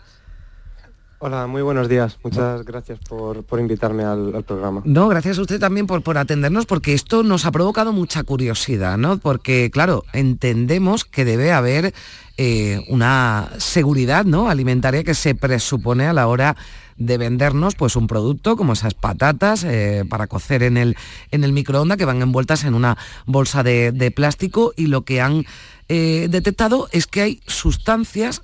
Hola, 1.19 1.47
muy 1.47 1.63
buenos 1.63 1.89
días. 1.89 2.19
Muchas 2.23 2.63
gracias 2.65 2.99
por, 3.09 3.43
por 3.43 3.59
invitarme 3.59 4.05
al, 4.05 4.35
al 4.35 4.45
programa. 4.45 4.83
No, 4.85 5.09
gracias 5.09 5.39
a 5.39 5.41
usted 5.41 5.59
también 5.59 5.87
por, 5.87 6.03
por 6.03 6.19
atendernos, 6.19 6.67
porque 6.67 6.93
esto 6.93 7.23
nos 7.23 7.47
ha 7.47 7.53
provocado 7.53 7.93
mucha 7.95 8.23
curiosidad, 8.23 8.99
¿no? 8.99 9.17
Porque, 9.17 9.71
claro, 9.73 10.05
entendemos 10.13 11.07
que 11.07 11.25
debe 11.25 11.53
haber 11.53 11.95
eh, 12.37 12.85
una 12.89 13.49
seguridad 13.57 14.27
¿no? 14.27 14.51
alimentaria 14.51 15.05
que 15.05 15.15
se 15.15 15.35
presupone 15.35 16.07
a 16.07 16.13
la 16.13 16.29
hora 16.29 16.55
de 16.99 17.17
vendernos 17.17 17.75
pues 17.75 17.97
un 17.97 18.07
producto 18.07 18.57
como 18.57 18.75
esas 18.75 18.93
patatas 18.93 19.65
eh, 19.65 20.05
para 20.09 20.27
cocer 20.27 20.63
en 20.63 20.77
el, 20.77 20.97
en 21.31 21.45
el 21.45 21.53
microondas 21.53 21.97
que 21.97 22.05
van 22.05 22.21
envueltas 22.21 22.65
en 22.65 22.75
una 22.75 22.99
bolsa 23.25 23.63
de, 23.63 23.91
de 23.93 24.11
plástico 24.11 24.75
y 24.77 24.89
lo 24.89 25.03
que 25.03 25.23
han 25.23 25.47
eh, 25.89 26.29
detectado 26.31 26.89
es 26.93 27.07
que 27.07 27.23
hay 27.23 27.41
sustancias 27.47 28.43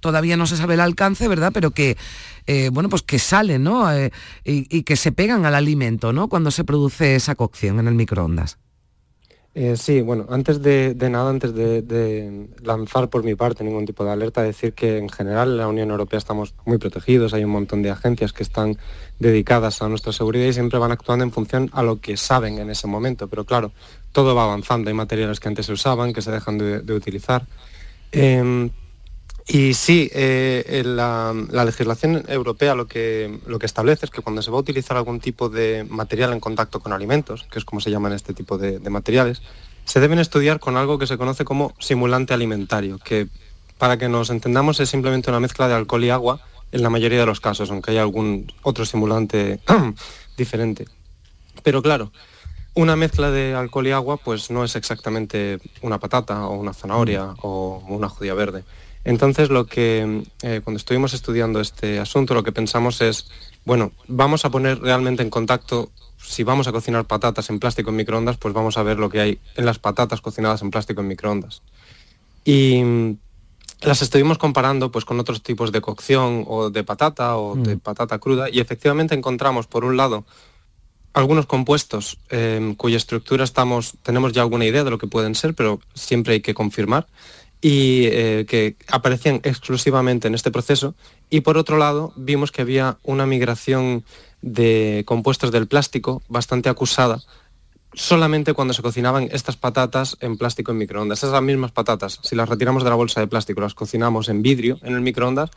todavía 0.00 0.36
no 0.36 0.46
se 0.46 0.58
sabe 0.58 0.74
el 0.74 0.80
alcance, 0.80 1.28
¿verdad? 1.28 1.50
Pero 1.54 1.70
que, 1.70 1.96
eh, 2.46 2.68
bueno, 2.70 2.90
pues 2.90 3.00
que 3.00 3.18
salen, 3.18 3.64
¿no? 3.64 3.90
Eh, 3.90 4.10
y, 4.44 4.82
que 4.82 4.96
se 4.96 5.12
pegan 5.12 5.46
al 5.46 5.54
alimento, 5.54 6.12
¿no? 6.12 6.28
Cuando 6.28 6.50
se 6.50 6.62
produce 6.62 7.14
esa 7.14 7.34
cocción 7.36 7.78
en 7.78 7.88
el 7.88 7.94
microondas. 7.94 8.58
Sí, 9.76 10.02
bueno, 10.02 10.26
antes 10.28 10.60
de, 10.60 10.94
de 10.94 11.08
nada, 11.08 11.30
antes 11.30 11.54
de, 11.54 11.80
de 11.80 12.48
lanzar 12.62 13.08
por 13.08 13.22
mi 13.22 13.34
parte 13.34 13.64
ningún 13.64 13.86
tipo 13.86 14.04
de 14.04 14.10
alerta, 14.10 14.42
decir 14.42 14.74
que 14.74 14.98
en 14.98 15.08
general 15.08 15.52
en 15.52 15.56
la 15.58 15.68
Unión 15.68 15.90
Europea 15.90 16.18
estamos 16.18 16.54
muy 16.66 16.76
protegidos, 16.76 17.32
hay 17.32 17.44
un 17.44 17.52
montón 17.52 17.80
de 17.80 17.90
agencias 17.90 18.32
que 18.32 18.42
están 18.42 18.76
dedicadas 19.20 19.80
a 19.80 19.88
nuestra 19.88 20.12
seguridad 20.12 20.46
y 20.46 20.52
siempre 20.52 20.78
van 20.80 20.90
actuando 20.90 21.24
en 21.24 21.30
función 21.30 21.70
a 21.72 21.84
lo 21.84 22.00
que 22.00 22.16
saben 22.16 22.58
en 22.58 22.68
ese 22.68 22.88
momento, 22.88 23.28
pero 23.28 23.44
claro, 23.44 23.72
todo 24.14 24.34
va 24.34 24.44
avanzando, 24.44 24.88
hay 24.88 24.94
materiales 24.94 25.40
que 25.40 25.48
antes 25.48 25.66
se 25.66 25.72
usaban, 25.72 26.12
que 26.12 26.22
se 26.22 26.30
dejan 26.30 26.56
de, 26.56 26.92
utilizar. 26.94 27.44
Em, 28.12 28.70
y 29.46 29.74
sí, 29.74 30.08
eh, 30.14 30.82
la 30.86 31.64
legislación 31.64 32.24
europea 32.28 32.74
lo 32.76 32.86
que, 32.86 33.40
lo 33.46 33.58
que 33.58 33.66
establece 33.66 34.06
es 34.06 34.10
que 34.10 34.22
cuando 34.22 34.40
se 34.40 34.50
va 34.52 34.56
a 34.56 34.60
utilizar 34.60 34.96
algún 34.96 35.18
tipo 35.18 35.50
de 35.50 35.84
material 35.90 36.32
en 36.32 36.40
contacto 36.40 36.78
con 36.78 36.92
alimentos, 36.92 37.44
que 37.50 37.58
es 37.58 37.64
como 37.64 37.80
se 37.80 37.90
llaman 37.90 38.12
este 38.12 38.32
tipo 38.32 38.56
de, 38.56 38.78
de 38.78 38.88
materiales, 38.88 39.42
se 39.84 39.98
deben 40.00 40.20
estudiar 40.20 40.60
con 40.60 40.76
algo 40.76 40.96
que 40.96 41.08
se 41.08 41.18
conoce 41.18 41.44
como 41.44 41.74
simulante 41.80 42.32
alimentario, 42.32 42.98
que 42.98 43.26
para 43.78 43.98
que 43.98 44.08
nos 44.08 44.30
entendamos 44.30 44.78
es 44.78 44.88
simplemente 44.88 45.28
una 45.28 45.40
mezcla 45.40 45.66
de 45.66 45.74
alcohol 45.74 46.04
y 46.04 46.10
agua 46.10 46.40
en 46.70 46.82
la 46.82 46.88
mayoría 46.88 47.18
de 47.18 47.26
los 47.26 47.40
casos, 47.40 47.70
aunque 47.70 47.90
haya 47.90 48.02
algún 48.02 48.52
otro 48.62 48.84
simulante 48.84 49.60
diferente. 50.36 50.86
Pero 51.62 51.82
claro, 51.82 52.12
una 52.74 52.96
mezcla 52.96 53.30
de 53.30 53.54
alcohol 53.54 53.86
y 53.86 53.92
agua 53.92 54.16
pues 54.16 54.50
no 54.50 54.64
es 54.64 54.76
exactamente 54.76 55.60
una 55.82 55.98
patata 55.98 56.46
o 56.48 56.54
una 56.54 56.74
zanahoria 56.74 57.34
o 57.42 57.82
una 57.88 58.08
judía 58.08 58.34
verde. 58.34 58.64
Entonces, 59.04 59.50
lo 59.50 59.66
que 59.66 60.22
eh, 60.42 60.60
cuando 60.64 60.78
estuvimos 60.78 61.12
estudiando 61.12 61.60
este 61.60 62.00
asunto, 62.00 62.34
lo 62.34 62.42
que 62.42 62.52
pensamos 62.52 63.00
es, 63.02 63.28
bueno, 63.64 63.92
vamos 64.08 64.44
a 64.44 64.50
poner 64.50 64.80
realmente 64.80 65.22
en 65.22 65.30
contacto, 65.30 65.90
si 66.16 66.42
vamos 66.42 66.66
a 66.68 66.72
cocinar 66.72 67.04
patatas 67.04 67.50
en 67.50 67.60
plástico 67.60 67.90
en 67.90 67.96
microondas, 67.96 68.38
pues 68.38 68.54
vamos 68.54 68.78
a 68.78 68.82
ver 68.82 68.98
lo 68.98 69.10
que 69.10 69.20
hay 69.20 69.38
en 69.56 69.66
las 69.66 69.78
patatas 69.78 70.22
cocinadas 70.22 70.62
en 70.62 70.70
plástico 70.70 71.02
en 71.02 71.08
microondas. 71.08 71.62
Y 72.46 72.82
mm, 72.82 73.16
las 73.82 74.00
estuvimos 74.00 74.38
comparando 74.38 74.90
pues 74.90 75.04
con 75.04 75.20
otros 75.20 75.42
tipos 75.42 75.70
de 75.70 75.82
cocción 75.82 76.44
o 76.48 76.70
de 76.70 76.82
patata 76.82 77.36
o 77.36 77.56
de 77.56 77.76
patata 77.76 78.18
cruda 78.18 78.48
y 78.50 78.60
efectivamente 78.60 79.14
encontramos 79.14 79.66
por 79.66 79.84
un 79.84 79.98
lado 79.98 80.24
algunos 81.14 81.46
compuestos 81.46 82.18
eh, 82.30 82.74
cuya 82.76 82.96
estructura 82.96 83.44
tenemos 84.02 84.32
ya 84.32 84.42
alguna 84.42 84.66
idea 84.66 84.84
de 84.84 84.90
lo 84.90 84.98
que 84.98 85.06
pueden 85.06 85.34
ser, 85.34 85.54
pero 85.54 85.80
siempre 85.94 86.34
hay 86.34 86.40
que 86.40 86.54
confirmar 86.54 87.06
y 87.62 88.06
eh, 88.06 88.44
que 88.46 88.76
aparecían 88.88 89.40
exclusivamente 89.44 90.28
en 90.28 90.34
este 90.34 90.50
proceso. 90.50 90.94
Y 91.30 91.40
por 91.40 91.56
otro 91.56 91.78
lado, 91.78 92.12
vimos 92.16 92.52
que 92.52 92.62
había 92.62 92.98
una 93.02 93.26
migración 93.26 94.04
de 94.42 95.04
compuestos 95.06 95.50
del 95.50 95.66
plástico 95.66 96.22
bastante 96.28 96.68
acusada 96.68 97.22
solamente 97.94 98.54
cuando 98.54 98.74
se 98.74 98.82
cocinaban 98.82 99.28
estas 99.32 99.56
patatas 99.56 100.16
en 100.20 100.36
plástico 100.36 100.72
en 100.72 100.78
microondas. 100.78 101.22
Esas 101.22 101.42
mismas 101.42 101.70
patatas, 101.70 102.18
si 102.22 102.34
las 102.34 102.48
retiramos 102.48 102.84
de 102.84 102.90
la 102.90 102.96
bolsa 102.96 103.20
de 103.20 103.28
plástico, 103.28 103.60
las 103.60 103.74
cocinamos 103.74 104.28
en 104.28 104.42
vidrio 104.42 104.78
en 104.82 104.94
el 104.94 105.00
microondas, 105.00 105.50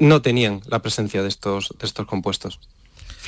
no 0.00 0.22
tenían 0.22 0.62
la 0.66 0.80
presencia 0.80 1.22
de 1.22 1.28
estos 1.28 1.72
compuestos. 2.06 2.58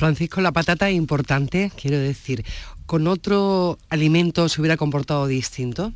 Francisco, 0.01 0.41
la 0.41 0.51
patata 0.51 0.89
es 0.89 0.95
importante, 0.95 1.71
quiero 1.79 1.97
decir, 1.99 2.43
¿con 2.85 3.07
otro 3.07 3.77
alimento 3.89 4.49
se 4.49 4.59
hubiera 4.59 4.75
comportado 4.75 5.27
distinto? 5.27 5.93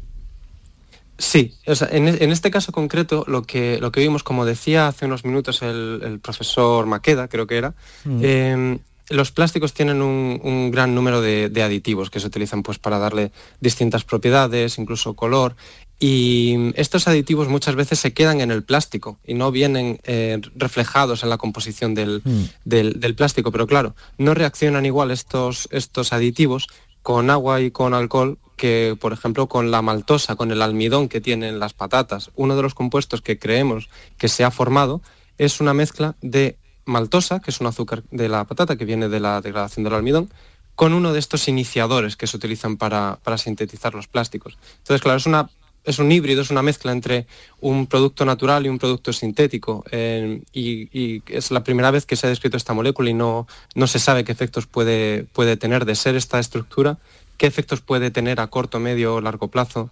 Sí, 1.17 1.53
o 1.65 1.73
sea, 1.75 1.87
en, 1.91 2.07
en 2.07 2.31
este 2.31 2.51
caso 2.51 2.71
concreto 2.71 3.23
lo 3.27 3.43
que, 3.43 3.79
lo 3.81 3.91
que 3.91 4.01
vimos, 4.01 4.21
como 4.21 4.45
decía 4.45 4.87
hace 4.87 5.05
unos 5.05 5.25
minutos 5.25 5.61
el, 5.61 6.01
el 6.03 6.19
profesor 6.19 6.85
Maqueda, 6.85 7.27
creo 7.27 7.47
que 7.47 7.57
era, 7.57 7.73
Mm. 8.03 8.19
eh, 8.21 8.79
los 9.09 9.31
plásticos 9.31 9.73
tienen 9.73 10.01
un, 10.01 10.39
un 10.43 10.71
gran 10.71 10.95
número 10.95 11.21
de, 11.21 11.49
de 11.49 11.61
aditivos 11.63 12.09
que 12.09 12.19
se 12.19 12.27
utilizan 12.27 12.63
pues, 12.63 12.79
para 12.79 12.97
darle 12.97 13.31
distintas 13.61 14.03
propiedades, 14.03 14.77
incluso 14.79 15.13
color, 15.13 15.55
y 15.99 16.73
estos 16.75 17.07
aditivos 17.07 17.47
muchas 17.47 17.75
veces 17.75 17.99
se 17.99 18.13
quedan 18.13 18.41
en 18.41 18.51
el 18.51 18.63
plástico 18.63 19.17
y 19.25 19.33
no 19.33 19.51
vienen 19.51 19.99
eh, 20.03 20.41
reflejados 20.55 21.23
en 21.23 21.29
la 21.29 21.37
composición 21.37 21.93
del, 21.93 22.21
del, 22.65 22.99
del 22.99 23.15
plástico, 23.15 23.51
pero 23.51 23.65
claro, 23.65 23.95
no 24.17 24.33
reaccionan 24.33 24.85
igual 24.85 25.11
estos, 25.11 25.69
estos 25.71 26.11
aditivos 26.11 26.67
con 27.01 27.29
agua 27.29 27.61
y 27.61 27.71
con 27.71 27.93
alcohol 27.93 28.37
que, 28.57 28.97
por 28.99 29.13
ejemplo, 29.13 29.47
con 29.47 29.71
la 29.71 29.81
maltosa, 29.81 30.35
con 30.35 30.51
el 30.51 30.61
almidón 30.61 31.07
que 31.07 31.21
tienen 31.21 31.59
las 31.59 31.73
patatas. 31.73 32.31
Uno 32.35 32.55
de 32.55 32.61
los 32.61 32.73
compuestos 32.73 33.21
que 33.21 33.37
creemos 33.37 33.89
que 34.17 34.27
se 34.27 34.43
ha 34.43 34.51
formado 34.51 35.01
es 35.37 35.59
una 35.59 35.73
mezcla 35.73 36.15
de 36.21 36.57
maltosa, 36.85 37.41
que 37.41 37.51
es 37.51 37.59
un 37.59 37.67
azúcar 37.67 38.03
de 38.11 38.29
la 38.29 38.43
patata 38.45 38.75
que 38.75 38.85
viene 38.85 39.09
de 39.09 39.19
la 39.19 39.41
degradación 39.41 39.83
del 39.83 39.93
almidón, 39.93 40.29
con 40.75 40.93
uno 40.93 41.13
de 41.13 41.19
estos 41.19 41.47
iniciadores 41.47 42.15
que 42.15 42.27
se 42.27 42.37
utilizan 42.37 42.77
para, 42.77 43.19
para 43.23 43.37
sintetizar 43.37 43.93
los 43.93 44.07
plásticos. 44.07 44.57
Entonces, 44.79 45.01
claro, 45.01 45.17
es 45.17 45.25
una 45.25 45.49
es 45.85 45.99
un 45.99 46.11
híbrido, 46.11 46.41
es 46.41 46.49
una 46.49 46.61
mezcla 46.61 46.91
entre 46.91 47.27
un 47.61 47.87
producto 47.87 48.25
natural 48.25 48.65
y 48.65 48.69
un 48.69 48.79
producto 48.79 49.13
sintético. 49.13 49.83
eh, 49.91 50.41
y, 50.53 51.21
es 51.27 51.51
la 51.51 51.63
primera 51.63 51.91
vez 51.91 52.05
que 52.05 52.15
se 52.15 52.27
ha 52.27 52.29
descrito 52.29 52.57
esta 52.57 52.73
molécula 52.73 53.09
y 53.09 53.13
no, 53.13 53.47
no 53.75 53.87
se 53.87 53.99
sabe 53.99 54.23
qué 54.23 54.31
efectos 54.31 54.67
puede, 54.67 55.25
puede 55.33 55.57
tener 55.57 55.85
de 55.85 55.95
ser 55.95 56.15
esta 56.15 56.39
estructura, 56.39 56.97
qué 57.37 57.47
efectos 57.47 57.81
puede 57.81 58.11
tener 58.11 58.39
a 58.39 58.47
corto, 58.47 58.79
medio 58.79 59.15
o 59.15 59.21
largo 59.21 59.49
plazo. 59.49 59.91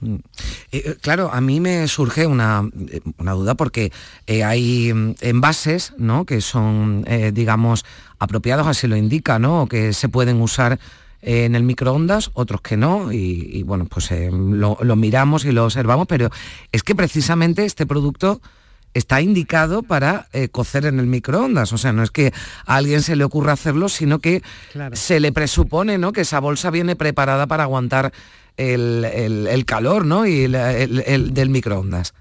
Mm. 0.00 0.16
Eh, 0.72 0.96
claro, 1.00 1.30
a 1.32 1.40
mí 1.40 1.60
me 1.60 1.88
surge 1.88 2.26
una, 2.26 2.68
eh, 2.90 3.00
una 3.18 3.32
duda 3.32 3.54
porque 3.54 3.92
eh, 4.26 4.44
hay 4.44 4.92
mm, 4.92 5.14
envases, 5.20 5.92
¿no? 5.98 6.26
Que 6.26 6.40
son, 6.40 7.04
eh, 7.06 7.32
digamos, 7.32 7.84
apropiados, 8.18 8.66
así 8.66 8.86
lo 8.86 8.96
indica, 8.96 9.38
¿no? 9.38 9.66
Que 9.66 9.92
se 9.92 10.08
pueden 10.08 10.40
usar 10.40 10.78
en 11.26 11.54
el 11.54 11.62
microondas, 11.62 12.30
otros 12.34 12.60
que 12.60 12.76
no, 12.76 13.10
y, 13.10 13.62
bueno, 13.62 13.86
pues 13.86 14.10
eh, 14.10 14.30
lo, 14.30 14.76
miramos 14.96 15.46
y 15.46 15.52
lo 15.52 15.64
observamos, 15.64 16.06
pero 16.06 16.28
es 16.70 16.82
que 16.82 16.94
precisamente 16.94 17.64
este 17.64 17.86
producto 17.86 18.42
está 18.92 19.22
indicado 19.22 19.82
para 19.82 20.28
eh, 20.34 20.50
cocer 20.50 20.84
en 20.84 21.00
el 21.00 21.06
microondas. 21.06 21.72
O 21.72 21.78
sea, 21.78 21.92
no 21.92 22.02
es 22.02 22.10
que 22.10 22.32
a 22.66 22.76
alguien 22.76 23.02
se 23.02 23.16
le 23.16 23.24
ocurra 23.24 23.54
hacerlo, 23.54 23.88
sino 23.88 24.18
que 24.18 24.42
se 24.92 25.18
le 25.18 25.32
presupone 25.32 25.96
¿no? 25.96 26.12
que 26.12 26.20
esa 26.20 26.40
bolsa 26.40 26.70
viene 26.70 26.94
preparada 26.94 27.46
para 27.46 27.64
aguantar 27.64 28.12
el, 28.58 29.64
calor 29.66 30.04
¿no? 30.04 30.26
y 30.26 30.44
el, 30.44 31.32
del 31.32 31.48
microondas. 31.48 32.12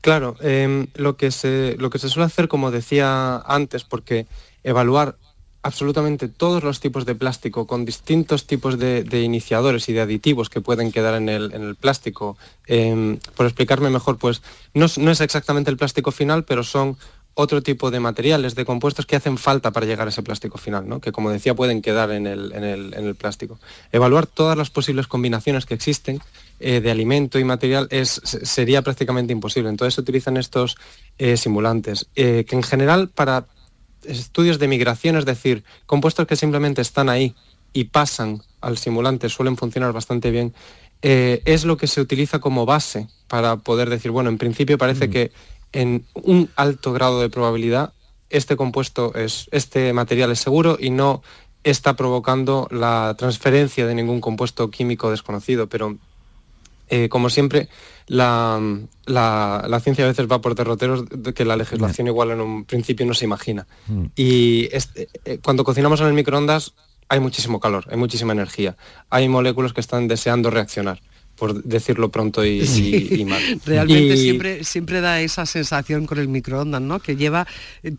Claro, 0.00 0.36
em, 0.40 0.86
lo, 0.94 1.16
que 1.16 1.30
se, 1.32 1.76
lo 1.78 1.90
que 1.90 1.98
se 1.98 2.08
suele 2.08 2.26
hacer, 2.26 2.48
como 2.48 2.70
decía 2.70 3.42
antes, 3.44 3.84
porque 3.84 4.26
evaluar 4.64 5.16
absolutamente 5.62 6.28
todos 6.28 6.64
los 6.64 6.80
tipos 6.80 7.06
de 7.06 7.14
plástico 7.14 7.66
con 7.66 7.84
distintos 7.84 8.46
tipos 8.46 8.78
de, 8.78 9.22
iniciadores 9.22 9.88
y 9.88 9.92
de 9.92 10.00
aditivos 10.00 10.50
que 10.50 10.60
pueden 10.60 10.90
quedar 10.90 11.14
en 11.14 11.28
el, 11.28 11.76
plástico. 11.76 12.36
Em, 12.66 13.18
por 13.36 13.46
explicarme 13.46 13.88
mejor, 13.88 14.18
pues 14.18 14.42
no, 14.74 14.86
es 14.86 15.20
exactamente 15.20 15.70
el 15.70 15.76
plástico 15.76 16.10
final, 16.10 16.44
pero 16.44 16.64
son 16.64 16.96
otro 17.34 17.62
tipo 17.62 17.90
de 17.90 18.00
materiales, 18.00 18.54
de 18.54 18.64
compuestos 18.64 19.06
que 19.06 19.16
hacen 19.16 19.38
falta 19.38 19.70
para 19.70 19.86
llegar 19.86 20.06
a 20.06 20.10
ese 20.10 20.22
plástico 20.22 20.58
final, 20.58 20.86
¿no? 20.86 21.00
que 21.00 21.12
como 21.12 21.30
decía 21.30 21.54
pueden 21.54 21.80
quedar 21.80 22.10
en 22.10 22.26
el, 22.26 23.14
plástico. 23.18 23.58
Evaluar 23.90 24.26
todas 24.26 24.58
las 24.58 24.68
posibles 24.68 25.06
combinaciones 25.06 25.64
que 25.64 25.74
existen 25.74 26.20
eh, 26.60 26.80
de 26.80 26.90
alimento 26.90 27.38
y 27.38 27.44
material 27.44 27.86
es, 27.90 28.20
sería 28.24 28.82
prácticamente 28.82 29.32
imposible. 29.32 29.70
Entonces 29.70 29.94
se 29.94 30.00
utilizan 30.02 30.36
estos 30.36 30.76
eh, 31.18 31.36
simulantes, 31.36 32.08
eh, 32.16 32.44
que 32.46 32.56
en 32.56 32.62
general 32.62 33.08
para 33.08 33.46
estudios 34.04 34.58
de 34.58 34.68
migración, 34.68 35.16
es 35.16 35.24
decir, 35.24 35.64
compuestos 35.86 36.26
que 36.26 36.36
simplemente 36.36 36.82
están 36.82 37.08
ahí 37.08 37.34
y 37.72 37.84
pasan 37.84 38.42
al 38.60 38.78
simulante, 38.78 39.28
suelen 39.28 39.56
funcionar 39.56 39.92
bastante 39.92 40.30
bien, 40.30 40.54
eh, 41.02 41.42
es 41.44 41.64
lo 41.64 41.76
que 41.76 41.86
se 41.86 42.00
utiliza 42.00 42.38
como 42.38 42.64
base 42.64 43.08
para 43.28 43.56
poder 43.56 43.90
decir, 43.90 44.10
bueno, 44.10 44.30
en 44.30 44.38
principio 44.38 44.78
parece 44.78 45.08
mm. 45.08 45.10
que 45.10 45.32
en 45.72 46.04
un 46.14 46.50
alto 46.54 46.92
grado 46.92 47.20
de 47.20 47.30
probabilidad 47.30 47.92
este 48.30 48.56
compuesto 48.56 49.14
es, 49.14 49.48
este 49.52 49.92
material 49.92 50.30
es 50.30 50.40
seguro 50.40 50.76
y 50.78 50.90
no 50.90 51.22
está 51.64 51.94
provocando 51.96 52.68
la 52.70 53.14
transferencia 53.18 53.86
de 53.86 53.94
ningún 53.94 54.20
compuesto 54.20 54.70
químico 54.70 55.10
desconocido, 55.10 55.68
pero 55.68 55.96
eh, 56.88 57.08
como 57.08 57.30
siempre, 57.30 57.68
la, 58.06 58.60
ciencia 59.82 60.04
a 60.04 60.08
veces 60.08 60.26
va 60.30 60.40
por 60.40 60.54
derroteros 60.54 61.04
que 61.34 61.44
la 61.44 61.56
legislación 61.56 62.06
igual 62.06 62.30
en 62.32 62.40
un 62.40 62.64
principio 62.64 63.06
no 63.06 63.14
se 63.14 63.24
imagina. 63.24 63.66
Mm. 63.86 64.04
Y 64.16 64.68
este, 64.72 65.08
cuando 65.42 65.64
cocinamos 65.64 66.00
en 66.00 66.06
el 66.06 66.14
microondas 66.14 66.74
hay 67.08 67.20
muchísimo 67.20 67.60
calor, 67.60 67.84
hay 67.90 67.96
muchísima 67.96 68.32
energía, 68.32 68.76
hay 69.10 69.28
moléculas 69.28 69.72
que 69.72 69.80
están 69.80 70.08
deseando 70.08 70.50
reaccionar 70.50 71.00
por 71.42 71.64
decirlo 71.64 72.08
pronto 72.08 72.46
y, 72.46 73.24
mal. 73.26 73.42
Realmente 73.66 74.16
siempre, 74.16 74.62
siempre 74.62 75.00
da 75.00 75.20
esa 75.20 75.44
sensación 75.44 76.06
con 76.06 76.18
el 76.18 76.28
microondas, 76.28 76.80
¿no? 76.80 77.00
Que 77.00 77.16
lleva, 77.16 77.48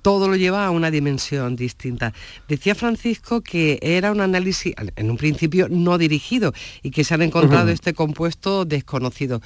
todo 0.02 0.30
lo 0.30 0.38
lleva 0.38 0.66
a 0.66 0.72
una 0.72 0.90
dimensión 0.90 1.58
distinta. 1.58 2.14
Decía 2.48 2.74
Francisco 2.74 3.42
que 3.42 3.80
era 3.82 4.14
un 4.14 4.22
análisis, 4.22 4.74
en 4.96 5.12
un 5.12 5.18
principio, 5.18 5.68
no 5.68 5.98
dirigido 5.98 6.54
y 6.84 6.92
que 6.92 7.04
se 7.04 7.16
han 7.16 7.22
encontrado 7.22 7.68
este 7.68 7.94
compuesto 7.94 8.64
desconocido. 8.64 9.42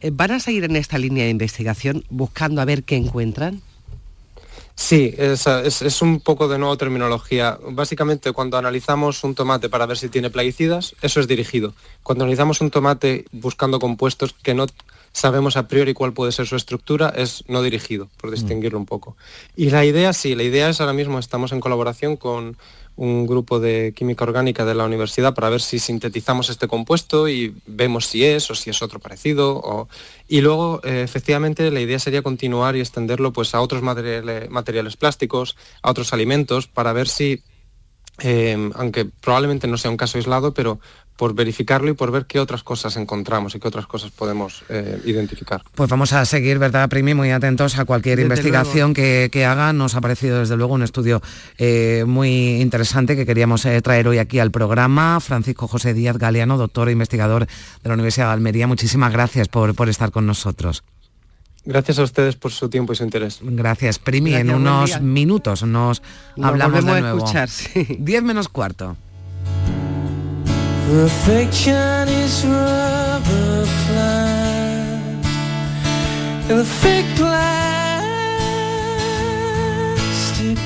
Eh, 0.00 0.12
¿Van 0.12 0.30
a 0.30 0.38
seguir 0.38 0.62
en 0.62 0.76
esta 0.76 0.96
línea 0.96 1.24
de 1.24 1.30
investigación 1.30 2.04
buscando 2.08 2.60
a 2.60 2.64
ver 2.64 2.84
qué 2.84 2.94
encuentran? 2.94 3.62
Sí, 4.80 5.14
es, 5.18 6.00
un 6.00 6.20
poco 6.20 6.48
de 6.48 6.58
nueva 6.58 6.78
terminología. 6.78 7.58
Básicamente, 7.68 8.32
cuando 8.32 8.56
analizamos 8.56 9.22
un 9.24 9.34
tomate 9.34 9.68
para 9.68 9.84
ver 9.84 9.98
si 9.98 10.08
tiene 10.08 10.30
plaguicidas, 10.30 10.96
eso 11.02 11.20
es 11.20 11.28
dirigido. 11.28 11.74
Cuando 12.02 12.24
analizamos 12.24 12.62
un 12.62 12.70
tomate 12.70 13.26
buscando 13.30 13.78
compuestos 13.78 14.32
que 14.32 14.54
no 14.54 14.64
sabemos 15.12 15.58
a 15.58 15.68
priori 15.68 15.92
cuál 15.92 16.14
puede 16.14 16.32
ser 16.32 16.46
su 16.46 16.56
estructura, 16.56 17.12
es 17.14 17.44
no 17.46 17.60
dirigido, 17.60 18.08
por 18.16 18.30
mm. 18.30 18.34
distinguirlo 18.34 18.78
un 18.78 18.86
poco. 18.86 19.18
Y 19.54 19.68
la 19.68 19.84
idea, 19.84 20.14
sí, 20.14 20.34
la 20.34 20.44
idea 20.44 20.70
es 20.70 20.80
ahora 20.80 20.94
mismo 20.94 21.18
estamos 21.18 21.52
en 21.52 21.60
colaboración 21.60 22.16
con 22.16 22.56
un 23.00 23.26
grupo 23.26 23.60
de 23.60 23.94
química 23.96 24.24
orgánica 24.24 24.66
de 24.66 24.74
la 24.74 24.84
universidad 24.84 25.32
para 25.32 25.48
ver 25.48 25.62
si 25.62 25.78
sintetizamos 25.78 26.50
este 26.50 26.68
compuesto 26.68 27.30
y 27.30 27.56
vemos 27.66 28.04
si 28.04 28.26
es 28.26 28.50
o 28.50 28.54
si 28.54 28.68
es 28.68 28.82
otro 28.82 29.00
parecido. 29.00 29.88
Y 30.28 30.42
luego, 30.42 30.82
eh, 30.84 31.00
efectivamente, 31.02 31.70
la 31.70 31.80
idea 31.80 31.98
sería 31.98 32.20
continuar 32.20 32.76
y 32.76 32.80
extenderlo 32.80 33.32
pues, 33.32 33.54
a 33.54 33.62
otros 33.62 33.80
materiales, 33.80 34.96
plásticos, 34.98 35.56
a 35.80 35.90
otros 35.90 36.12
alimentos, 36.12 36.66
para 36.66 36.92
ver 36.92 37.08
si, 37.08 37.42
eh, 38.18 38.70
aunque 38.74 39.06
probablemente 39.06 39.66
no 39.66 39.78
sea 39.78 39.90
un 39.90 39.96
caso 39.96 40.18
aislado, 40.18 40.52
pero 40.52 40.78
por 41.20 41.34
verificarlo 41.34 41.90
y 41.90 41.92
por 41.92 42.10
ver 42.10 42.24
qué 42.24 42.40
otras 42.40 42.62
cosas 42.62 42.96
encontramos 42.96 43.54
y 43.54 43.60
qué 43.60 43.68
otras 43.68 43.86
cosas 43.86 44.10
podemos 44.10 44.64
eh, 44.70 45.02
identificar. 45.04 45.60
Pues 45.74 45.90
vamos 45.90 46.14
a 46.14 46.24
seguir, 46.24 46.58
¿verdad, 46.58 46.88
Primi? 46.88 47.12
Muy 47.12 47.30
atentos 47.30 47.78
a 47.78 47.84
cualquier 47.84 48.20
investigación 48.20 48.94
que, 48.94 49.28
que, 49.30 49.44
haga. 49.44 49.74
Nos 49.74 49.94
ha 49.96 50.00
parecido, 50.00 50.38
desde 50.38 50.56
luego, 50.56 50.72
un 50.72 50.82
estudio 50.82 51.20
eh, 51.58 52.04
muy 52.06 52.62
interesante 52.62 53.16
que 53.16 53.26
queríamos 53.26 53.66
eh, 53.66 53.82
traer 53.82 54.08
hoy 54.08 54.16
aquí 54.16 54.38
al 54.38 54.50
programa. 54.50 55.20
Francisco 55.20 55.68
José 55.68 55.92
Díaz 55.92 56.16
Galeano, 56.16 56.56
doctor 56.56 56.88
e 56.88 56.92
investigador 56.92 57.44
de 57.44 57.88
la 57.88 57.92
Universidad 57.92 58.28
de 58.28 58.32
Almería, 58.32 58.66
muchísimas 58.66 59.12
gracias 59.12 59.48
por, 59.48 59.74
por 59.74 59.90
estar 59.90 60.12
con 60.12 60.24
nosotros. 60.24 60.84
Gracias 61.66 61.98
a 61.98 62.02
ustedes 62.04 62.36
por 62.36 62.50
su 62.50 62.70
tiempo 62.70 62.94
y 62.94 62.96
su 62.96 63.04
interés. 63.04 63.40
Gracias, 63.42 63.98
Primi. 63.98 64.32
en 64.32 64.54
unos 64.54 65.02
minutos 65.02 65.64
nos, 65.64 66.00
hablamos 66.40 66.82
de 66.82 66.98
nuevo. 67.02 67.18
Escuchar, 67.18 67.50
Diez 67.98 68.22
menos 68.22 68.48
cuarto. 68.48 68.96
Perfection 70.90 72.08
is 72.08 72.44
rubber 72.44 73.64
plant 73.86 75.24
and 76.50 76.58
the 76.58 76.64
fake 76.64 77.06
plastic 77.14 77.38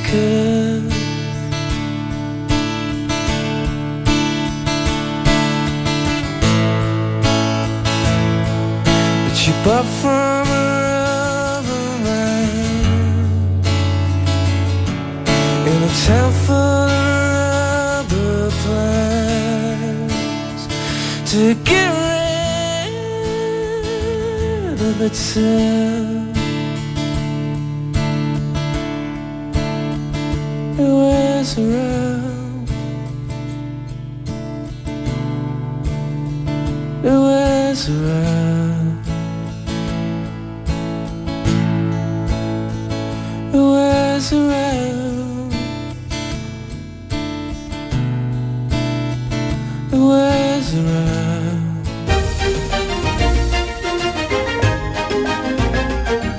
curve. 0.08 0.88
But 9.24 9.36
you 9.46 9.52
bought 9.62 9.88
from 10.00 10.48
a 10.48 10.60
rubber 10.88 11.86
man 12.02 12.48
in 15.68 15.78
a 15.82 15.92
town 16.06 16.32
full 16.46 17.03
to 21.35 21.53
get 21.64 21.91
rid 24.70 24.80
of 24.80 25.01
itself. 25.01 26.37
It 30.78 30.93
wears 31.01 31.59
around. 31.59 32.68
It 37.03 37.18
wears 37.26 37.89
around. 37.91 39.03
It 43.53 43.59
wears 43.59 44.32
around. 44.32 44.63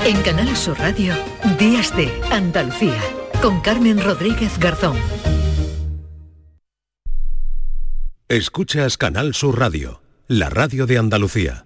En 0.05 0.21
Canal 0.21 0.55
Sur 0.55 0.77
Radio, 0.77 1.15
Días 1.57 1.97
de 1.97 2.11
Andalucía, 2.29 3.01
con 3.41 3.59
Carmen 3.59 3.99
Rodríguez 3.99 4.59
Garzón. 4.59 4.95
Escuchas 8.27 8.99
Canal 8.99 9.33
Sur 9.33 9.57
Radio, 9.57 10.03
la 10.27 10.51
radio 10.51 10.85
de 10.85 10.99
Andalucía. 10.99 11.65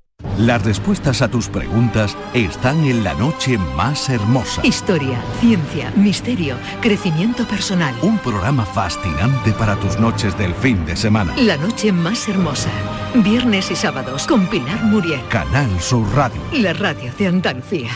Las 0.37 0.63
respuestas 0.63 1.21
a 1.21 1.29
tus 1.29 1.47
preguntas 1.47 2.17
están 2.33 2.83
en 2.85 3.03
la 3.03 3.13
noche 3.13 3.57
más 3.75 4.09
hermosa. 4.09 4.65
Historia, 4.65 5.21
ciencia, 5.39 5.91
misterio, 5.95 6.55
crecimiento 6.81 7.45
personal. 7.45 7.93
Un 8.01 8.17
programa 8.19 8.65
fascinante 8.65 9.51
para 9.53 9.75
tus 9.75 9.99
noches 9.99 10.37
del 10.37 10.53
fin 10.55 10.85
de 10.85 10.95
semana. 10.95 11.33
La 11.37 11.57
noche 11.57 11.91
más 11.91 12.27
hermosa. 12.27 12.69
Viernes 13.15 13.71
y 13.71 13.75
sábados 13.75 14.25
con 14.25 14.47
Pilar 14.47 14.83
Muriel. 14.83 15.21
Canal 15.29 15.69
Sur 15.79 16.07
Radio. 16.15 16.41
La 16.53 16.73
radio 16.73 17.11
de 17.17 17.27
Andalucía. 17.27 17.91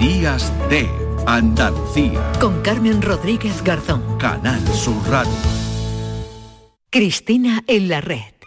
Días 0.00 0.52
de 0.70 0.88
Andalucía. 1.26 2.20
Con 2.40 2.62
Carmen 2.62 3.02
Rodríguez 3.02 3.62
Garzón. 3.62 4.02
Canal 4.18 4.66
Sur 4.68 4.96
Radio. 5.08 5.32
Cristina 6.90 7.62
en 7.66 7.88
la 7.88 8.00
red. 8.00 8.38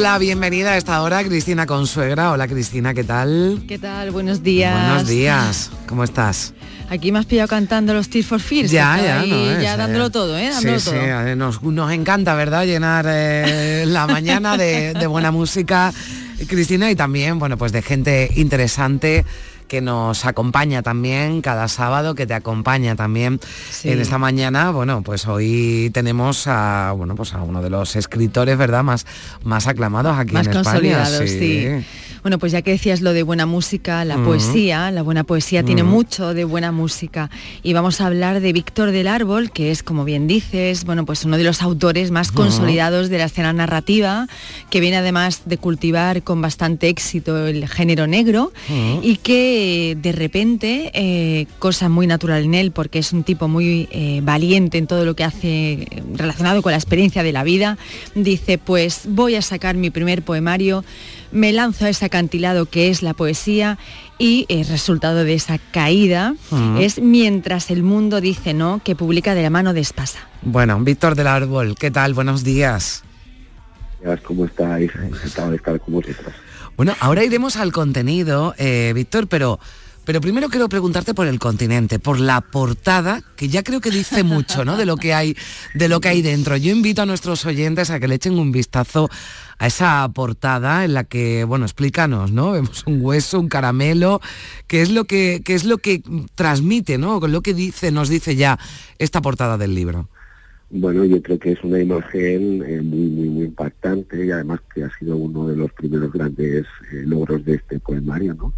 La 0.00 0.16
bienvenida 0.16 0.72
a 0.72 0.76
esta 0.78 1.02
hora 1.02 1.18
a 1.18 1.24
Cristina 1.24 1.66
Consuegra. 1.66 2.32
Hola 2.32 2.48
Cristina, 2.48 2.94
¿qué 2.94 3.04
tal? 3.04 3.62
¿Qué 3.68 3.78
tal? 3.78 4.10
Buenos 4.10 4.42
días. 4.42 4.88
Buenos 4.88 5.06
días. 5.06 5.70
¿Cómo 5.86 6.04
estás? 6.04 6.54
Aquí 6.88 7.12
me 7.12 7.18
has 7.18 7.26
pillado 7.26 7.48
cantando 7.48 7.92
los 7.92 8.08
Tears 8.08 8.26
for 8.26 8.40
Fears. 8.40 8.70
Ya, 8.70 8.98
ya, 8.98 9.20
ahí 9.20 9.30
no 9.30 9.36
es, 9.50 9.62
ya 9.62 9.74
eh. 9.74 9.76
dándolo 9.76 10.08
todo, 10.08 10.38
¿eh? 10.38 10.48
Dándolo 10.48 10.80
sí, 10.80 10.90
todo. 10.90 10.96
sí, 10.96 11.36
nos, 11.36 11.62
nos 11.62 11.92
encanta, 11.92 12.34
¿verdad? 12.34 12.64
Llenar 12.64 13.04
eh, 13.08 13.84
la 13.88 14.06
mañana 14.06 14.56
de, 14.56 14.94
de 14.94 15.06
buena 15.06 15.30
música, 15.32 15.92
Cristina, 16.46 16.90
y 16.90 16.96
también, 16.96 17.38
bueno, 17.38 17.58
pues 17.58 17.70
de 17.72 17.82
gente 17.82 18.30
interesante 18.36 19.26
que 19.70 19.80
nos 19.80 20.26
acompaña 20.26 20.82
también 20.82 21.42
cada 21.42 21.68
sábado, 21.68 22.16
que 22.16 22.26
te 22.26 22.34
acompaña 22.34 22.96
también 22.96 23.38
en 23.84 24.00
esta 24.00 24.18
mañana. 24.18 24.72
Bueno, 24.72 25.02
pues 25.02 25.28
hoy 25.28 25.92
tenemos 25.94 26.48
a, 26.48 26.92
bueno, 26.96 27.14
pues 27.14 27.34
a 27.34 27.42
uno 27.42 27.62
de 27.62 27.70
los 27.70 27.94
escritores, 27.94 28.58
¿verdad? 28.58 28.82
Más, 28.82 29.06
más 29.44 29.68
aclamados 29.68 30.18
aquí 30.18 30.34
Más 30.34 30.48
en 30.48 30.56
España. 30.56 30.72
consolidados, 30.72 31.30
sí. 31.30 31.68
Bueno, 32.22 32.38
pues 32.38 32.52
ya 32.52 32.60
que 32.60 32.72
decías 32.72 33.00
lo 33.00 33.14
de 33.14 33.22
buena 33.22 33.46
música, 33.46 34.04
la 34.04 34.18
poesía, 34.18 34.90
la 34.90 35.02
buena 35.02 35.24
poesía 35.24 35.62
tiene 35.62 35.84
mucho 35.84 36.34
de 36.34 36.44
buena 36.44 36.70
música. 36.70 37.30
Y 37.62 37.72
vamos 37.72 38.00
a 38.00 38.06
hablar 38.06 38.40
de 38.40 38.52
Víctor 38.52 38.90
del 38.90 39.08
Árbol, 39.08 39.52
que 39.52 39.70
es, 39.70 39.82
como 39.82 40.04
bien 40.04 40.26
dices, 40.26 40.84
bueno, 40.84 41.06
pues 41.06 41.24
uno 41.24 41.38
de 41.38 41.44
los 41.44 41.62
autores 41.62 42.10
más 42.10 42.30
consolidados 42.30 43.08
de 43.08 43.18
la 43.18 43.24
escena 43.24 43.54
narrativa, 43.54 44.26
que 44.68 44.80
viene 44.80 44.98
además 44.98 45.42
de 45.46 45.56
cultivar 45.56 46.22
con 46.22 46.42
bastante 46.42 46.88
éxito 46.88 47.46
el 47.46 47.66
género 47.68 48.06
negro 48.06 48.52
y 49.00 49.16
que 49.16 49.59
de 50.00 50.12
repente, 50.12 50.90
eh, 50.94 51.46
cosa 51.58 51.88
muy 51.88 52.06
natural 52.06 52.44
en 52.44 52.54
él, 52.54 52.72
porque 52.72 52.98
es 52.98 53.12
un 53.12 53.24
tipo 53.24 53.48
muy 53.48 53.88
eh, 53.90 54.20
valiente 54.22 54.78
en 54.78 54.86
todo 54.86 55.04
lo 55.04 55.14
que 55.14 55.24
hace 55.24 55.88
relacionado 56.14 56.62
con 56.62 56.72
la 56.72 56.78
experiencia 56.78 57.22
de 57.22 57.32
la 57.32 57.44
vida, 57.44 57.78
dice, 58.14 58.58
pues 58.58 59.02
voy 59.08 59.34
a 59.34 59.42
sacar 59.42 59.76
mi 59.76 59.90
primer 59.90 60.22
poemario, 60.22 60.84
me 61.32 61.52
lanzo 61.52 61.84
a 61.84 61.88
ese 61.88 62.06
acantilado 62.06 62.66
que 62.66 62.90
es 62.90 63.02
la 63.02 63.14
poesía 63.14 63.78
y 64.18 64.46
el 64.48 64.66
resultado 64.66 65.24
de 65.24 65.34
esa 65.34 65.58
caída 65.58 66.34
Ujú. 66.50 66.78
es 66.78 66.98
Mientras 67.00 67.70
el 67.70 67.82
mundo 67.82 68.20
dice 68.20 68.52
no, 68.54 68.80
que 68.84 68.94
publica 68.94 69.34
de 69.34 69.42
la 69.42 69.50
mano 69.50 69.72
de 69.72 69.80
Espasa. 69.80 70.20
Bueno, 70.42 70.78
Víctor 70.80 71.14
del 71.14 71.26
Árbol, 71.26 71.74
¿qué 71.78 71.90
tal? 71.90 72.14
Buenos 72.14 72.44
días. 72.44 73.04
¿Cómo 74.24 74.46
estáis? 74.46 74.90
Encantado 74.94 75.50
de 75.50 75.56
estar 75.56 75.80
con 75.80 75.94
vosotros. 75.94 76.32
Bueno, 76.80 76.96
ahora 77.00 77.22
iremos 77.22 77.56
al 77.56 77.72
contenido, 77.72 78.54
eh, 78.56 78.92
Víctor, 78.94 79.26
pero, 79.26 79.60
pero 80.06 80.22
primero 80.22 80.48
quiero 80.48 80.66
preguntarte 80.66 81.12
por 81.12 81.26
el 81.26 81.38
continente, 81.38 81.98
por 81.98 82.18
la 82.18 82.40
portada, 82.40 83.22
que 83.36 83.50
ya 83.50 83.62
creo 83.62 83.82
que 83.82 83.90
dice 83.90 84.22
mucho, 84.22 84.64
¿no? 84.64 84.78
De 84.78 84.86
lo 84.86 84.96
que 84.96 85.12
hay, 85.12 85.36
de 85.74 85.90
lo 85.90 86.00
que 86.00 86.08
hay 86.08 86.22
dentro. 86.22 86.56
Yo 86.56 86.72
invito 86.72 87.02
a 87.02 87.04
nuestros 87.04 87.44
oyentes 87.44 87.90
a 87.90 88.00
que 88.00 88.08
le 88.08 88.14
echen 88.14 88.38
un 88.38 88.50
vistazo 88.50 89.10
a 89.58 89.66
esa 89.66 90.08
portada 90.08 90.86
en 90.86 90.94
la 90.94 91.04
que, 91.04 91.44
bueno, 91.44 91.66
explícanos, 91.66 92.32
¿no? 92.32 92.52
Vemos 92.52 92.82
un 92.86 93.04
hueso, 93.04 93.38
un 93.38 93.50
caramelo, 93.50 94.22
qué 94.66 94.80
es 94.80 94.88
lo 94.88 95.04
que, 95.04 95.42
qué 95.44 95.54
es 95.54 95.64
lo 95.64 95.76
que 95.76 96.02
transmite, 96.34 96.96
¿no? 96.96 97.20
Lo 97.20 97.42
que 97.42 97.52
dice, 97.52 97.90
nos 97.90 98.08
dice 98.08 98.36
ya 98.36 98.58
esta 98.98 99.20
portada 99.20 99.58
del 99.58 99.74
libro. 99.74 100.08
Bueno, 100.72 101.04
yo 101.04 101.20
creo 101.20 101.38
que 101.38 101.52
es 101.52 101.64
una 101.64 101.80
imagen 101.80 102.62
eh, 102.64 102.80
muy, 102.80 103.08
muy, 103.08 103.28
muy 103.28 103.44
impactante 103.46 104.24
y 104.24 104.30
además 104.30 104.60
que 104.72 104.84
ha 104.84 104.90
sido 104.98 105.16
uno 105.16 105.48
de 105.48 105.56
los 105.56 105.72
primeros 105.72 106.12
grandes 106.12 106.64
eh, 106.92 107.02
logros 107.04 107.44
de 107.44 107.54
este 107.54 107.80
poemario, 107.80 108.34
¿no? 108.34 108.54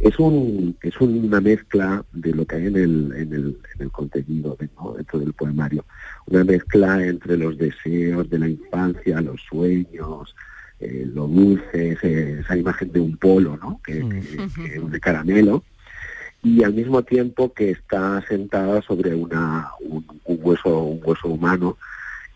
Es, 0.00 0.18
un, 0.18 0.76
es 0.82 1.00
una 1.00 1.40
mezcla 1.40 2.04
de 2.12 2.32
lo 2.34 2.44
que 2.44 2.56
hay 2.56 2.66
en 2.66 2.76
el, 2.76 3.12
en 3.16 3.32
el, 3.32 3.58
en 3.76 3.82
el 3.82 3.90
contenido 3.92 4.56
dentro 4.58 5.20
del 5.20 5.32
poemario. 5.34 5.84
Una 6.26 6.42
mezcla 6.42 7.06
entre 7.06 7.36
los 7.36 7.56
deseos 7.56 8.28
de 8.28 8.38
la 8.40 8.48
infancia, 8.48 9.20
los 9.20 9.40
sueños, 9.48 10.34
eh, 10.80 11.08
lo 11.14 11.28
dulce, 11.28 11.96
esa 12.40 12.56
imagen 12.56 12.90
de 12.90 12.98
un 12.98 13.16
polo, 13.16 13.56
¿no? 13.56 13.80
Que, 13.84 14.00
que- 14.00 14.48
que- 14.64 14.80
de 14.80 14.98
caramelo, 15.00 15.62
y 16.42 16.64
al 16.64 16.74
mismo 16.74 17.02
tiempo 17.02 17.52
que 17.52 17.70
está 17.70 18.20
sentada 18.28 18.82
sobre 18.82 19.14
una, 19.14 19.68
un, 19.80 20.04
un 20.24 20.38
hueso 20.42 20.80
un 20.82 21.00
hueso 21.04 21.28
humano 21.28 21.76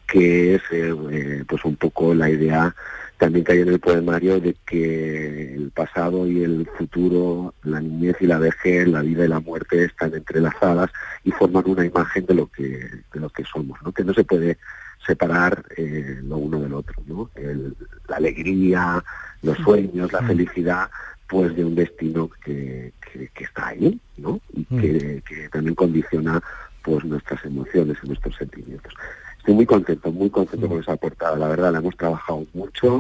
que 0.07 0.55
es 0.55 0.63
eh, 0.71 0.95
eh, 1.11 1.45
pues 1.49 1.65
un 1.65 1.77
poco 1.77 2.15
la 2.15 2.31
idea 2.31 2.75
también 3.19 3.45
que 3.45 3.53
hay 3.53 3.61
en 3.63 3.69
el 3.69 3.81
poemario 3.81 4.39
de 4.41 4.55
que 4.67 5.55
el 5.55 5.71
pasado 5.71 6.27
y 6.27 6.43
el 6.45 6.69
futuro, 6.77 7.55
la 7.65 7.81
niñez 7.81 8.17
y 8.21 8.27
la 8.27 8.39
vejez, 8.39 8.87
la 8.87 9.01
vida 9.01 9.25
y 9.25 9.29
la 9.29 9.41
muerte 9.41 9.85
están 9.85 10.15
entrelazadas 10.15 10.91
y 11.25 11.31
forman 11.33 11.65
una 11.67 11.85
imagen 11.87 12.27
de 12.27 12.35
lo 12.35 12.47
que 12.49 12.67
de 13.13 13.21
lo 13.21 13.31
que 13.31 13.43
somos, 13.45 13.79
¿no? 13.83 13.91
que 13.93 14.05
no 14.05 14.13
se 14.13 14.23
puede 14.23 14.59
separar 15.07 15.65
eh, 15.79 16.21
lo 16.25 16.37
uno 16.37 16.61
del 16.61 16.75
otro, 16.75 17.03
¿no? 17.07 17.31
El- 17.37 17.75
la 18.09 18.17
alegría, 18.17 19.03
los 19.43 19.57
sueños, 19.59 20.13
la 20.13 20.21
felicidad, 20.23 20.91
pues 21.29 21.55
de 21.57 21.65
un 21.65 21.75
destino 21.75 22.29
que, 22.45 22.93
que- 23.01 23.29
que 23.35 23.45
está 23.45 23.69
ahí, 23.69 24.01
¿no? 24.17 24.41
Y 24.53 24.65
que, 24.81 25.23
que 25.27 25.49
también 25.49 25.75
condiciona 25.75 26.41
pues 26.83 27.05
nuestras 27.05 27.45
emociones 27.45 27.97
y 28.03 28.07
nuestros 28.07 28.37
sentimientos. 28.37 28.93
Estoy 29.39 29.55
muy 29.55 29.67
contento, 29.67 30.13
muy 30.13 30.31
contento 30.31 30.69
con 30.69 30.81
esa 30.81 30.97
portada, 30.97 31.37
la 31.37 31.49
verdad 31.49 31.73
la 31.73 31.79
hemos 31.79 31.97
trabajado 31.97 32.47
mucho 32.53 32.99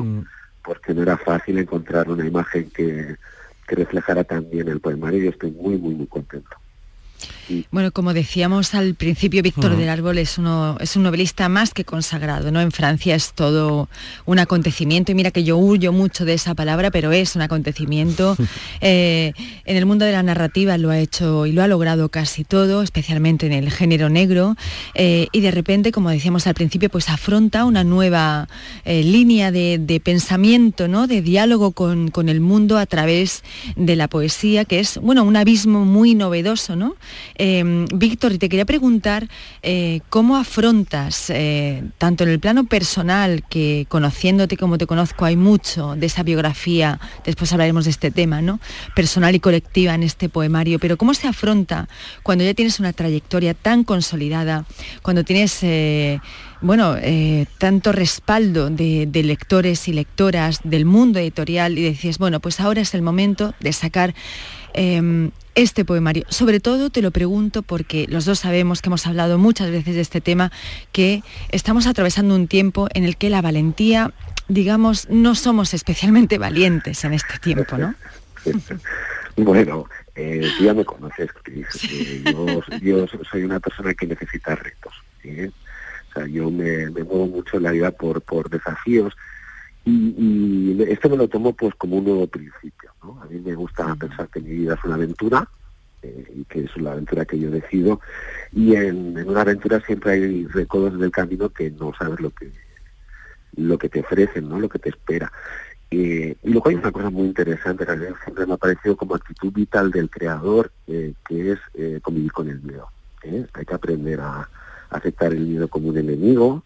porque 0.62 0.93
no 0.95 1.03
era 1.03 1.16
fácil 1.16 1.59
encontrar 1.59 2.11
una 2.11 2.27
imagen 2.27 2.70
que, 2.70 3.16
que 3.66 3.74
reflejara 3.77 4.24
también 4.24 4.68
el 4.68 4.81
poemario 4.81 5.24
y 5.24 5.29
estoy 5.29 5.53
muy, 5.53 5.77
muy, 5.77 5.95
muy 5.95 6.07
contento. 6.09 6.57
Bueno, 7.70 7.92
como 7.92 8.12
decíamos 8.12 8.74
al 8.74 8.94
principio, 8.94 9.42
Víctor 9.42 9.76
del 9.76 9.88
Árbol 9.88 10.18
es, 10.18 10.36
uno, 10.36 10.76
es 10.80 10.96
un 10.96 11.04
novelista 11.04 11.48
más 11.48 11.72
que 11.72 11.84
consagrado, 11.84 12.50
¿no? 12.50 12.60
En 12.60 12.72
Francia 12.72 13.14
es 13.14 13.32
todo 13.32 13.88
un 14.24 14.38
acontecimiento, 14.38 15.12
y 15.12 15.14
mira 15.14 15.30
que 15.30 15.44
yo 15.44 15.56
huyo 15.56 15.92
mucho 15.92 16.24
de 16.24 16.34
esa 16.34 16.54
palabra, 16.54 16.90
pero 16.90 17.12
es 17.12 17.36
un 17.36 17.42
acontecimiento. 17.42 18.36
Eh, 18.80 19.32
en 19.64 19.76
el 19.76 19.86
mundo 19.86 20.04
de 20.04 20.12
la 20.12 20.22
narrativa 20.22 20.76
lo 20.78 20.90
ha 20.90 20.98
hecho 20.98 21.46
y 21.46 21.52
lo 21.52 21.62
ha 21.62 21.66
logrado 21.66 22.08
casi 22.08 22.44
todo, 22.44 22.82
especialmente 22.82 23.46
en 23.46 23.52
el 23.52 23.70
género 23.70 24.08
negro, 24.08 24.56
eh, 24.94 25.28
y 25.32 25.40
de 25.40 25.50
repente, 25.50 25.92
como 25.92 26.10
decíamos 26.10 26.46
al 26.46 26.54
principio, 26.54 26.90
pues 26.90 27.08
afronta 27.08 27.64
una 27.64 27.84
nueva 27.84 28.48
eh, 28.84 29.02
línea 29.02 29.50
de, 29.50 29.78
de 29.78 29.98
pensamiento, 30.00 30.88
¿no? 30.88 31.06
De 31.06 31.22
diálogo 31.22 31.72
con, 31.72 32.10
con 32.10 32.28
el 32.28 32.40
mundo 32.40 32.78
a 32.78 32.86
través 32.86 33.42
de 33.76 33.96
la 33.96 34.08
poesía, 34.08 34.64
que 34.64 34.80
es, 34.80 34.98
bueno, 34.98 35.24
un 35.24 35.36
abismo 35.36 35.84
muy 35.84 36.14
novedoso, 36.14 36.76
¿no? 36.76 36.96
Eh, 37.36 37.86
Víctor, 37.94 38.38
te 38.38 38.48
quería 38.48 38.64
preguntar 38.64 39.28
eh, 39.62 40.00
cómo 40.09 40.36
afrontas, 40.36 41.30
eh, 41.30 41.84
tanto 41.98 42.24
en 42.24 42.30
el 42.30 42.40
plano 42.40 42.64
personal, 42.64 43.44
que 43.48 43.86
conociéndote 43.88 44.57
como 44.57 44.78
te 44.78 44.86
conozco 44.86 45.24
hay 45.24 45.36
mucho 45.36 45.96
de 45.96 46.07
esa 46.07 46.22
biografía, 46.22 47.00
después 47.24 47.52
hablaremos 47.52 47.84
de 47.84 47.90
este 47.90 48.11
tema, 48.11 48.42
¿no? 48.42 48.61
Personal 48.94 49.34
y 49.34 49.40
colectiva 49.40 49.94
en 49.94 50.02
este 50.02 50.28
poemario, 50.28 50.78
pero 50.78 50.96
cómo 50.96 51.14
se 51.14 51.28
afronta 51.28 51.88
cuando 52.22 52.44
ya 52.44 52.54
tienes 52.54 52.80
una 52.80 52.92
trayectoria 52.92 53.54
tan 53.54 53.84
consolidada, 53.84 54.64
cuando 55.02 55.24
tienes 55.24 55.62
bueno, 56.61 56.96
eh, 56.98 57.46
tanto 57.59 57.92
respaldo 57.92 58.70
de, 58.70 59.09
lectores 59.12 59.88
y 59.88 59.92
lectoras 59.92 60.61
del 60.64 60.84
mundo 60.84 61.18
editorial 61.18 61.78
y 61.78 61.82
decís, 61.82 62.18
bueno, 62.18 62.40
pues 62.40 62.61
ahora 62.61 62.80
es 62.80 62.94
el 62.94 63.02
momento 63.02 63.54
de 63.61 63.72
sacar 63.72 64.14
em, 64.72 65.30
este 65.54 65.84
poemario. 65.84 66.24
Sobre 66.28 66.61
todo 66.61 66.90
te 66.90 67.02
lo 67.02 67.11
pregunto 67.11 67.62
porque 67.62 68.07
los 68.09 68.24
dos 68.24 68.40
sabemos 68.40 68.82
que 68.82 68.88
hemos 68.88 69.07
hablado 69.07 69.38
muchas 69.38 69.70
veces 69.70 69.94
de 69.94 70.00
este 70.00 70.20
tema, 70.20 70.50
que 70.92 71.22
estamos 71.50 71.86
atravesando 71.86 72.34
un 72.34 72.48
tiempo 72.48 72.88
en 72.94 73.04
el 73.04 73.16
que 73.16 73.30
la 73.30 73.42
valentía, 73.42 74.12
digamos, 74.48 75.09
no 75.11 75.34
somos 75.34 75.74
especialmente 75.74 76.38
valientes 76.38 77.04
en 77.04 77.12
este 77.14 77.38
tiempo, 77.38 77.76
¿no? 77.76 77.94
Bueno, 79.38 79.86
eh, 80.14 80.50
tú 80.57 80.64
ya 80.64 80.72
me 80.72 80.82
conoces, 80.82 81.28
yo, 82.24 82.62
yo, 82.80 83.07
soy 83.30 83.42
una 83.42 83.61
persona 83.61 83.92
que 83.92 84.07
necesita 84.07 84.54
retos. 84.54 84.94
¿sí? 85.20 85.52
Yo 86.24 86.50
me, 86.50 86.88
muevo 86.88 87.26
mucho 87.26 87.58
en 87.58 87.64
la 87.64 87.72
vida 87.72 87.90
por, 87.90 88.22
por 88.22 88.48
desafíos 88.48 89.14
y, 89.86 90.82
esto 90.82 91.08
me 91.08 91.16
lo 91.16 91.28
tomo 91.28 91.52
pues 91.52 91.74
como 91.76 91.96
un 91.96 92.04
nuevo 92.04 92.26
principio. 92.26 92.90
A 93.22 93.26
mí 93.26 93.40
me 93.40 93.54
gusta 93.54 93.94
pensar 93.94 94.28
que 94.28 94.40
mi 94.40 94.50
vida 94.50 94.74
es 94.74 94.84
una 94.84 94.96
aventura 94.96 95.48
eh, 96.02 96.32
y 96.34 96.44
que 96.44 96.64
es 96.64 96.76
una 96.76 96.92
aventura 96.92 97.24
que 97.24 97.38
yo 97.38 97.50
decido 97.50 98.00
y 98.52 98.74
en, 98.74 99.16
una 99.28 99.42
aventura 99.42 99.80
siempre 99.80 100.12
hay 100.12 100.46
recodos 100.46 100.98
del 100.98 101.12
camino 101.12 101.48
que 101.50 101.70
no 101.70 101.92
sabes 101.96 102.18
lo 102.20 102.30
que 102.30 102.50
lo 103.56 103.78
que 103.78 103.88
te 103.88 104.00
ofrecen, 104.00 104.48
¿no? 104.48 104.58
lo 104.58 104.68
que 104.68 104.78
te 104.80 104.90
espera. 104.90 105.32
Eh, 105.90 106.36
y 106.42 106.50
luego 106.50 106.68
hay 106.68 106.74
una 106.74 106.92
cosa 106.92 107.08
muy 107.08 107.28
interesante 107.28 107.86
que 107.86 108.12
siempre 108.24 108.44
me 108.44 108.54
ha 108.54 108.58
parecido 108.58 108.96
como 108.96 109.14
actitud 109.14 109.52
vital 109.52 109.90
del 109.90 110.10
creador, 110.10 110.72
eh, 110.88 111.14
que 111.26 111.52
es 111.52 111.58
convivir 112.02 112.32
con 112.32 112.50
el 112.50 112.60
miedo. 112.60 112.88
Hay 113.54 113.64
que 113.64 113.74
aprender 113.74 114.20
a, 114.20 114.46
aceptar 114.91 115.32
el 115.32 115.47
miedo 115.47 115.68
como 115.68 115.89
un 115.89 115.99
enemigo, 115.99 116.62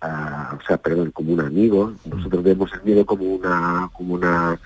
o 0.00 0.66
sea, 0.66 0.76
perdón, 0.76 1.10
como 1.10 1.32
un 1.32 1.40
amigo. 1.40 1.92
Nosotros 2.04 2.42
vemos 2.42 2.70
el 2.72 2.82
miedo 2.82 3.04
como 3.04 3.24
una, 3.24 3.90
como 3.92 4.14
una, 4.14 4.58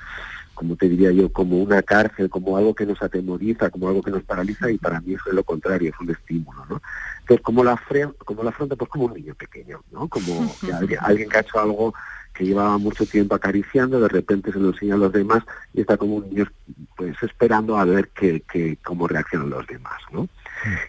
como 0.55 0.77
te 0.77 0.89
diría 0.89 1.11
yo, 1.13 1.33
como 1.33 1.59
una 1.59 1.83
cárcel, 1.83 2.29
como 2.29 2.57
algo 2.57 2.75
que 2.75 2.87
nos 2.87 3.01
atemoriza, 3.03 3.71
como 3.71 3.89
algo 3.89 4.03
que 4.03 4.11
nos 4.11 4.23
paraliza 4.23 4.71
y 4.71 4.79
para 4.79 5.01
mí 5.01 5.15
eso 5.15 5.25
es 5.29 5.35
lo 5.35 5.45
contrario, 5.45 5.91
es 5.91 6.01
un 6.01 6.11
estímulo, 6.11 6.65
¿no? 6.67 6.83
Entonces, 7.21 7.43
como 7.43 7.65
la, 7.65 7.81
como 8.25 8.43
la 8.43 8.51
afronta? 8.51 8.77
Pues 8.77 8.91
como 8.91 9.07
un 9.07 9.15
niño 9.15 9.35
pequeño, 9.35 9.81
¿no? 9.91 10.09
Como 10.09 10.55
alguien, 10.73 10.99
alguien 11.03 11.29
que 11.29 11.37
ha 11.39 11.41
hecho 11.41 11.61
algo 11.61 11.95
que 12.35 12.45
llevaba 12.45 12.79
mucho 12.79 13.07
tiempo 13.07 13.35
acariciando, 13.35 14.01
de 14.01 14.09
repente 14.09 14.53
se 14.53 14.59
lo 14.59 14.71
enseña 14.71 14.95
a 14.95 14.99
los 14.99 15.13
demás 15.13 15.43
y 15.75 15.83
está 15.83 15.97
como 15.97 16.17
un 16.17 16.31
niño 16.31 16.47
pues 16.97 17.15
esperando 17.23 17.77
a 17.77 17.85
ver 17.85 18.09
que, 18.09 18.41
que 18.41 18.79
cómo 18.83 19.07
reaccionan 19.07 19.51
los 19.51 19.67
demás, 19.67 20.01
¿no? 20.13 20.29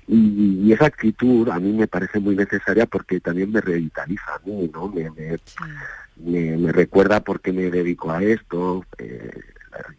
Y, 0.07 0.71
esa 0.71 0.85
actitud 0.85 1.49
a 1.49 1.59
mí 1.59 1.71
me 1.73 1.87
parece 1.87 2.19
muy 2.19 2.35
necesaria 2.35 2.85
porque 2.85 3.19
también 3.19 3.51
me 3.51 3.61
revitaliza 3.61 4.35
a 4.35 4.39
mí, 4.45 4.69
¿no? 4.73 4.87
Me, 4.87 5.11
me, 6.57 6.71
recuerda 6.71 7.19
por 7.19 7.41
qué 7.41 7.53
me 7.53 7.69
dedico 7.69 8.11
a 8.11 8.23
esto. 8.23 8.85
Eh, 8.97 9.39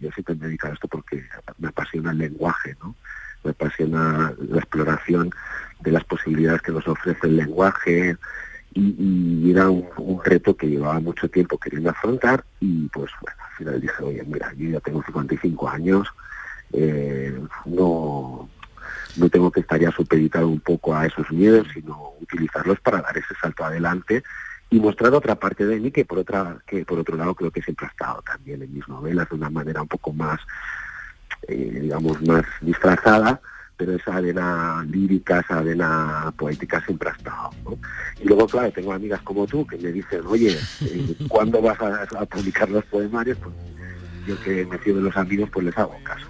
yo 0.01 0.11
siempre 0.13 0.35
me 0.35 0.47
dedico 0.47 0.67
a 0.67 0.71
esto 0.71 0.89
porque 0.89 1.25
me 1.59 1.69
apasiona 1.69 2.13
el 2.13 2.19
lenguaje, 2.19 2.77
¿no? 2.83 2.95
Me 3.43 3.51
apasiona 3.51 4.35
la 4.39 4.59
exploración 4.59 5.31
de 5.81 5.93
las 5.93 6.05
posibilidades 6.05 6.63
que 6.63 6.73
nos 6.73 6.87
ofrece 6.89 7.27
el 7.27 7.37
lenguaje 7.37 8.17
y, 8.75 9.51
era 9.51 9.71
un, 9.71 10.21
reto 10.25 10.57
que 10.57 10.69
llevaba 10.69 10.99
mucho 11.01 11.29
tiempo 11.29 11.59
queriendo 11.59 11.91
afrontar 11.91 12.45
y 12.61 12.89
pues 12.89 13.11
bueno, 13.21 13.39
al 13.49 13.57
final 13.57 13.81
dije, 13.81 14.03
oye, 14.03 14.25
mira, 14.25 14.53
yo 14.57 14.71
ya 14.71 14.81
tengo 14.81 15.03
55 15.05 15.69
años, 15.69 16.09
eh, 16.73 17.39
no 17.67 18.49
no 19.17 19.29
tengo 19.29 19.51
que 19.51 19.61
estar 19.61 19.81
ya 19.81 19.91
supeditado 19.91 20.49
un 20.49 20.61
poco 20.61 20.95
a 20.95 21.07
esos 21.07 21.31
miedos, 21.31 21.67
sino 21.73 22.15
utilizarlos 22.21 22.81
para 22.81 23.03
dar 23.03 23.17
ese 23.17 23.35
salto 23.41 23.65
adelante 23.65 24.23
y 24.71 24.81
mostrar 24.81 25.15
otra 25.15 25.35
parte 25.37 25.67
de 25.67 25.79
mí 25.79 25.91
que 25.91 26.05
por 26.05 26.19
otra 26.19 26.59
que 26.67 26.85
por 26.85 26.99
otro 26.99 27.17
lado 27.17 27.35
creo 27.35 27.51
que 27.51 27.63
siempre 27.63 27.87
ha 27.87 27.91
estado 27.91 28.23
también 28.23 28.63
en 28.63 28.73
mis 28.73 28.89
novelas 28.89 29.29
de 29.29 29.37
una 29.37 29.51
manera 29.51 29.83
un 29.83 29.89
poco 29.89 30.13
más 30.13 30.41
eh, 31.47 31.79
digamos 31.83 32.21
más 32.23 32.45
disfrazada 32.61 33.41
pero 33.77 33.93
esa 33.93 34.17
arena 34.17 34.85
lírica, 34.89 35.41
esa 35.41 35.59
arena 35.59 36.33
poética 36.37 36.81
siempre 36.85 37.11
ha 37.11 37.13
estado. 37.13 37.51
Y 38.21 38.29
luego, 38.29 38.47
claro, 38.47 38.71
tengo 38.71 38.93
amigas 38.93 39.21
como 39.23 39.47
tú 39.47 39.67
que 39.67 39.77
me 39.79 39.91
dicen, 39.91 40.23
oye, 40.27 40.57
eh, 40.83 41.17
¿cuándo 41.29 41.61
vas 41.61 41.79
a, 41.81 42.25
publicar 42.27 42.71
los 42.71 42.85
poemarios? 42.85 43.37
Pues 43.39 43.55
yo 44.27 44.41
que 44.43 44.65
me 44.67 44.79
fío 44.79 44.97
de 44.97 45.03
los 45.03 45.17
amigos, 45.17 45.51
pues 45.53 45.67
les 45.67 45.77
hago 45.77 45.97
caso. 46.05 46.24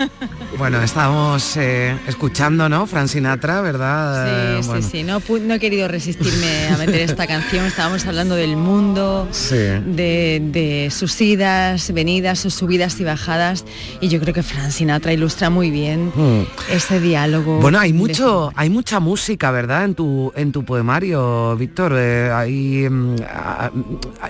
Bueno, 0.58 0.82
estábamos 0.82 1.56
eh, 1.56 1.96
escuchando, 2.06 2.68
¿no? 2.68 2.86
Fran 2.86 3.08
Sinatra, 3.08 3.62
¿verdad? 3.62 4.60
Sí, 4.62 4.68
sí, 4.68 4.82
sí. 4.82 5.02
No, 5.04 5.22
no, 5.40 5.54
he 5.54 5.58
querido 5.58 5.88
resistirme 5.88 6.68
a 6.68 6.76
meter 6.76 7.00
esta 7.00 7.26
canción. 7.26 7.64
Estábamos 7.64 8.04
hablando 8.04 8.34
del 8.34 8.56
mundo, 8.56 9.26
de, 9.50 10.88
sus 10.90 11.18
idas, 11.20 11.92
venidas, 11.94 12.40
sus 12.40 12.54
subidas 12.54 13.00
y 13.00 13.04
bajadas. 13.04 13.64
Y 14.00 14.08
yo 14.08 14.20
creo 14.20 14.34
que 14.34 14.42
Fran 14.42 14.70
Sinatra 14.70 15.12
ilustra 15.12 15.48
muy 15.48 15.70
bien 15.70 16.12
hmm. 16.14 16.42
ese 16.70 17.00
diálogo. 17.00 17.60
Bueno, 17.60 17.78
hay 17.78 17.92
mucho, 17.92 18.52
hay 18.54 18.68
mucha 18.68 19.00
música, 19.00 19.50
¿verdad? 19.50 19.84
En 19.84 19.94
tu, 19.94 20.32
en 20.36 20.52
tu 20.52 20.64
poemario, 20.64 21.56
Víctor. 21.56 21.94
Eh, 21.96 22.88
mm, 22.90 23.16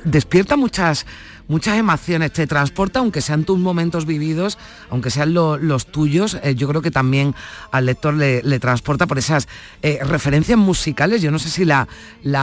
despierta 0.04 0.56
muchas 0.56 1.06
muchas 1.50 1.76
emociones, 1.76 2.32
te 2.32 2.46
transporta, 2.46 3.00
aunque 3.00 3.20
sean 3.20 3.42
tus 3.42 3.58
momentos 3.58 4.06
vividos, 4.06 4.56
aunque 4.88 5.10
sean 5.10 5.34
los 5.34 5.86
tuyos, 5.86 6.38
eh, 6.44 6.54
yo 6.54 6.68
creo 6.68 6.80
que 6.80 6.92
también 6.92 7.34
al 7.72 7.86
lector 7.86 8.14
le, 8.14 8.58
transporta 8.60 9.08
por 9.08 9.18
esas 9.18 9.48
eh, 9.82 9.98
referencias 10.02 10.56
musicales. 10.56 11.22
Yo 11.22 11.32
no 11.32 11.40
sé 11.40 11.50
si 11.50 11.64
la, 11.64 11.88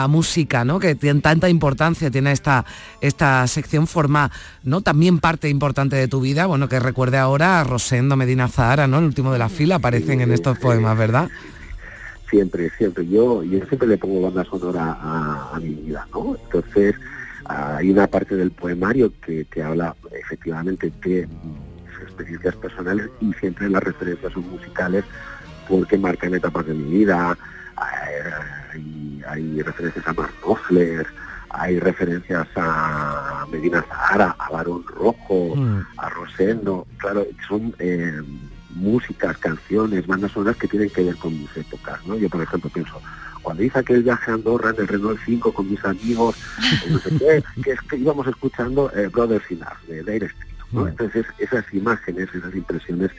música, 0.10 0.66
¿no? 0.66 0.78
que 0.80 0.96
tiene 0.96 1.22
tanta 1.22 1.48
importancia, 1.48 2.12
tiene 2.12 2.34
esta, 2.34 2.66
esta 3.00 3.48
sección, 3.48 3.88
forma 3.88 4.30
¿no? 4.64 4.82
también 4.82 5.20
parte 5.20 5.48
importante 5.48 5.96
de 5.96 6.10
tu 6.10 6.20
vida. 6.20 6.46
Bueno, 6.46 6.68
que 6.68 6.80
recuerde 6.80 7.18
ahora 7.18 7.62
a 7.62 7.64
Rosendo 7.64 8.18
Medina 8.18 8.50
Zahara, 8.50 8.88
¿no? 8.88 9.00
El 9.00 9.06
último 9.06 9.32
de 9.32 9.40
la 9.40 9.48
fila, 9.48 9.76
aparecen 9.76 10.20
en 10.20 10.34
estos 10.34 10.60
poemas, 10.60 10.98
¿verdad? 10.98 11.30
Siempre, 12.30 12.70
siempre. 12.78 13.08
Yo, 13.08 13.42
siempre 13.42 13.88
le 13.88 13.98
pongo 13.98 14.22
banda 14.22 14.44
sonora 14.44 14.98
a 15.02 15.58
mi 15.62 15.70
vida, 15.70 16.06
¿no? 16.14 16.36
Entonces, 16.44 16.96
hay 17.48 17.90
una 17.90 18.08
parte 18.08 18.36
del 18.36 18.52
poemario 18.52 19.12
que, 19.22 19.46
habla 19.64 19.96
efectivamente 20.12 20.92
de 21.02 21.28
sus 21.94 22.04
experiencias 22.04 22.56
personales 22.56 23.10
y 23.22 23.34
siempre 23.34 23.70
las 23.70 23.84
referencias 23.84 24.34
son 24.34 24.50
musicales 24.50 25.06
porque 25.68 25.98
marcan 25.98 26.34
etapas 26.34 26.66
de 26.66 26.74
mi 26.74 27.00
vida. 27.00 27.38
Hay, 29.30 29.62
referencias 29.62 30.08
a 30.08 30.14
Mark 30.14 30.34
Knopfler, 30.42 31.06
hay 31.50 31.80
referencias 31.80 32.48
a 32.56 33.46
Medina 33.52 33.84
Zahara, 33.88 34.36
a 34.40 34.50
Barón 34.50 34.84
Rojo, 34.88 35.56
mm. 35.56 35.82
a 35.98 36.10
Rosendo. 36.10 36.88
Claro, 36.98 37.26
son 37.48 37.76
eh, 37.80 38.22
músicas, 38.72 39.38
canciones, 39.38 40.08
bandas 40.08 40.32
sonoras 40.32 40.56
que 40.58 40.68
tienen 40.68 40.90
que 40.90 41.04
ver 41.04 41.16
con 41.18 41.34
mis 41.34 41.56
épocas. 41.58 42.06
¿no? 42.06 42.16
Yo, 42.16 42.30
por 42.30 42.42
ejemplo, 42.42 42.70
pienso, 42.70 43.02
cuando 43.48 43.64
hice 43.64 43.80
aquel 43.80 44.04
viaje 44.04 44.30
a 44.30 44.34
Andorra 44.34 44.72
en 44.72 44.82
el 44.82 44.90
Renault 44.90 45.22
5 45.24 45.54
con 45.54 45.72
mis 45.72 45.82
amigos, 45.86 46.36
no 46.90 47.00
sé 47.00 47.12
qué, 47.18 47.44
que 47.64 47.72
es 47.72 47.82
que 47.84 47.96
íbamos 47.96 48.28
escuchando 48.28 48.92
eh, 48.94 49.08
Brothers 49.08 49.50
in 49.50 49.64
Arms 49.64 49.88
de 49.88 50.04
Dire 50.04 50.30
¿no? 50.74 50.86
Entonces 50.86 51.26
esas 51.40 51.64
imágenes, 51.74 52.28
esas 52.36 52.54
impresiones, 52.54 53.10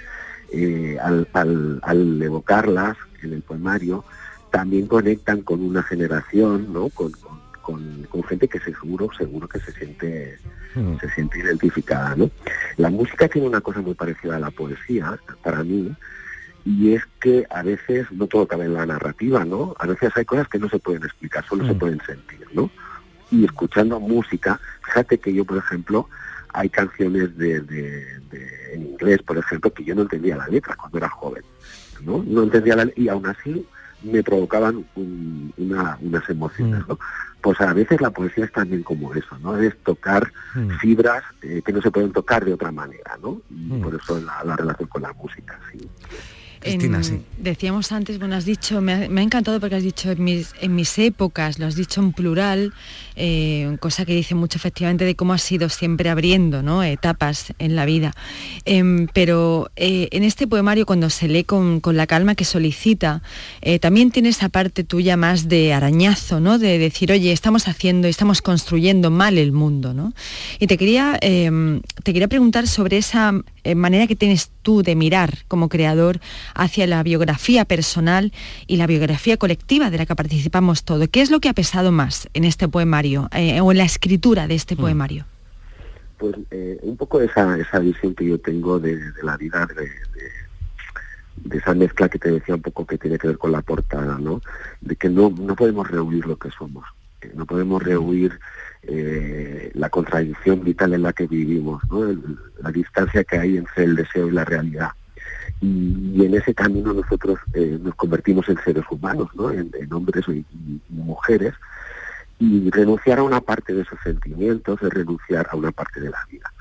eh, 0.52 0.98
al, 1.00 2.22
evocarlas 2.22 2.98
en 3.22 3.32
el 3.32 3.40
poemario, 3.40 4.04
también 4.50 4.86
conectan 4.86 5.40
con 5.40 5.62
una 5.62 5.82
generación, 5.82 6.74
¿no? 6.74 6.90
Con, 6.90 7.10
gente 8.28 8.48
que 8.48 8.60
seguro, 8.60 9.08
seguro 9.16 9.48
que 9.48 9.60
se 9.60 9.72
siente, 9.72 10.38
mm. 10.74 10.98
se 10.98 11.08
siente 11.08 11.38
identificada, 11.38 12.14
¿no? 12.14 12.30
La 12.76 12.90
música 12.90 13.26
tiene 13.28 13.48
una 13.48 13.62
cosa 13.62 13.80
muy 13.80 13.94
parecida 13.94 14.36
a 14.36 14.40
la 14.40 14.50
poesía, 14.50 15.18
para 15.42 15.64
mí, 15.64 15.90
y 16.68 16.92
es 16.92 17.02
que 17.18 17.46
a 17.48 17.62
veces 17.62 18.12
no 18.12 18.26
todo 18.26 18.46
cabe 18.46 18.66
en 18.66 18.74
la 18.74 18.84
narrativa, 18.84 19.42
¿no? 19.42 19.74
A 19.78 19.86
veces 19.86 20.12
hay 20.14 20.26
cosas 20.26 20.48
que 20.48 20.58
no 20.58 20.68
se 20.68 20.78
pueden 20.78 21.02
explicar, 21.02 21.42
solo 21.48 21.64
se 21.64 21.72
mm. 21.72 21.78
pueden 21.78 22.00
sentir, 22.04 22.46
¿no? 22.52 22.70
Y 23.30 23.46
escuchando 23.46 23.98
música, 23.98 24.60
fíjate 24.84 25.18
que 25.18 25.32
yo, 25.32 25.46
por 25.46 25.56
ejemplo, 25.56 26.10
hay 26.52 26.68
canciones 26.68 27.34
de, 27.38 27.56
en 28.74 28.82
inglés, 28.82 29.22
por 29.22 29.38
ejemplo, 29.38 29.72
que 29.72 29.82
yo 29.82 29.94
no 29.94 30.02
entendía 30.02 30.36
la 30.36 30.46
letra 30.46 30.76
cuando 30.76 30.98
era 30.98 31.08
joven, 31.08 31.42
¿no? 32.02 32.22
No 32.22 32.42
entendía 32.42 32.76
la 32.76 32.86
y 32.96 33.08
aún 33.08 33.26
así 33.26 33.66
me 34.02 34.22
provocaban 34.22 34.84
unas 34.94 36.28
emociones, 36.28 36.80
mm. 36.80 36.88
¿no? 36.88 36.98
Pues 37.40 37.58
a 37.62 37.72
veces 37.72 37.98
la 38.02 38.10
poesía 38.10 38.44
es 38.44 38.52
también 38.52 38.82
como 38.82 39.14
eso, 39.14 39.38
¿no? 39.38 39.56
Es 39.56 39.74
tocar 39.84 40.30
mm. 40.54 40.68
fibras 40.80 41.22
eh, 41.40 41.62
que 41.64 41.72
no 41.72 41.80
se 41.80 41.90
pueden 41.90 42.12
tocar 42.12 42.44
de 42.44 42.52
otra 42.52 42.72
manera, 42.72 43.16
¿no? 43.22 43.40
Y 43.48 43.80
por 43.80 43.94
eso 43.94 44.20
la, 44.20 44.44
la 44.44 44.54
relación 44.54 44.86
con 44.90 45.00
la 45.00 45.14
música, 45.14 45.58
sí. 45.72 45.88
Cristina, 46.60 47.02
sí. 47.02 47.20
Decíamos 47.36 47.92
antes, 47.92 48.18
bueno, 48.18 48.34
has 48.34 48.44
dicho, 48.44 48.80
me 48.80 48.92
ha, 48.92 49.04
encantado 49.04 49.60
porque 49.60 49.76
has 49.76 49.82
dicho 49.82 50.10
en 50.10 50.24
mis, 50.24 50.54
en 50.60 50.74
mis 50.74 50.98
épocas, 50.98 51.58
lo 51.58 51.66
has 51.66 51.76
dicho 51.76 52.00
en 52.00 52.12
plural, 52.12 52.72
eh, 53.16 53.76
cosa 53.80 54.04
que 54.04 54.14
dice 54.14 54.34
mucho 54.34 54.58
efectivamente 54.58 55.04
de 55.04 55.14
cómo 55.14 55.32
has 55.32 55.42
sido 55.42 55.68
siempre 55.68 56.08
abriendo 56.08 56.62
¿no? 56.62 56.82
etapas 56.82 57.52
en 57.58 57.76
la 57.76 57.84
vida. 57.84 58.14
Em, 58.64 59.08
pero 59.12 59.70
eh, 59.76 60.08
en 60.12 60.24
este 60.24 60.46
poemario, 60.46 60.86
cuando 60.86 61.10
se 61.10 61.28
lee 61.28 61.44
con, 61.44 61.80
la 61.84 62.06
calma 62.06 62.34
que 62.34 62.44
solicita, 62.44 63.22
eh, 63.62 63.78
también 63.78 64.10
tiene 64.10 64.28
esa 64.28 64.48
parte 64.48 64.84
tuya 64.84 65.16
más 65.16 65.48
de 65.48 65.72
arañazo, 65.72 66.40
¿no? 66.40 66.58
De 66.58 66.78
decir, 66.78 67.10
oye, 67.12 67.32
estamos 67.32 67.66
haciendo, 67.66 68.08
estamos 68.08 68.42
construyendo 68.42 69.10
mal 69.10 69.38
el 69.38 69.52
mundo, 69.52 69.94
¿no? 69.94 70.12
Y 70.58 70.66
te 70.66 70.76
quería, 70.76 71.18
em, 71.20 71.80
te 72.02 72.12
quería 72.12 72.28
preguntar 72.28 72.66
sobre 72.66 72.98
esa 72.98 73.32
manera 73.74 74.06
que 74.06 74.16
tienes 74.16 74.50
tú 74.62 74.82
de 74.82 74.94
mirar 74.94 75.44
como 75.48 75.68
creador 75.68 76.20
hacia 76.54 76.86
la 76.86 77.02
biografía 77.02 77.64
personal 77.64 78.32
y 78.66 78.76
la 78.76 78.86
biografía 78.86 79.36
colectiva 79.36 79.90
de 79.90 79.98
la 79.98 80.06
que 80.06 80.14
participamos 80.14 80.84
todos. 80.84 81.08
¿Qué 81.08 81.20
es 81.20 81.30
lo 81.30 81.40
que 81.40 81.48
ha 81.48 81.54
pesado 81.54 81.92
más 81.92 82.28
en 82.34 82.44
este 82.44 82.68
poemario 82.68 83.28
eh, 83.32 83.60
o 83.60 83.70
en 83.70 83.78
la 83.78 83.84
escritura 83.84 84.46
de 84.46 84.54
este 84.54 84.74
mm. 84.74 84.78
poemario? 84.78 85.24
Pues 86.18 86.34
eh, 86.50 86.78
un 86.82 86.96
poco 86.96 87.20
esa, 87.20 87.56
esa 87.58 87.78
visión 87.78 88.14
que 88.14 88.26
yo 88.26 88.38
tengo 88.38 88.78
de, 88.80 88.98
la 89.22 89.36
vida, 89.36 89.66
de, 89.66 91.56
esa 91.56 91.74
mezcla 91.74 92.08
que 92.08 92.18
te 92.18 92.32
decía 92.32 92.56
un 92.56 92.62
poco 92.62 92.84
que 92.84 92.98
tiene 92.98 93.18
que 93.18 93.28
ver 93.28 93.38
con 93.38 93.52
la 93.52 93.62
portada, 93.62 94.18
¿no? 94.18 94.42
De 94.80 94.96
que 94.96 95.08
no, 95.08 95.30
no 95.30 95.54
podemos 95.54 95.88
rehuir 95.88 96.26
lo 96.26 96.36
que 96.36 96.50
somos, 96.50 96.84
no 97.34 97.46
podemos 97.46 97.82
rehuir 97.82 98.38
eh, 98.82 99.70
la 99.74 99.88
contradicción 99.90 100.62
vital 100.62 100.94
en 100.94 101.02
la 101.02 101.12
que 101.12 101.26
vivimos, 101.26 101.82
la 102.62 102.70
distancia 102.70 103.24
que 103.24 103.38
hay 103.38 103.56
entre 103.56 103.84
el 103.84 103.96
deseo 103.96 104.28
y 104.28 104.32
la 104.32 104.44
realidad 104.44 104.90
y, 105.60 106.24
en 106.24 106.34
ese 106.34 106.54
camino 106.54 106.92
nosotros 106.92 107.38
eh, 107.54 107.78
nos 107.80 107.94
convertimos 107.94 108.48
en 108.48 108.58
seres 108.62 108.84
humanos, 108.90 109.28
¿no? 109.34 109.50
en, 109.50 109.70
hombres 109.92 110.24
y, 110.28 110.44
mujeres, 110.88 111.54
y 112.38 112.70
renunciar 112.70 113.18
a 113.18 113.24
una 113.24 113.40
parte 113.40 113.74
de 113.74 113.82
esos 113.82 113.98
sentimientos 114.02 114.80
es 114.82 114.90
renunciar 114.90 115.48
a 115.50 115.56
una 115.56 115.72
parte 115.72 116.00
de 116.00 116.10
la 116.10 116.24
vida. 116.30 116.52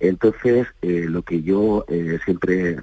Entonces, 0.00 0.68
eh, 0.82 1.06
lo 1.08 1.22
que 1.22 1.42
yo 1.42 1.84
siempre, 2.24 2.80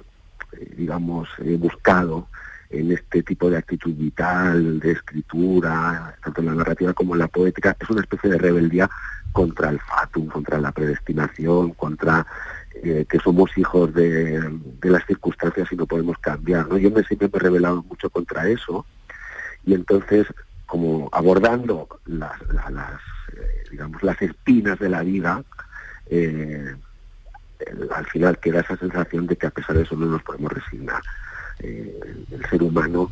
digamos, 0.76 1.28
he 1.38 1.56
buscado 1.56 2.28
en 2.70 2.92
este 2.92 3.22
tipo 3.22 3.50
de 3.50 3.58
actitud 3.58 3.94
vital, 3.94 4.80
de 4.80 4.92
escritura, 4.92 6.16
tanto 6.22 6.40
en 6.40 6.46
la 6.46 6.54
narrativa 6.54 6.92
como 6.92 7.14
en 7.14 7.20
la 7.20 7.28
poética, 7.28 7.76
es 7.78 7.90
una 7.90 8.02
especie 8.02 8.30
de 8.30 8.38
rebeldía 8.38 8.88
contra 9.32 9.70
el 9.70 9.80
fatum, 9.80 10.26
contra 10.28 10.58
la 10.58 10.72
predestinación, 10.72 11.72
contra 11.72 12.26
eh, 12.82 13.06
que 13.08 13.18
somos 13.18 13.56
hijos 13.56 13.92
de, 13.94 14.40
las 14.82 15.06
circunstancias 15.06 15.68
y 15.70 15.76
no 15.76 15.86
podemos 15.86 16.18
cambiar. 16.18 16.68
¿no? 16.68 16.78
Yo 16.78 16.90
me, 16.90 17.02
siempre 17.04 17.28
me 17.28 17.36
he 17.36 17.40
rebelado 17.40 17.82
mucho 17.82 18.10
contra 18.10 18.48
eso 18.48 18.86
y 19.64 19.74
entonces 19.74 20.26
como 20.66 21.08
abordando 21.12 21.88
las, 22.06 22.40
eh, 22.40 23.64
digamos, 23.70 24.02
las 24.02 24.20
espinas 24.20 24.78
de 24.78 24.88
la 24.88 25.02
vida, 25.02 25.42
eh, 26.06 26.74
al 27.94 28.06
final 28.06 28.38
queda 28.38 28.60
esa 28.60 28.76
sensación 28.76 29.26
de 29.26 29.36
que 29.36 29.46
a 29.46 29.50
pesar 29.50 29.76
de 29.76 29.84
eso 29.84 29.96
no 29.96 30.06
nos 30.06 30.22
podemos 30.22 30.52
resignar. 30.52 31.02
El 31.60 32.44
ser 32.50 32.62
humano 32.62 33.10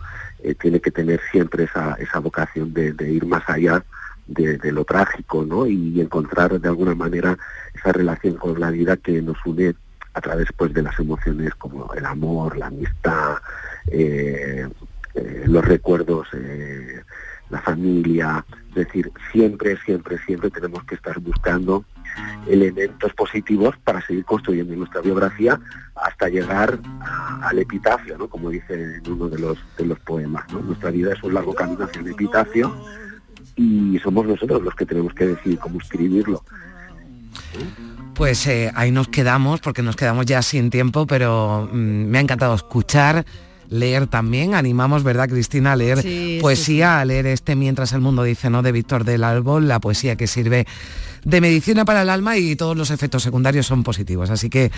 tiene 0.60 0.80
que 0.80 0.90
tener 0.90 1.20
siempre 1.30 1.64
esa, 1.64 1.94
esa 1.94 2.18
vocación 2.18 2.74
de, 2.74 2.94
ir 3.10 3.24
más 3.26 3.42
allá 3.48 3.84
de, 4.26 4.72
lo 4.72 4.84
trágico, 4.84 5.44
¿no? 5.44 5.66
Y 5.66 6.00
encontrar 6.00 6.60
de 6.60 6.68
alguna 6.68 6.94
manera 6.94 7.38
esa 7.74 7.92
relación 7.92 8.34
con 8.34 8.58
la 8.60 8.70
vida 8.70 8.96
que 8.96 9.22
nos 9.22 9.36
une 9.44 9.74
a 10.14 10.20
través 10.20 10.48
pues 10.56 10.72
de 10.72 10.82
las 10.82 10.98
emociones 10.98 11.54
como 11.56 11.92
el 11.92 12.06
amor, 12.06 12.56
la 12.56 12.66
amistad, 12.66 13.36
eh, 13.88 14.66
eh, 15.14 15.44
los 15.46 15.64
recuerdos, 15.64 16.28
eh, 16.32 17.02
la 17.50 17.60
familia, 17.60 18.44
es 18.70 18.74
decir, 18.74 19.10
siempre, 19.32 19.76
siempre, 19.84 20.18
siempre 20.24 20.50
tenemos 20.50 20.84
que 20.84 20.94
estar 20.94 21.18
buscando 21.18 21.84
elementos 22.48 23.12
positivos 23.14 23.74
para 23.84 24.04
seguir 24.06 24.24
construyendo 24.24 24.74
nuestra 24.76 25.00
biografía 25.00 25.58
hasta 25.94 26.28
llegar 26.28 26.78
al 27.42 27.58
epitafio, 27.58 28.18
¿no? 28.18 28.28
Como 28.28 28.50
dice 28.50 28.96
en 28.96 29.12
uno 29.12 29.28
de 29.28 29.38
los, 29.38 29.58
de 29.78 29.86
los 29.86 29.98
poemas, 30.00 30.44
¿no? 30.52 30.60
Nuestra 30.60 30.90
vida 30.90 31.12
es 31.12 31.22
un 31.22 31.34
largo 31.34 31.54
camino 31.54 31.84
hacia 31.84 32.00
el 32.00 32.08
epitafio 32.08 32.74
y 33.56 33.98
somos 34.02 34.26
nosotros 34.26 34.62
los 34.62 34.74
que 34.74 34.86
tenemos 34.86 35.14
que 35.14 35.26
decidir 35.26 35.58
cómo 35.58 35.78
escribirlo. 35.80 36.42
Pues 38.14 38.46
eh, 38.46 38.70
ahí 38.74 38.90
nos 38.90 39.08
quedamos, 39.08 39.60
porque 39.60 39.82
nos 39.82 39.96
quedamos 39.96 40.26
ya 40.26 40.40
sin 40.42 40.70
tiempo, 40.70 41.06
pero 41.06 41.68
mm, 41.72 41.76
me 41.76 42.18
ha 42.18 42.20
encantado 42.20 42.54
escuchar, 42.54 43.24
leer 43.68 44.06
también. 44.06 44.54
Animamos, 44.54 45.02
¿verdad, 45.02 45.28
Cristina, 45.28 45.72
a 45.72 45.76
leer 45.76 45.98
poesía, 46.40 47.00
a 47.00 47.04
leer 47.04 47.26
este 47.26 47.56
Mientras 47.56 47.92
el 47.92 48.00
mundo 48.00 48.22
dice, 48.22 48.50
¿no? 48.50 48.62
De 48.62 48.72
Víctor 48.72 49.04
del 49.04 49.24
Árbol, 49.24 49.66
la 49.66 49.80
poesía 49.80 50.16
que 50.16 50.26
sirve 50.26 50.66
de 51.24 51.40
medicina 51.40 51.84
para 51.84 52.02
el 52.02 52.10
alma 52.10 52.36
y 52.36 52.56
todos 52.56 52.76
los 52.76 52.90
efectos 52.90 53.22
secundarios 53.22 53.66
son 53.66 53.82
positivos. 53.82 54.30
Así 54.30 54.50
que 54.50 54.70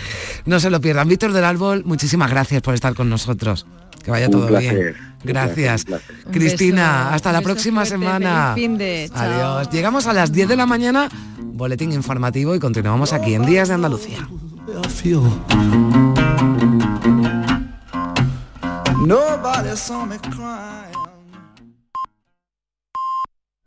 no 0.45 0.59
se 0.59 0.69
lo 0.69 0.81
pierdan. 0.81 1.07
Víctor 1.07 1.33
del 1.33 1.43
Árbol, 1.43 1.83
muchísimas 1.85 2.29
gracias 2.29 2.61
por 2.61 2.73
estar 2.73 2.93
con 2.95 3.09
nosotros. 3.09 3.65
Que 4.03 4.11
vaya 4.11 4.29
todo 4.29 4.47
bien. 4.47 4.95
Gracias. 5.23 5.85
Cristina, 6.31 7.13
hasta 7.13 7.31
la 7.31 7.41
próxima 7.41 7.85
semana. 7.85 8.53
Adiós. 8.53 9.69
Llegamos 9.71 10.07
a 10.07 10.13
las 10.13 10.31
10 10.31 10.47
de 10.49 10.55
la 10.55 10.65
mañana, 10.65 11.09
boletín 11.39 11.91
informativo 11.91 12.55
y 12.55 12.59
continuamos 12.59 13.13
aquí 13.13 13.33
en 13.33 13.45
Días 13.45 13.67
de 13.67 13.73
Andalucía. 13.73 14.27
Nobody 19.07 19.77
saw 19.77 20.05
me 20.05 20.17
crying. 20.19 21.06